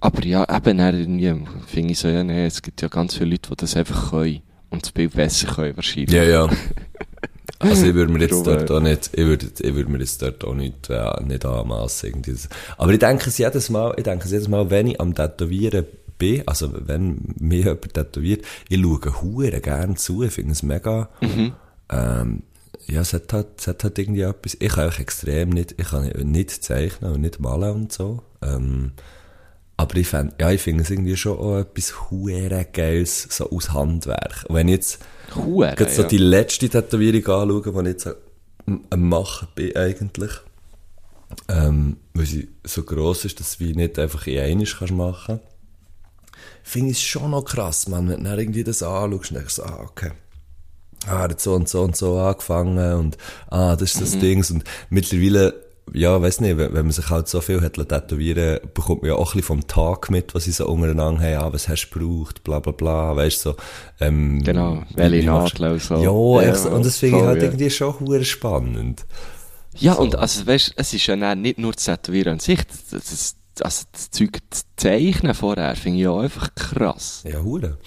Aber 0.00 0.24
ja, 0.24 0.44
eben 0.48 0.78
irgendwie 0.78 1.46
finde 1.66 1.92
ich 1.92 1.98
so, 1.98 2.08
ja, 2.08 2.22
nee, 2.22 2.44
es 2.46 2.60
gibt 2.60 2.82
ja 2.82 2.88
ganz 2.88 3.14
viele 3.14 3.30
Leute, 3.30 3.50
die 3.50 3.56
das 3.56 3.76
einfach 3.76 4.10
können. 4.10 4.42
Und 4.74 4.82
das 4.82 4.92
Bild 4.92 5.14
besser 5.14 5.54
können 5.54 5.76
wahrscheinlich. 5.76 6.10
Ja, 6.10 6.24
ja. 6.24 6.50
Also 7.60 7.86
ich 7.86 7.94
würde 7.94 8.12
mir 8.12 8.18
jetzt 8.18 8.46
dort 8.46 8.70
auch 8.70 8.80
nicht, 8.80 9.10
ich 9.14 9.24
würde, 9.24 9.46
ich 9.58 9.74
würde 9.74 9.90
mir 9.90 9.98
jetzt 9.98 10.20
dort 10.20 10.44
auch 10.44 10.52
nicht, 10.52 10.90
äh, 10.90 11.22
nicht 11.24 11.46
anmassen 11.46 12.10
irgendwie. 12.10 12.36
Aber 12.76 12.92
ich 12.92 12.98
denke 12.98 13.30
es 13.30 13.38
jedes 13.38 13.70
Mal, 13.70 13.94
ich 13.96 14.04
denke 14.04 14.26
es 14.26 14.32
jedes 14.32 14.48
Mal, 14.48 14.68
wenn 14.70 14.88
ich 14.88 15.00
am 15.00 15.14
Tätowieren 15.14 15.86
bin, 16.18 16.46
also 16.46 16.70
wenn 16.74 17.34
mir 17.38 17.60
jemand 17.60 17.94
tätowiert, 17.94 18.44
ich 18.68 18.80
schaue 18.82 19.22
hure 19.22 19.60
gern 19.60 19.96
zu, 19.96 20.24
ich 20.24 20.32
finde 20.32 20.52
es 20.52 20.62
mega, 20.62 21.08
ähm, 21.90 22.42
ja, 22.86 23.00
es 23.00 23.14
hat 23.14 23.32
halt, 23.32 23.46
es 23.58 23.66
hat 23.66 23.84
halt 23.84 23.98
irgendwie 23.98 24.22
etwas, 24.22 24.56
ich 24.58 24.72
kann 24.72 24.88
auch 24.90 24.98
extrem 24.98 25.50
nicht, 25.50 25.74
ich 25.78 25.88
kann 25.88 26.08
nicht 26.08 26.50
zeichnen 26.50 27.14
und 27.14 27.20
nicht 27.22 27.40
malen 27.40 27.74
und 27.74 27.92
so, 27.92 28.22
ähm, 28.42 28.92
aber 29.76 29.96
ich 29.96 30.08
fänd, 30.08 30.34
ja, 30.40 30.50
ich 30.50 30.60
finde 30.60 30.82
es 30.82 30.90
irgendwie 30.90 31.16
schon 31.16 31.38
auch 31.38 31.58
etwas 31.58 32.10
hure 32.10 32.66
Geiles, 32.72 33.26
so 33.30 33.50
aus 33.50 33.72
Handwerk. 33.72 34.44
Und 34.48 34.54
wenn 34.54 34.68
ich 34.68 34.74
jetzt, 34.74 34.98
Hure, 35.34 35.74
so 35.90 36.02
ja. 36.02 36.08
die 36.08 36.18
letzte 36.18 36.68
Tätowierung 36.68 37.26
anschauen, 37.26 37.84
die 37.84 37.90
ich 37.90 38.04
jetzt 38.04 38.16
am 38.66 39.08
machen 39.08 39.48
bin 39.54 39.76
eigentlich. 39.76 40.32
Ähm, 41.48 41.96
weil 42.12 42.26
sie 42.26 42.48
so 42.62 42.84
gross 42.84 43.24
ist, 43.24 43.40
dass 43.40 43.58
du 43.58 43.64
nicht 43.64 43.98
einfach 43.98 44.26
in 44.28 44.38
einiges 44.38 44.78
kannst 44.78 44.94
machen 44.94 45.40
finde 46.64 46.90
ich 46.92 46.98
es 46.98 47.02
schon 47.02 47.30
noch 47.30 47.44
krass, 47.44 47.86
man, 47.88 48.08
wenn 48.08 48.24
du 48.24 48.30
dann 48.30 48.38
irgendwie 48.38 48.64
das 48.64 48.82
anschaust 48.82 49.30
und 49.30 49.36
denkst, 49.36 49.60
ah, 49.60 49.80
okay. 49.82 50.12
Ah, 51.06 51.24
er 51.24 51.28
hat 51.28 51.40
so 51.40 51.54
und 51.54 51.68
so 51.68 51.82
und 51.82 51.94
so 51.94 52.18
angefangen 52.18 52.94
und, 52.94 53.18
ah, 53.48 53.76
das 53.76 53.94
ist 53.94 54.00
das 54.00 54.18
Ding. 54.18 54.42
Und 54.50 54.64
mittlerweile, 54.88 55.63
ja, 55.92 56.20
weiß 56.20 56.40
nicht, 56.40 56.56
wenn, 56.56 56.72
wenn 56.72 56.86
man 56.86 56.92
sich 56.92 57.10
halt 57.10 57.28
so 57.28 57.40
viel 57.40 57.60
hat 57.60 57.74
tätowieren, 57.74 58.60
bekommt 58.74 59.02
man 59.02 59.10
ja 59.10 59.16
auch 59.16 59.34
ein 59.34 59.40
bisschen 59.40 59.42
vom 59.42 59.66
Tag 59.66 60.10
mit, 60.10 60.34
was 60.34 60.44
sie 60.44 60.52
so 60.52 60.66
untereinander 60.66 61.22
haben, 61.22 61.44
ah, 61.44 61.52
was 61.52 61.68
hast 61.68 61.90
du 61.90 61.98
gebraucht, 61.98 62.42
bla, 62.42 62.58
bla, 62.60 62.72
bla, 62.72 63.16
weißt 63.16 63.44
du, 63.44 63.50
so, 63.50 63.56
ähm, 64.00 64.42
Genau, 64.42 64.82
welche 64.94 65.26
Nadel 65.26 65.78
so. 65.78 65.96
Ja, 65.96 66.42
Ja, 66.42 66.50
echt 66.50 66.60
so. 66.60 66.70
und 66.70 66.86
das 66.86 66.98
finde 66.98 67.18
ich 67.18 67.24
halt 67.24 67.38
ja. 67.38 67.44
irgendwie 67.44 67.70
schon 67.70 68.00
hure 68.00 68.24
spannend. 68.24 69.04
Ja, 69.76 69.94
und 69.94 70.16
also, 70.16 70.46
weißt, 70.46 70.74
es 70.76 70.94
ist 70.94 71.06
ja 71.06 71.16
dann 71.16 71.42
nicht 71.42 71.58
nur 71.58 71.72
das 71.72 71.84
Tätowieren 71.84 72.34
an 72.34 72.38
sich, 72.38 72.60
das, 72.64 72.90
das, 72.90 73.36
also 73.60 73.84
das 73.92 74.10
Zeug 74.10 74.38
zu 74.50 74.62
zeichnen 74.76 75.34
vorher, 75.34 75.76
finde 75.76 75.98
ich 75.98 76.04
ja 76.04 76.16
einfach 76.16 76.54
krass. 76.54 77.24
Ja, 77.26 77.40
hure. 77.40 77.78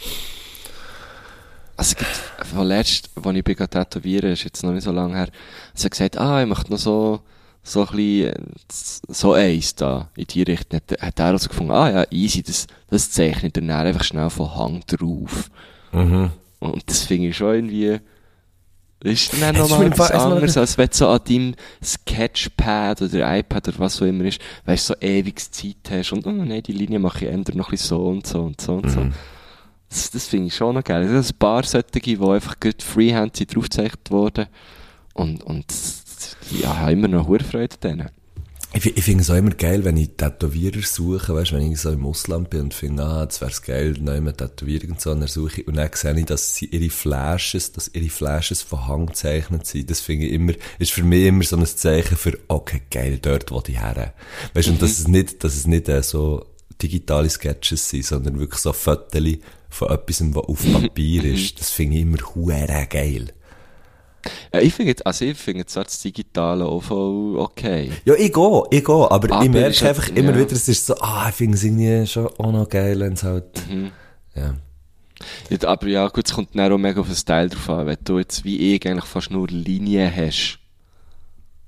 Also, 1.77 1.91
es 1.91 1.95
gibt, 1.95 2.11
von 2.51 2.67
letzt, 2.67 3.09
als 3.23 3.35
ich 3.35 3.43
bin 3.43 3.55
tätowieren, 3.55 4.31
ist 4.31 4.43
jetzt 4.43 4.63
noch 4.63 4.71
nicht 4.71 4.83
so 4.83 4.91
lange 4.91 5.15
her, 5.15 5.29
sie 5.73 5.85
hat 5.85 5.91
gesagt, 5.91 6.17
ah, 6.17 6.41
ich 6.41 6.47
möchte 6.47 6.71
noch 6.71 6.79
so, 6.79 7.21
so 7.67 7.81
ein 7.81 7.87
bisschen, 7.87 8.33
äh, 8.33 9.13
so 9.13 9.33
eins 9.33 9.75
da, 9.75 10.09
in 10.15 10.25
die 10.25 10.43
Richtung. 10.43 10.79
Hat, 10.79 11.01
hat 11.01 11.19
er 11.19 11.25
also 11.25 11.49
gefunden, 11.49 11.71
ah 11.71 11.89
ja, 11.89 12.05
easy, 12.11 12.41
das, 12.41 12.67
das 12.89 13.11
zeichnet 13.11 13.57
er 13.57 13.79
einfach 13.79 14.03
schnell 14.03 14.29
von 14.29 14.55
Hang 14.55 14.83
drauf. 14.87 15.49
Mhm. 15.91 16.31
Und 16.59 16.89
das 16.89 17.03
finde 17.03 17.29
ich 17.29 17.37
schon 17.37 17.55
irgendwie, 17.55 17.99
das 18.99 19.13
ist 19.13 19.41
dann 19.41 19.55
nochmal 19.55 19.87
etwas 19.87 20.11
anderes, 20.11 20.57
als 20.57 20.77
wenn 20.77 20.87
du 20.87 20.95
so 20.95 21.07
an 21.07 21.19
deinem 21.27 21.55
Sketchpad 21.83 23.03
oder 23.03 23.37
iPad 23.37 23.67
oder 23.67 23.79
was 23.79 24.01
auch 24.01 24.07
immer 24.07 24.25
ist, 24.25 24.41
weißt 24.65 24.89
du, 24.89 24.93
so 24.93 24.99
ewig 25.01 25.39
Zeit 25.51 25.75
hast 25.91 26.13
und, 26.13 26.25
oh 26.25 26.31
nein, 26.31 26.63
die 26.63 26.71
Linie 26.71 26.99
mache 26.99 27.25
ich 27.25 27.31
ändern 27.31 27.57
noch 27.57 27.67
ein 27.67 27.71
bisschen 27.71 27.89
so 27.89 28.07
und 28.07 28.25
so 28.25 28.41
und 28.41 28.59
so 28.59 28.73
und 28.75 28.89
so. 28.89 29.01
Mhm. 29.01 29.13
Das, 29.89 30.09
das 30.09 30.27
finde 30.27 30.47
ich 30.47 30.55
schon 30.55 30.75
noch 30.75 30.83
geil. 30.83 31.03
Es 31.03 31.27
sind 31.27 31.35
ein 31.35 31.39
paar 31.39 31.63
solche, 31.63 31.99
die 32.01 32.17
einfach 32.19 32.59
gut 32.59 32.81
Freehand 32.81 33.37
sind 33.37 33.55
draufgezeichnet 33.55 34.09
worden. 34.11 34.47
Und, 35.13 35.43
und, 35.43 35.65
ja, 36.51 36.57
ich 36.57 36.65
habe 36.65 36.91
immer 36.91 37.07
noch 37.07 37.25
Freude 37.25 37.77
denen. 37.77 38.09
Ich, 38.73 38.85
ich 38.85 39.03
finde 39.03 39.23
es 39.23 39.29
auch 39.29 39.35
immer 39.35 39.51
geil, 39.51 39.85
wenn 39.85 39.95
ich 39.95 40.11
Tätowierer 40.17 40.81
suche, 40.81 41.33
weißt, 41.33 41.53
wenn 41.53 41.71
ich 41.71 41.79
so 41.79 41.89
im 41.89 42.05
Ausland 42.05 42.49
bin 42.49 42.61
und 42.61 42.73
finde, 42.73 43.03
ah, 43.03 43.25
das 43.25 43.39
wär's 43.39 43.61
geil, 43.61 43.95
neu 43.99 44.19
mit 44.19 44.37
Tätowierung 44.37 44.91
und 44.91 45.01
so, 45.01 45.11
und 45.11 45.21
dann 45.21 45.29
suche 45.29 45.61
ich, 45.61 45.67
und 45.67 45.77
dann 45.77 45.89
sehe 45.93 46.19
ich, 46.19 46.25
dass 46.25 46.53
sie 46.53 46.65
ihre 46.65 46.89
Flashes, 46.89 47.71
dass 47.71 47.89
ihre 47.93 48.09
Flashes 48.09 48.61
von 48.61 48.85
Hang 48.85 49.05
gezeichnet 49.07 49.65
sind. 49.65 49.89
Das 49.89 50.01
finde 50.01 50.27
ich 50.27 50.33
immer, 50.33 50.53
ist 50.79 50.91
für 50.91 51.03
mich 51.03 51.25
immer 51.25 51.43
so 51.43 51.55
ein 51.55 51.65
Zeichen 51.65 52.17
für, 52.17 52.37
okay, 52.49 52.81
geil, 52.91 53.19
dort 53.21 53.51
wo 53.51 53.61
die 53.61 53.79
her. 53.79 54.13
Weißt, 54.53 54.67
und 54.67 54.81
dass 54.81 54.99
es 54.99 55.07
nicht, 55.07 55.43
dass 55.43 55.55
es 55.55 55.65
nicht 55.65 55.87
äh, 55.87 56.03
so 56.03 56.45
digitale 56.81 57.29
Sketches 57.29 57.89
sind, 57.89 58.05
sondern 58.05 58.37
wirklich 58.37 58.61
so 58.61 58.73
Fotos 58.73 59.23
von 59.69 59.89
etwas, 59.89 60.21
was 60.35 60.43
auf 60.43 60.71
Papier 60.73 61.23
ist. 61.23 61.59
Das 61.59 61.71
finde 61.71 61.95
ich 61.95 62.03
immer 62.03 62.19
hure 62.35 62.87
geil. 62.89 63.33
Ja, 64.53 64.59
ich 64.59 64.73
finde, 64.73 64.95
also 65.05 65.25
ich 65.25 65.37
finde 65.37 65.63
das 65.71 65.99
Digitale 66.01 66.65
auch 66.65 66.81
voll 66.81 67.37
okay. 67.39 67.91
Ja, 68.05 68.13
ich 68.15 68.33
gehe, 68.33 68.63
ich 68.71 68.83
gehe, 68.83 68.95
aber, 68.95 69.31
Aber 69.31 69.43
ich 69.45 69.49
merke 69.51 69.75
ja- 69.75 69.89
einfach 69.89 70.09
immer 70.09 70.31
ja. 70.31 70.39
wieder, 70.39 70.51
es 70.51 70.67
ist 70.67 70.85
so, 70.85 70.95
ah, 70.99 71.27
ich 71.29 71.35
finde 71.35 71.55
es 71.55 71.63
irgendwie 71.63 72.05
schon 72.07 72.27
auch 72.27 72.51
noch 72.51 72.67
geil, 72.67 72.99
wenn 72.99 73.13
es 73.13 73.23
halt, 73.23 73.45
Mhm. 73.69 73.91
ja. 74.35 74.55
Ja, 75.49 75.67
aber 75.67 75.87
ja, 75.87 76.07
gut, 76.09 76.27
es 76.27 76.33
kommt 76.33 76.49
dann 76.55 76.71
auch 76.71 76.77
mega 76.77 76.99
auf 77.01 77.07
den 77.07 77.15
Style 77.15 77.49
drauf 77.49 77.69
an. 77.69 77.87
Wenn 77.87 77.97
du 78.03 78.19
jetzt 78.19 78.43
wie 78.45 78.75
ich 78.75 78.85
eigentlich 78.87 79.05
fast 79.05 79.31
nur 79.31 79.47
Linien 79.47 80.15
hast, 80.15 80.59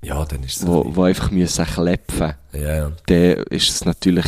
Ja, 0.02 0.24
dann 0.24 0.42
ist 0.44 0.58
es 0.58 0.66
wo, 0.66 0.84
so. 0.84 0.96
wo 0.96 1.02
einfach 1.02 1.30
müssen 1.32 1.64
klepfen 1.66 2.34
Ja, 2.52 2.60
ja. 2.76 2.92
dann 3.06 3.44
ist 3.50 3.68
es 3.70 3.84
natürlich, 3.84 4.26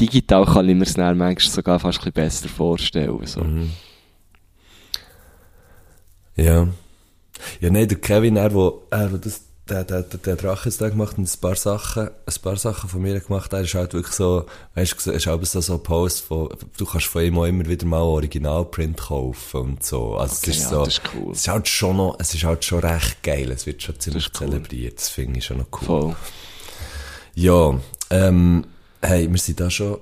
digital 0.00 0.44
kann 0.46 0.68
ich 0.68 0.74
mir 0.74 0.82
es 0.82 0.94
dann 0.94 1.16
manchmal 1.16 1.52
sogar 1.52 1.78
fast 1.78 1.98
ein 2.00 2.04
bisschen 2.04 2.12
besser 2.12 2.48
vorstellen. 2.48 3.24
So. 3.26 3.42
Mhm. 3.44 3.70
Ja. 6.36 6.66
Ja, 7.60 7.70
nein, 7.70 7.88
der 7.88 7.98
Kevin, 7.98 8.36
er, 8.36 8.52
wo, 8.54 8.82
er, 8.90 9.12
wo 9.12 9.16
das, 9.16 9.40
der, 9.68 9.82
der, 9.84 10.02
der, 10.02 10.18
der 10.18 10.36
Drachenstar 10.36 10.90
gemacht 10.90 11.16
und 11.18 11.24
ein 11.32 11.40
paar 11.40 11.56
Sachen, 11.56 12.08
ein 12.08 12.34
paar 12.42 12.56
Sachen 12.56 12.88
von 12.90 13.00
mir 13.02 13.18
gemacht, 13.18 13.52
er 13.52 13.62
ist 13.62 13.74
halt 13.74 13.94
wirklich 13.94 14.14
so, 14.14 14.44
weißt 14.74 14.94
du, 15.06 15.10
ist 15.12 15.26
halt 15.26 15.46
so, 15.46 15.60
so 15.60 15.72
ein 15.74 15.82
Post 15.82 16.20
von, 16.26 16.50
du 16.76 16.84
kannst 16.84 17.06
von 17.06 17.22
ihm 17.24 17.38
auch 17.38 17.44
immer 17.46 17.66
wieder 17.66 17.86
mal 17.86 18.02
Originalprint 18.02 18.98
kaufen 18.98 19.60
und 19.60 19.84
so. 19.84 20.16
Also, 20.16 20.36
Okay, 20.36 20.50
es 20.50 20.56
ist 20.58 20.62
ja, 20.64 20.68
so, 20.70 20.84
das 20.84 20.94
ist 20.94 21.02
cool. 21.14 21.32
es 21.32 21.38
ist 21.40 21.48
halt 21.48 21.68
schon 21.68 21.96
noch, 21.96 22.16
es 22.18 22.34
ist 22.34 22.44
halt 22.44 22.64
schon 22.64 22.80
recht 22.80 23.22
geil, 23.22 23.50
es 23.52 23.64
wird 23.66 23.82
schon 23.82 23.98
ziemlich 23.98 24.26
ist 24.26 24.40
cool. 24.40 24.48
zelebriert, 24.50 24.98
das 24.98 25.08
finde 25.08 25.38
ich 25.38 25.44
schon 25.46 25.58
noch 25.58 25.66
cool. 25.80 25.86
Voll. 25.86 26.16
Ja, 27.34 27.74
ähm, 28.10 28.64
hey, 29.02 29.28
wir 29.30 29.38
sind 29.38 29.58
da 29.60 29.70
schon, 29.70 29.98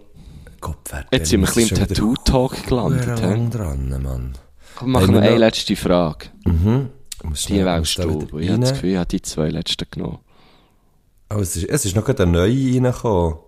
Gott, 0.60 0.76
wer- 0.90 1.06
Jetzt 1.12 1.30
sind 1.30 1.40
wir 1.40 1.48
ein 1.48 1.54
das 1.54 1.56
ist 1.56 1.70
bisschen 1.70 1.78
im 1.78 1.88
Tattoo-Talk 1.88 2.66
gelandet. 2.66 3.20
hä? 3.20 3.48
dran, 3.50 4.02
Mann. 4.02 4.32
Komm, 4.76 4.90
machen 4.92 5.14
wir 5.14 5.22
eine 5.22 5.38
letzte 5.38 5.76
Frage. 5.76 6.26
Mhm. 6.44 6.88
Muss 7.22 7.46
Die 7.46 7.64
wählst 7.64 7.98
du. 7.98 8.38
Ich 8.38 8.50
habe 8.50 8.60
das. 8.60 8.72
Gefühl, 8.72 8.90
ich 8.90 8.96
habe 8.96 9.06
die 9.06 9.22
zwei 9.22 9.48
letzten 9.48 9.86
genommen. 9.90 10.18
Oh, 11.32 11.38
es 11.38 11.56
ist, 11.56 11.68
es 11.68 11.84
ist 11.84 11.96
noch 11.96 12.04
gerade 12.04 12.24
eine 12.24 12.32
neue 12.32 12.74
reingekommen. 12.74 13.38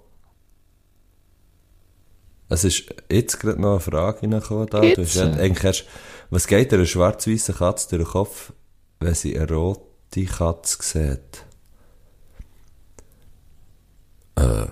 Es 2.49 2.65
ist 2.65 2.85
jetzt 3.11 3.41
gerade 3.41 3.61
noch 3.61 3.73
eine 3.73 3.81
Frage 3.81 4.23
reingekommen 4.23 4.67
da. 4.69 4.81
Du 4.81 5.03
hast 5.03 5.15
ja 5.17 5.33
eigentlich 5.33 5.65
erst, 5.65 5.85
was 6.31 6.47
geht 6.47 6.73
einer 6.73 6.87
schwarz-weißen 6.87 7.57
Katze 7.57 7.97
durch 7.97 8.09
den 8.09 8.13
Kopf, 8.13 8.53
wenn 9.01 9.15
sie 9.15 9.39
eine 9.39 9.51
rote 9.51 10.25
Katze 10.25 10.79
sieht? 10.81 11.45
Äh, 14.37 14.67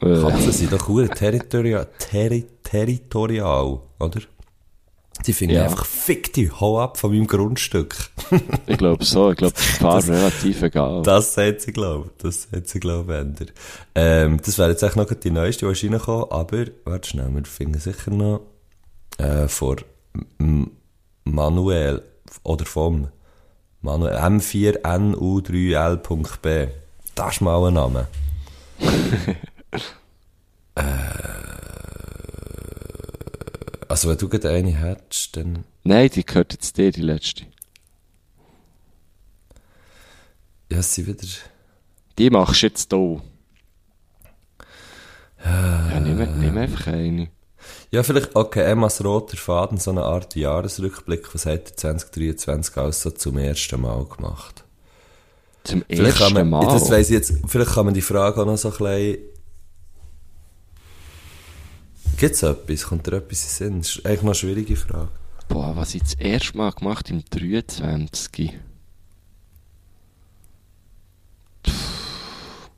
Äh, 0.00 0.20
Katzen 0.20 0.52
sind 0.52 0.72
doch 0.72 0.86
hure 0.88 1.08
territorial, 1.08 1.86
terri 1.98 2.46
territorial, 2.62 3.80
oder? 3.98 4.20
Die 5.26 5.32
finden 5.32 5.56
Ja. 5.56 5.64
einfach, 5.64 5.84
fick 5.84 6.32
die, 6.32 6.48
hau 6.50 6.80
ab 6.80 6.96
von 6.98 7.10
meinem 7.10 7.26
Grundstück. 7.26 7.96
ich 8.66 8.78
glaube 8.78 9.04
so. 9.04 9.30
Ich 9.32 9.36
glaube, 9.38 9.54
das 9.80 9.82
war 9.82 10.06
relativ 10.08 10.62
egal. 10.62 11.02
Das 11.02 11.34
sagt 11.34 11.60
sie, 11.62 11.72
glaub. 11.72 12.16
Das 12.18 12.48
sagt 12.50 12.68
sie, 12.68 12.80
glaub, 12.80 13.08
Ender. 13.10 13.46
Ähm, 13.94 14.40
das 14.44 14.58
wäre 14.58 14.70
jetzt 14.70 14.82
echt 14.82 14.96
noch 14.96 15.12
die 15.12 15.30
neueste, 15.30 15.66
die 15.66 15.72
ist 15.72 15.84
reingekommen, 15.84 16.26
aber, 16.30 16.64
warte 16.84 17.08
schnell, 17.08 17.28
wir 17.34 17.44
finden 17.44 17.78
sicher 17.80 18.10
noch, 18.10 18.40
äh, 19.18 19.48
vor 19.48 19.76
Manuel, 21.24 22.02
oder 22.42 22.64
vom 22.64 23.08
Manuel, 23.80 24.16
M4NU3L.B. 24.16 26.66
Das 27.14 27.34
ist 27.34 27.40
mal 27.40 27.64
ein 27.66 27.74
Name. 27.74 28.06
äh, 30.74 30.82
also, 33.88 34.08
wenn 34.08 34.18
du 34.18 34.28
gerade 34.28 34.50
eine 34.50 34.70
hättest, 34.70 35.36
dann, 35.36 35.64
Nein, 35.84 36.10
die 36.14 36.24
gehört 36.24 36.52
jetzt 36.52 36.76
dir, 36.76 36.92
die 36.92 37.02
letzte. 37.02 37.44
ja, 40.70 40.82
sie 40.82 41.06
wieder, 41.06 41.26
Die 42.18 42.30
machst 42.30 42.62
du 42.62 42.66
jetzt 42.66 42.92
hier. 42.92 43.22
Ja, 45.44 46.00
nimm, 46.00 46.40
nimm 46.40 46.58
einfach 46.58 46.88
eine. 46.88 47.28
Ja, 47.90 48.02
vielleicht, 48.02 48.34
okay, 48.36 48.64
Emmas 48.70 49.02
roter 49.04 49.36
Faden, 49.36 49.78
so 49.78 49.90
eine 49.90 50.02
Art 50.02 50.34
Jahresrückblick, 50.36 51.32
was 51.34 51.46
hat 51.46 51.70
er 51.70 51.76
2023 51.76 52.76
alles 52.76 53.02
so 53.02 53.10
zum 53.10 53.38
ersten 53.38 53.80
Mal 53.80 54.04
gemacht? 54.04 54.64
Zum 55.64 55.84
Vielleicht 55.88 56.20
ersten 56.20 56.34
man, 56.34 56.50
Mal. 56.50 56.66
das 56.66 56.90
weiss 56.90 57.08
ich 57.08 57.14
jetzt, 57.14 57.32
vielleicht 57.46 57.72
kann 57.72 57.86
man 57.86 57.94
die 57.94 58.02
Frage 58.02 58.40
auch 58.40 58.46
noch 58.46 58.56
so 58.58 58.68
ein 58.70 58.76
bisschen, 58.78 59.18
gibt's 62.18 62.42
etwas? 62.42 62.84
Kommt 62.84 63.06
dir 63.06 63.14
etwas 63.16 63.44
in 63.44 63.48
Sinn? 63.48 63.78
Das 63.80 63.96
ist 63.96 64.06
eigentlich 64.06 64.22
noch 64.22 64.28
eine 64.28 64.34
schwierige 64.34 64.76
Frage. 64.76 65.08
Boah, 65.48 65.74
was 65.74 65.94
ich 65.94 66.02
das 66.02 66.14
erste 66.14 66.56
Mal 66.56 66.72
gemacht 66.72 67.10
im 67.10 67.24
23. 67.24 68.58
Pff. 71.66 72.70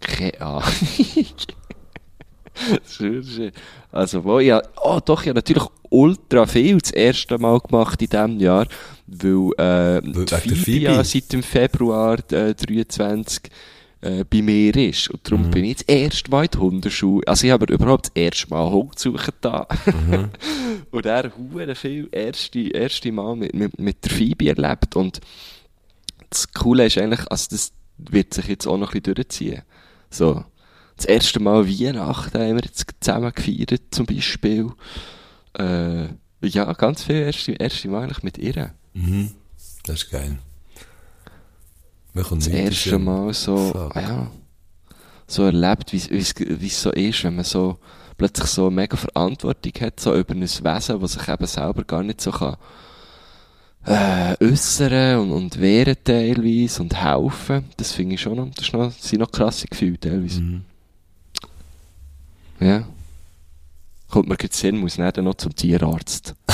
Keine 0.00 0.40
Ahnung. 0.40 0.64
Also, 3.90 4.24
wo 4.24 4.38
ich, 4.38 4.52
oh 4.82 5.00
doch, 5.04 5.22
ich 5.22 5.28
habe 5.28 5.38
natürlich 5.38 5.64
ultra 5.90 6.46
viel 6.46 6.78
das 6.78 6.90
erste 6.90 7.38
Mal 7.38 7.58
gemacht 7.60 8.00
in 8.02 8.08
diesem 8.08 8.40
Jahr, 8.40 8.66
weil, 9.06 9.50
äh, 9.58 10.00
die 10.02 10.26
Phoebe 10.26 10.56
Phoebe? 10.56 10.84
ja 10.84 11.04
seit 11.04 11.32
dem 11.32 11.42
Februar 11.42 12.18
äh, 12.30 12.54
23 12.54 13.50
äh, 14.02 14.24
bei 14.24 14.42
mir 14.42 14.74
ist. 14.76 15.08
Und 15.10 15.20
darum 15.24 15.50
bin 15.50 15.64
ich 15.64 15.76
das 15.76 15.86
erste 15.86 16.30
Mal 16.30 16.44
in 16.44 16.50
die 16.50 16.58
Hundeschule. 16.58 17.26
Also, 17.26 17.46
ich 17.46 17.52
habe 17.52 17.72
überhaupt 17.72 18.06
das 18.06 18.12
erste 18.14 18.50
Mal 18.50 18.70
Hund 18.70 18.98
suchen 18.98 19.32
da. 19.40 19.66
Und 20.90 21.06
er 21.06 21.32
hure 21.36 21.74
viel 21.74 22.08
erste, 22.10 22.60
erste 22.60 23.12
Mal 23.12 23.36
mit, 23.36 23.54
mit, 23.54 23.78
mit 23.78 24.04
der 24.04 24.10
Phoebe 24.10 24.48
erlebt. 24.48 24.96
Und 24.96 25.20
das 26.28 26.52
Coole 26.52 26.86
ist 26.86 26.98
eigentlich, 26.98 27.30
also 27.30 27.46
das 27.50 27.72
wird 27.96 28.34
sich 28.34 28.46
jetzt 28.46 28.66
auch 28.66 28.76
noch 28.76 28.92
ein 28.92 29.00
bisschen 29.00 29.14
durchziehen. 29.14 29.62
So. 30.10 30.44
Das 30.96 31.06
erste 31.06 31.40
Mal 31.40 31.66
Weihnachten 31.66 32.38
haben 32.38 32.56
wir 32.56 32.64
jetzt 32.64 32.86
zusammen 33.00 33.32
gefeiert, 33.32 33.80
zum 33.90 34.06
Beispiel. 34.06 34.70
Äh, 35.58 36.08
ja, 36.42 36.72
ganz 36.72 37.04
viel 37.04 37.16
erste, 37.16 37.52
erste 37.52 37.88
Mal 37.88 38.04
eigentlich 38.04 38.22
mit 38.22 38.38
ihr. 38.38 38.74
Das 39.84 40.02
ist 40.02 40.10
geil. 40.10 40.38
Mir 42.14 42.22
kommt 42.24 42.42
Das 42.42 42.48
erste. 42.52 42.98
Mal 42.98 43.32
so, 43.32 43.56
Fuck. 43.72 43.96
ja, 43.96 44.30
so 45.26 45.44
erlebt, 45.44 45.92
wie 45.92 45.96
es- 46.18 46.80
so 46.82 46.90
ist, 46.92 47.24
wenn 47.24 47.36
man 47.36 47.44
so 47.44 47.78
plötzlich 48.18 48.48
so 48.48 48.70
mega 48.70 48.96
Verantwortung 48.96 49.72
hat, 49.80 49.98
so 49.98 50.14
über 50.14 50.34
ein 50.34 50.42
Wesen, 50.42 51.00
das 51.00 51.12
sich 51.12 51.28
eben 51.28 51.46
selber 51.46 51.84
gar 51.84 52.02
nicht 52.02 52.20
so 52.20 52.30
kann, 52.30 52.56
äh, 53.86 54.36
äußern 54.44 55.18
und, 55.20 55.32
und 55.32 55.60
wehren 55.60 55.96
teilweise 56.04 56.82
und 56.82 56.94
helfen. 57.02 57.64
Das 57.78 57.92
finde 57.92 58.14
ich 58.14 58.20
schon 58.20 58.36
noch, 58.36 58.48
das, 58.54 58.66
ist 58.66 58.72
noch, 58.74 58.86
das 58.94 59.02
sind 59.08 59.18
noch 59.20 59.32
krasse 59.32 59.66
Gefühle 59.66 59.98
teilweise. 59.98 60.40
Mhm. 60.40 60.64
Ja. 62.60 62.86
Kommt 64.08 64.28
mir 64.28 64.36
gerade 64.36 64.54
Sinn, 64.54 64.76
muss 64.76 64.98
nicht 64.98 65.16
noch 65.16 65.34
zum 65.34 65.56
Tierarzt. 65.56 66.34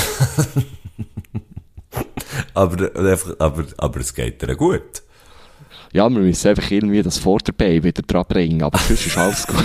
Aber, 2.54 2.94
einfach- 2.96 3.34
aber, 3.38 3.64
aber 3.78 4.00
es 4.00 4.14
geht 4.14 4.40
dir 4.42 4.54
gut. 4.56 5.02
Ja, 5.92 6.08
wir 6.10 6.20
müssen 6.20 6.48
einfach 6.48 6.70
irgendwie 6.70 7.02
das 7.02 7.18
Vorderbein 7.18 7.82
wieder 7.82 8.02
dran 8.02 8.24
bringen, 8.28 8.62
aber 8.62 8.78
sonst 8.78 9.06
ist 9.06 9.16
alles 9.16 9.46
gut. 9.46 9.64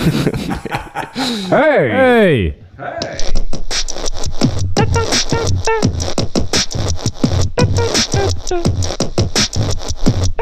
Hey! 1.50 2.54
Du, 4.74 4.84
du, 8.48 8.62